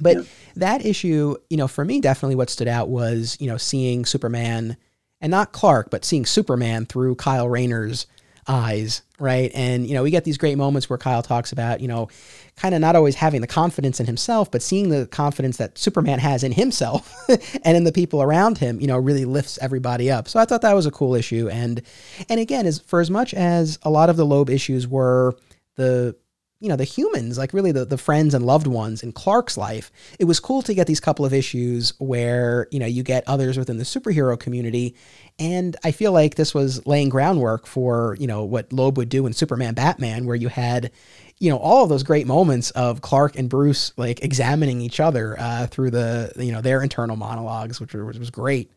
[0.00, 0.22] But yeah.
[0.56, 4.76] that issue, you know, for me, definitely what stood out was, you know, seeing Superman,
[5.20, 8.06] and not Clark, but seeing Superman through Kyle Rayner's
[8.48, 9.50] eyes, right?
[9.54, 12.08] And you know, we get these great moments where Kyle talks about, you know,
[12.56, 16.18] kind of not always having the confidence in himself, but seeing the confidence that Superman
[16.18, 17.14] has in himself
[17.64, 20.26] and in the people around him, you know, really lifts everybody up.
[20.26, 21.48] So I thought that was a cool issue.
[21.48, 21.82] And
[22.28, 25.36] and again, as for as much as a lot of the Loeb issues were
[25.76, 26.16] the
[26.60, 29.90] you know the humans like really the, the friends and loved ones in clark's life
[30.18, 33.58] it was cool to get these couple of issues where you know you get others
[33.58, 34.94] within the superhero community.
[35.38, 39.26] And i feel like this was laying groundwork for you know what loeb would do
[39.26, 40.92] in superman batman where you had
[41.38, 45.36] you know all of those great moments of clark and bruce like examining each other
[45.40, 48.70] uh, through the you know their internal monologues which was, was great.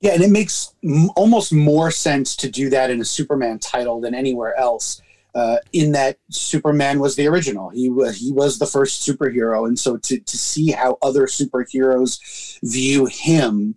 [0.00, 3.98] Yeah and it makes m- almost more sense to do that in a superman title
[4.00, 5.00] than anywhere else
[5.36, 7.68] uh, in that Superman was the original.
[7.68, 12.58] He was he was the first superhero, and so to to see how other superheroes
[12.62, 13.74] view him.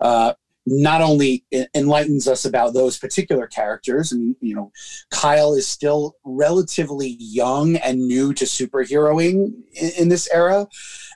[0.00, 0.32] Uh,
[0.64, 1.44] not only
[1.74, 4.72] enlightens us about those particular characters, and you know,
[5.10, 10.66] Kyle is still relatively young and new to superheroing in, in this era,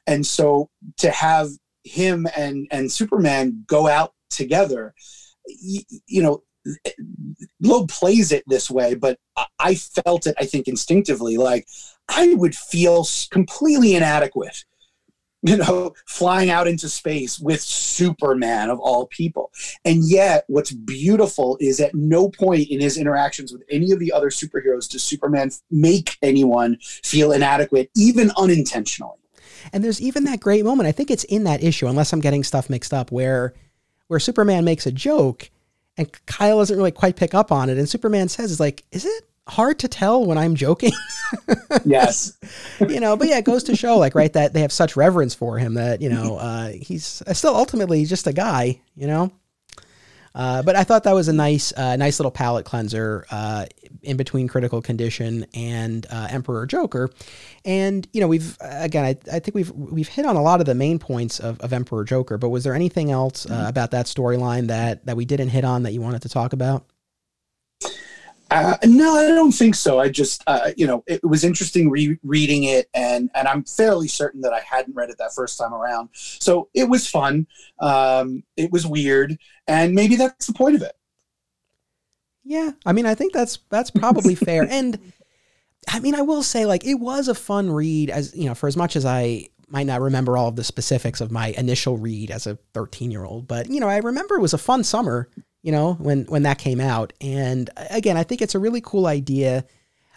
[0.06, 0.68] and so
[0.98, 1.48] to have
[1.85, 4.94] him and and Superman go out together,
[5.47, 6.43] you, you know,
[7.60, 9.18] Loeb plays it this way, but
[9.59, 11.36] I felt it, I think, instinctively.
[11.36, 11.66] Like
[12.09, 14.64] I would feel completely inadequate,
[15.43, 19.51] you know, flying out into space with Superman of all people.
[19.84, 24.12] And yet, what's beautiful is at no point in his interactions with any of the
[24.12, 29.18] other superheroes does Superman make anyone feel inadequate, even unintentionally.
[29.72, 30.88] And there's even that great moment.
[30.88, 33.55] I think it's in that issue, unless I'm getting stuff mixed up, where
[34.09, 35.51] where Superman makes a joke
[35.97, 37.78] and Kyle doesn't really quite pick up on it.
[37.78, 40.93] And Superman says, "Is like, is it hard to tell when I'm joking?"
[41.85, 42.36] yes,
[42.81, 43.16] you know.
[43.16, 45.74] But yeah, it goes to show, like, right, that they have such reverence for him
[45.74, 49.32] that you know uh, he's still ultimately just a guy, you know.
[50.37, 53.65] Uh, but I thought that was a nice, uh, nice little palate cleanser uh,
[54.03, 57.11] in between Critical Condition and uh, Emperor Joker,
[57.65, 60.67] and you know we've again I, I, think we've we've hit on a lot of
[60.67, 62.37] the main points of, of Emperor Joker.
[62.37, 63.67] But was there anything else uh, mm-hmm.
[63.67, 66.85] about that storyline that that we didn't hit on that you wanted to talk about?
[68.51, 69.98] Uh, no, I don't think so.
[69.98, 74.06] I just, uh, you know, it was interesting re- reading it, and and I'm fairly
[74.06, 76.10] certain that I hadn't read it that first time around.
[76.12, 77.48] So it was fun.
[77.81, 79.36] Um, it was weird,
[79.66, 80.97] and maybe that's the point of it.
[82.44, 84.62] Yeah, I mean, I think that's that's probably fair.
[84.62, 85.12] And
[85.89, 88.68] I mean, I will say, like, it was a fun read, as you know, for
[88.68, 92.31] as much as I might not remember all of the specifics of my initial read
[92.31, 95.28] as a 13 year old, but you know, I remember it was a fun summer
[95.66, 97.12] you know, when when that came out.
[97.20, 99.64] And again, I think it's a really cool idea.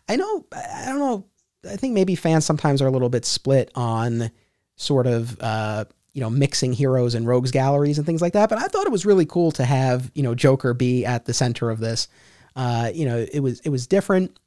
[0.07, 1.25] I know I don't know.
[1.67, 4.29] I think maybe fans sometimes are a little bit split on
[4.75, 8.47] sort of uh, you know, mixing heroes and rogues galleries and things like that.
[8.47, 11.33] But I thought it was really cool to have, you know, Joker be at the
[11.33, 12.07] center of this.
[12.55, 14.37] Uh, you know, it was it was different,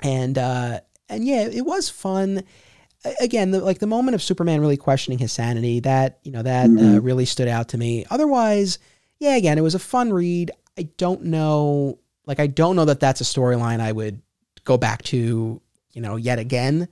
[0.00, 2.42] and uh, and yeah, it was fun.
[3.20, 6.64] Again, the, like the moment of Superman really questioning his sanity, that you know that
[6.64, 6.96] uh, mm-hmm.
[6.96, 8.06] uh, really stood out to me.
[8.10, 8.80] Otherwise,
[9.22, 10.50] yeah, again, it was a fun read.
[10.76, 14.20] I don't know, like I don't know that that's a storyline I would
[14.64, 15.60] go back to,
[15.92, 16.88] you know, yet again.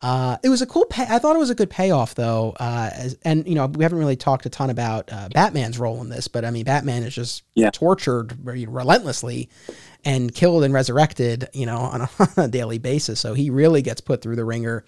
[0.00, 1.04] Uh, it was a cool pay.
[1.08, 2.54] I thought it was a good payoff though.
[2.60, 6.00] Uh, as, and you know, we haven't really talked a ton about uh, Batman's role
[6.00, 7.70] in this, but I mean, Batman is just yeah.
[7.70, 9.50] tortured relentlessly
[10.04, 13.18] and killed and resurrected, you know, on a, on a, daily basis.
[13.18, 14.84] So he really gets put through the ringer.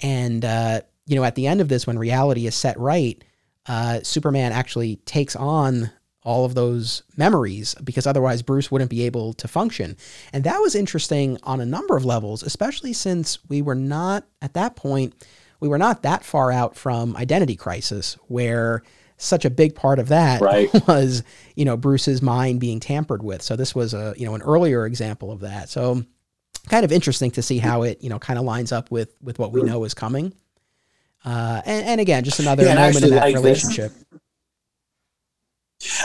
[0.00, 3.22] And uh, you know, at the end of this, when reality is set right,
[3.66, 5.90] uh, Superman actually takes on
[6.24, 9.96] all of those memories because otherwise Bruce wouldn't be able to function.
[10.32, 14.54] And that was interesting on a number of levels, especially since we were not at
[14.54, 15.14] that point,
[15.60, 18.82] we were not that far out from Identity Crisis, where
[19.16, 20.68] such a big part of that right.
[20.88, 21.22] was,
[21.54, 23.42] you know, Bruce's mind being tampered with.
[23.42, 25.68] So this was a, you know, an earlier example of that.
[25.68, 26.04] So
[26.68, 29.38] kind of interesting to see how it, you know, kind of lines up with with
[29.38, 30.32] what we know is coming.
[31.24, 33.92] Uh, and, and again, just another yeah, moment in that like relationship.
[33.92, 34.20] This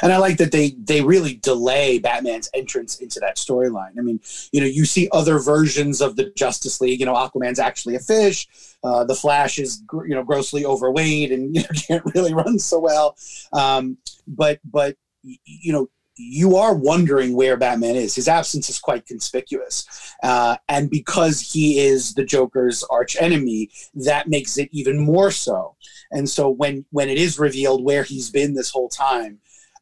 [0.02, 3.98] and I like that they they really delay Batman's entrance into that storyline.
[3.98, 4.20] I mean,
[4.52, 7.00] you know, you see other versions of the Justice League.
[7.00, 8.48] You know, Aquaman's actually a fish.
[8.84, 12.80] Uh, the Flash is you know grossly overweight and you know can't really run so
[12.80, 13.18] well.
[13.54, 13.98] Um,
[14.28, 18.16] but but you know you are wondering where Batman is.
[18.16, 20.16] His absence is quite conspicuous.
[20.24, 25.76] Uh, and because he is the Joker's arch enemy, that makes it even more so.
[26.12, 29.40] And so when when it is revealed where he's been this whole time,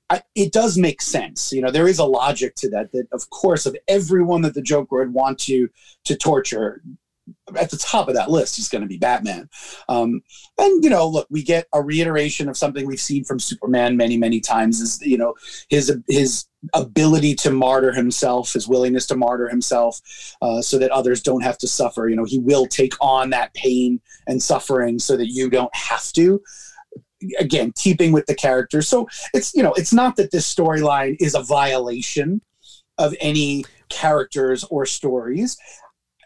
[0.09, 1.51] I, it does make sense.
[1.51, 2.91] You know, there is a logic to that.
[2.91, 5.67] That of course, of everyone that the Joker would want to
[6.05, 6.81] to torture,
[7.55, 9.49] at the top of that list is going to be Batman.
[9.89, 10.21] Um,
[10.57, 14.17] and you know, look, we get a reiteration of something we've seen from Superman many,
[14.17, 14.79] many times.
[14.81, 15.33] Is you know
[15.69, 20.01] his his ability to martyr himself, his willingness to martyr himself,
[20.41, 22.09] uh, so that others don't have to suffer.
[22.09, 26.11] You know, he will take on that pain and suffering so that you don't have
[26.13, 26.41] to
[27.39, 31.35] again keeping with the character so it's you know it's not that this storyline is
[31.35, 32.41] a violation
[32.97, 35.57] of any characters or stories.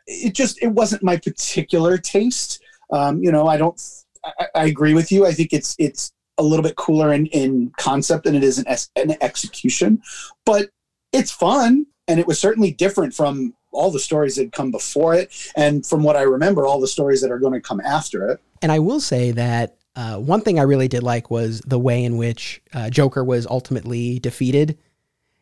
[0.07, 2.61] It just it wasn't my particular taste.
[2.91, 3.79] Um, you know i don't
[4.25, 5.27] I, I, agree with you.
[5.27, 8.65] I think it's it's a little bit cooler in, in concept than it is in,
[8.95, 10.01] in execution
[10.45, 10.69] but
[11.11, 15.51] it's fun and it was certainly different from all the stories that come before it
[15.55, 18.39] and from what i remember all the stories that are going to come after it.
[18.61, 22.05] And i will say that uh, one thing I really did like was the way
[22.05, 24.77] in which uh, Joker was ultimately defeated.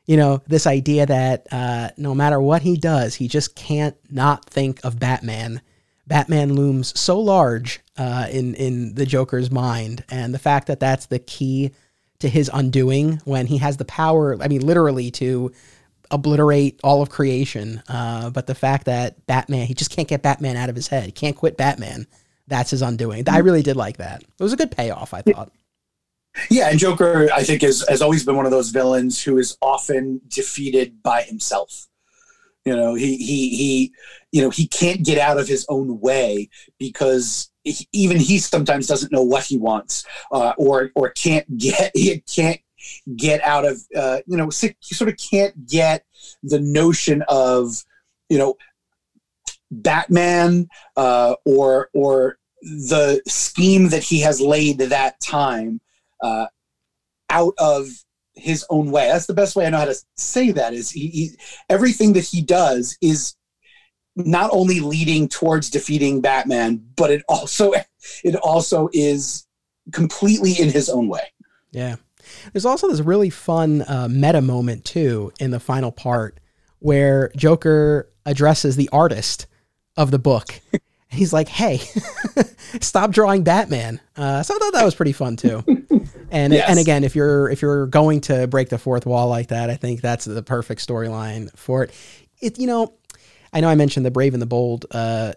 [0.07, 4.45] You know, this idea that uh, no matter what he does, he just can't not
[4.45, 5.61] think of Batman.
[6.07, 11.05] Batman looms so large uh, in in the Joker's mind, and the fact that that's
[11.05, 11.69] the key
[12.17, 14.41] to his undoing when he has the power.
[14.41, 15.51] I mean, literally to
[16.09, 17.83] obliterate all of creation.
[17.87, 21.05] Uh, but the fact that Batman, he just can't get Batman out of his head.
[21.05, 22.07] He can't quit Batman
[22.47, 23.27] that's his undoing.
[23.29, 24.23] I really did like that.
[24.23, 25.51] It was a good payoff, I thought.
[26.49, 29.57] Yeah, and Joker, I think, is, has always been one of those villains who is
[29.61, 31.87] often defeated by himself.
[32.63, 33.93] You know, he he he,
[34.31, 38.87] you know, he can't get out of his own way because he, even he sometimes
[38.87, 42.59] doesn't know what he wants, uh, or or can't get he can't
[43.15, 46.05] get out of uh, you know he sort of can't get
[46.43, 47.83] the notion of
[48.29, 48.55] you know
[49.71, 55.79] Batman uh, or or the scheme that he has laid that time
[56.21, 56.47] uh,
[57.29, 57.87] out of
[58.33, 59.07] his own way.
[59.07, 60.73] That's the best way I know how to say that.
[60.73, 61.31] Is he, he
[61.69, 63.35] everything that he does is
[64.15, 67.73] not only leading towards defeating Batman, but it also
[68.23, 69.45] it also is
[69.91, 71.31] completely in his own way.
[71.71, 71.95] Yeah.
[72.51, 76.39] There's also this really fun uh, meta moment too in the final part
[76.79, 79.47] where Joker addresses the artist
[79.97, 80.61] of the book.
[81.09, 81.77] He's like, "Hey,
[82.81, 85.63] stop drawing Batman." Uh, so I thought that was pretty fun too.
[86.29, 86.69] And yes.
[86.69, 89.75] and again, if you're if you're going to break the fourth wall like that, I
[89.75, 91.91] think that's the perfect storyline for it.
[92.41, 92.93] It you know,
[93.53, 95.33] I know I mentioned the Brave and the Bold uh,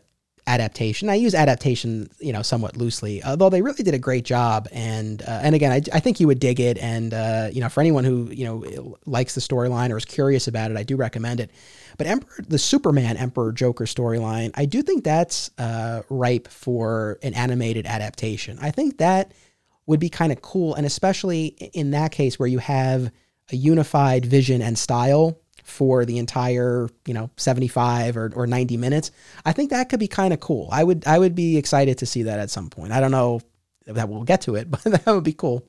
[0.46, 1.08] adaptation.
[1.08, 4.66] I use adaptation, you know, somewhat loosely, although they really did a great job.
[4.72, 6.76] And uh, and again, I, I think you would dig it.
[6.78, 10.48] And uh, you know, for anyone who you know likes the storyline or is curious
[10.48, 11.50] about it, I do recommend it.
[12.00, 17.34] But Emperor, the Superman Emperor Joker storyline, I do think that's uh, ripe for an
[17.34, 18.58] animated adaptation.
[18.58, 19.32] I think that
[19.84, 23.12] would be kind of cool, and especially in that case where you have
[23.52, 29.10] a unified vision and style for the entire, you know, 75 or, or 90 minutes.
[29.44, 30.70] I think that could be kind of cool.
[30.72, 32.92] I would I would be excited to see that at some point.
[32.92, 33.42] I don't know
[33.84, 35.66] that we'll get to it, but that would be cool.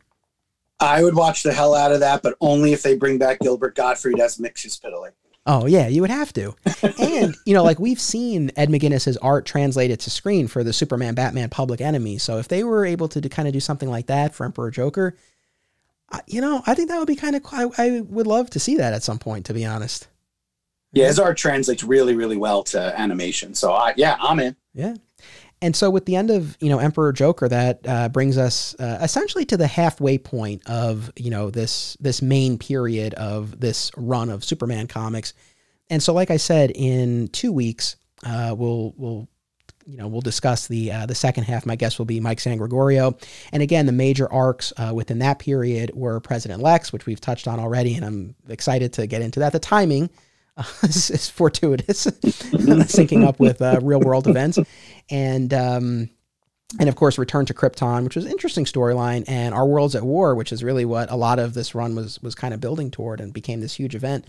[0.80, 3.76] I would watch the hell out of that, but only if they bring back Gilbert
[3.76, 5.12] Gottfried as Mxyzptlk.
[5.46, 6.54] Oh yeah, you would have to.
[7.00, 11.16] and you know, like we've seen Ed McGuinness's art translated to screen for the Superman
[11.16, 12.20] Batman Public Enemy.
[12.20, 15.16] So if they were able to kind of do something like that for Emperor Joker,
[16.28, 17.44] you know, I think that would be kind of.
[17.52, 20.08] I, I would love to see that at some point, to be honest.
[20.94, 23.56] Yeah, his art translates really, really well to animation.
[23.56, 24.56] So I, yeah, I'm in.
[24.74, 24.96] Yeah.
[25.62, 28.98] And so, with the end of you know Emperor Joker, that uh, brings us uh,
[29.02, 34.30] essentially to the halfway point of you know this this main period of this run
[34.30, 35.34] of Superman comics.
[35.90, 39.28] And so, like I said, in two weeks, uh, we'll we'll
[39.86, 41.66] you know we'll discuss the uh, the second half.
[41.66, 43.16] My guest will be Mike San Gregorio,
[43.52, 47.48] and again, the major arcs uh, within that period were President Lex, which we've touched
[47.48, 49.52] on already, and I'm excited to get into that.
[49.52, 50.10] The timing
[50.84, 54.60] uh, is, fortuitous, syncing up with uh, real world events,
[55.10, 56.10] and um,
[56.80, 60.04] and of course, Return to Krypton, which was an interesting storyline, and Our Worlds at
[60.04, 62.92] War, which is really what a lot of this run was was kind of building
[62.92, 64.26] toward, and became this huge event.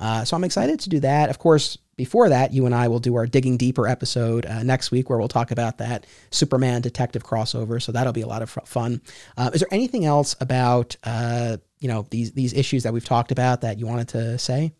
[0.00, 1.28] Uh, so I'm excited to do that.
[1.28, 4.90] Of course, before that, you and I will do our digging deeper episode uh, next
[4.90, 7.80] week, where we'll talk about that Superman detective crossover.
[7.80, 9.02] So that'll be a lot of fun.
[9.36, 13.32] Uh, is there anything else about uh, you know these these issues that we've talked
[13.32, 14.72] about that you wanted to say?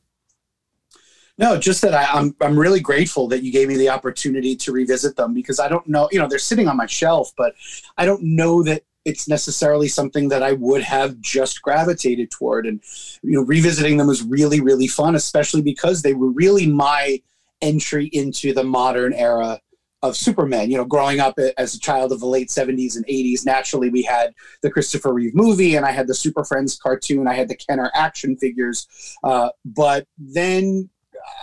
[1.39, 4.55] No, just that I, am I'm, I'm really grateful that you gave me the opportunity
[4.57, 7.55] to revisit them because I don't know, you know, they're sitting on my shelf, but
[7.97, 12.67] I don't know that it's necessarily something that I would have just gravitated toward.
[12.67, 12.83] And
[13.23, 17.21] you know, revisiting them was really, really fun, especially because they were really my
[17.61, 19.61] entry into the modern era
[20.03, 20.71] of Superman.
[20.71, 24.03] You know, growing up as a child of the late 70s and 80s, naturally we
[24.03, 27.57] had the Christopher Reeve movie and I had the Super Friends cartoon, I had the
[27.57, 28.87] Kenner action figures.
[29.25, 30.91] Uh, but then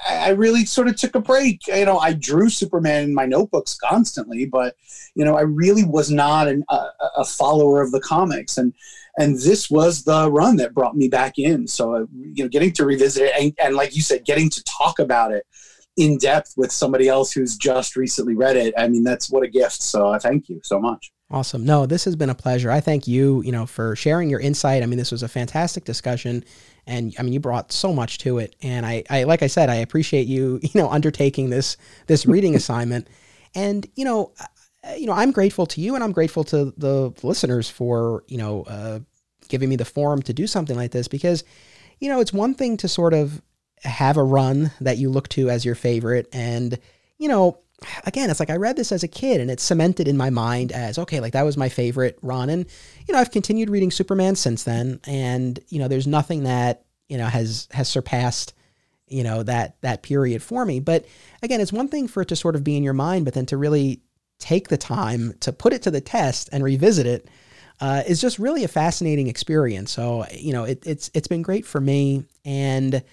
[0.08, 1.68] I really sort of took a break.
[1.68, 4.76] You know, I drew Superman in my notebooks constantly, but
[5.16, 6.86] you know, I really was not an, a,
[7.18, 8.74] a, follower of the comics, and
[9.18, 11.68] and this was the run that brought me back in.
[11.68, 14.64] So uh, you know, getting to revisit it and, and like you said, getting to
[14.64, 15.46] talk about it
[15.98, 18.74] in depth with somebody else who's just recently read it.
[18.78, 19.82] I mean, that's what a gift.
[19.82, 21.12] So uh, thank you so much.
[21.32, 21.64] Awesome.
[21.64, 22.72] No, this has been a pleasure.
[22.72, 24.82] I thank you, you know, for sharing your insight.
[24.82, 26.44] I mean, this was a fantastic discussion
[26.90, 28.56] and I mean you brought so much to it.
[28.62, 32.56] And I, I like I said I appreciate you you know undertaking this this reading
[32.56, 33.08] assignment.
[33.56, 34.34] And you know
[34.98, 38.64] you know I'm grateful to you and I'm grateful to the listeners for you know
[38.64, 39.00] uh,
[39.48, 41.44] giving me the forum to do something like this because
[42.00, 43.42] you know it's one thing to sort of
[43.84, 46.28] have a run that you look to as your favorite.
[46.34, 46.80] And
[47.18, 47.60] you know
[48.06, 50.72] again, it's like I read this as a kid and it's cemented in my mind
[50.72, 52.50] as okay, like that was my favorite run.
[52.50, 52.66] And,
[53.08, 55.00] you know, I've continued reading Superman since then.
[55.06, 58.54] And, you know, there's nothing that, you know, has has surpassed,
[59.08, 60.80] you know, that that period for me.
[60.80, 61.06] But
[61.42, 63.46] again, it's one thing for it to sort of be in your mind, but then
[63.48, 64.02] to really
[64.40, 67.28] take the time to put it to the test and revisit it
[67.82, 69.92] uh, is just really a fascinating experience.
[69.92, 72.26] So, you know, it, it's it's been great for me.
[72.46, 73.04] And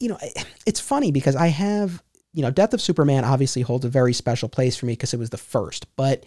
[0.00, 0.18] you know,
[0.66, 2.02] it's funny because I have
[2.36, 5.18] you know, Death of Superman obviously holds a very special place for me because it
[5.18, 6.26] was the first, but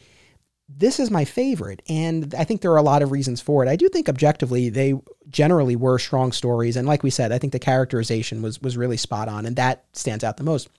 [0.67, 1.83] this is my favorite.
[1.87, 3.69] And I think there are a lot of reasons for it.
[3.69, 4.95] I do think objectively they
[5.29, 6.75] generally were strong stories.
[6.75, 9.85] And like we said, I think the characterization was was really spot on, and that
[9.93, 10.69] stands out the most.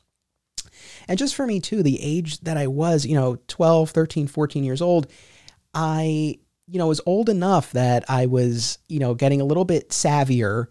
[1.07, 4.65] And just for me too, the age that I was, you know, 12, 13, 14
[4.65, 5.07] years old,
[5.75, 9.91] I, you know, was old enough that I was, you know, getting a little bit
[9.91, 10.67] savvier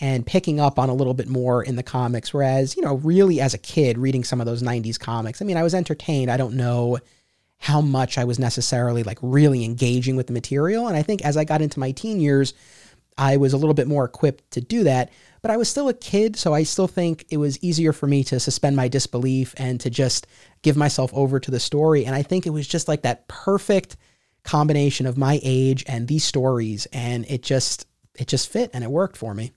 [0.00, 2.32] and picking up on a little bit more in the comics.
[2.32, 5.58] Whereas, you know, really as a kid reading some of those 90s comics, I mean,
[5.58, 6.30] I was entertained.
[6.30, 6.98] I don't know
[7.58, 10.88] how much I was necessarily like really engaging with the material.
[10.88, 12.54] And I think as I got into my teen years,
[13.18, 15.12] I was a little bit more equipped to do that.
[15.42, 18.24] But I was still a kid, so I still think it was easier for me
[18.24, 20.26] to suspend my disbelief and to just
[20.62, 22.06] give myself over to the story.
[22.06, 23.96] And I think it was just like that perfect
[24.42, 27.86] combination of my age and these stories and it just
[28.18, 29.52] it just fit and it worked for me.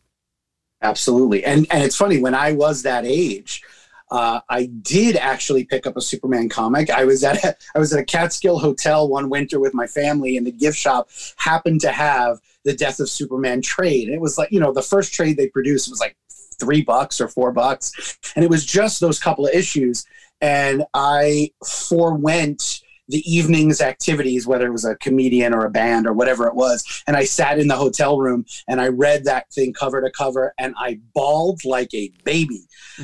[0.83, 1.43] Absolutely.
[1.45, 3.63] And and it's funny when I was that age,
[4.11, 6.89] uh, I did actually pick up a Superman comic.
[6.89, 10.37] I was at a, I was at a Catskill hotel one winter with my family,
[10.37, 14.07] and the gift shop happened to have the Death of Superman trade.
[14.07, 16.17] And it was like you know the first trade they produced was like
[16.59, 20.05] three bucks or four bucks, and it was just those couple of issues.
[20.41, 26.13] And I forewent the evening's activities, whether it was a comedian or a band or
[26.13, 27.03] whatever it was.
[27.07, 30.53] And I sat in the hotel room and I read that thing cover to cover
[30.57, 32.61] and I bawled like a baby.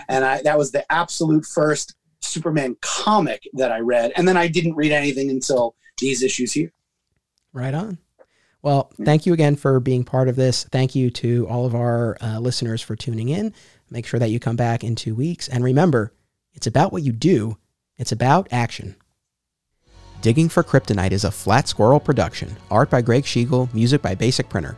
[0.08, 4.14] And I, that was the absolute first Superman comic that I read.
[4.16, 6.72] And then I didn't read anything until these issues here.
[7.52, 7.98] Right on.
[8.62, 10.66] Well, thank you again for being part of this.
[10.66, 13.54] Thank you to all of our uh, listeners for tuning in.
[13.90, 15.48] Make sure that you come back in two weeks.
[15.48, 16.14] And remember,
[16.54, 17.58] it's about what you do,
[17.98, 18.96] it's about action.
[20.22, 24.50] Digging for Kryptonite is a Flat Squirrel production, art by Greg Schigiel, music by Basic
[24.50, 24.78] Printer.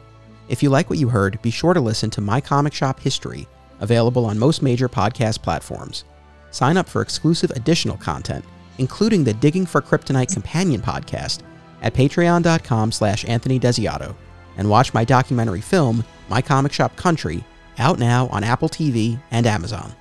[0.49, 3.47] If you like what you heard, be sure to listen to My Comic Shop History,
[3.79, 6.03] available on most major podcast platforms.
[6.51, 8.45] Sign up for exclusive additional content,
[8.77, 11.39] including the Digging for Kryptonite companion podcast
[11.81, 14.13] at patreon.com slash Anthony Desiato,
[14.57, 17.43] and watch my documentary film, My Comic Shop Country,
[17.79, 19.91] out now on Apple TV and Amazon.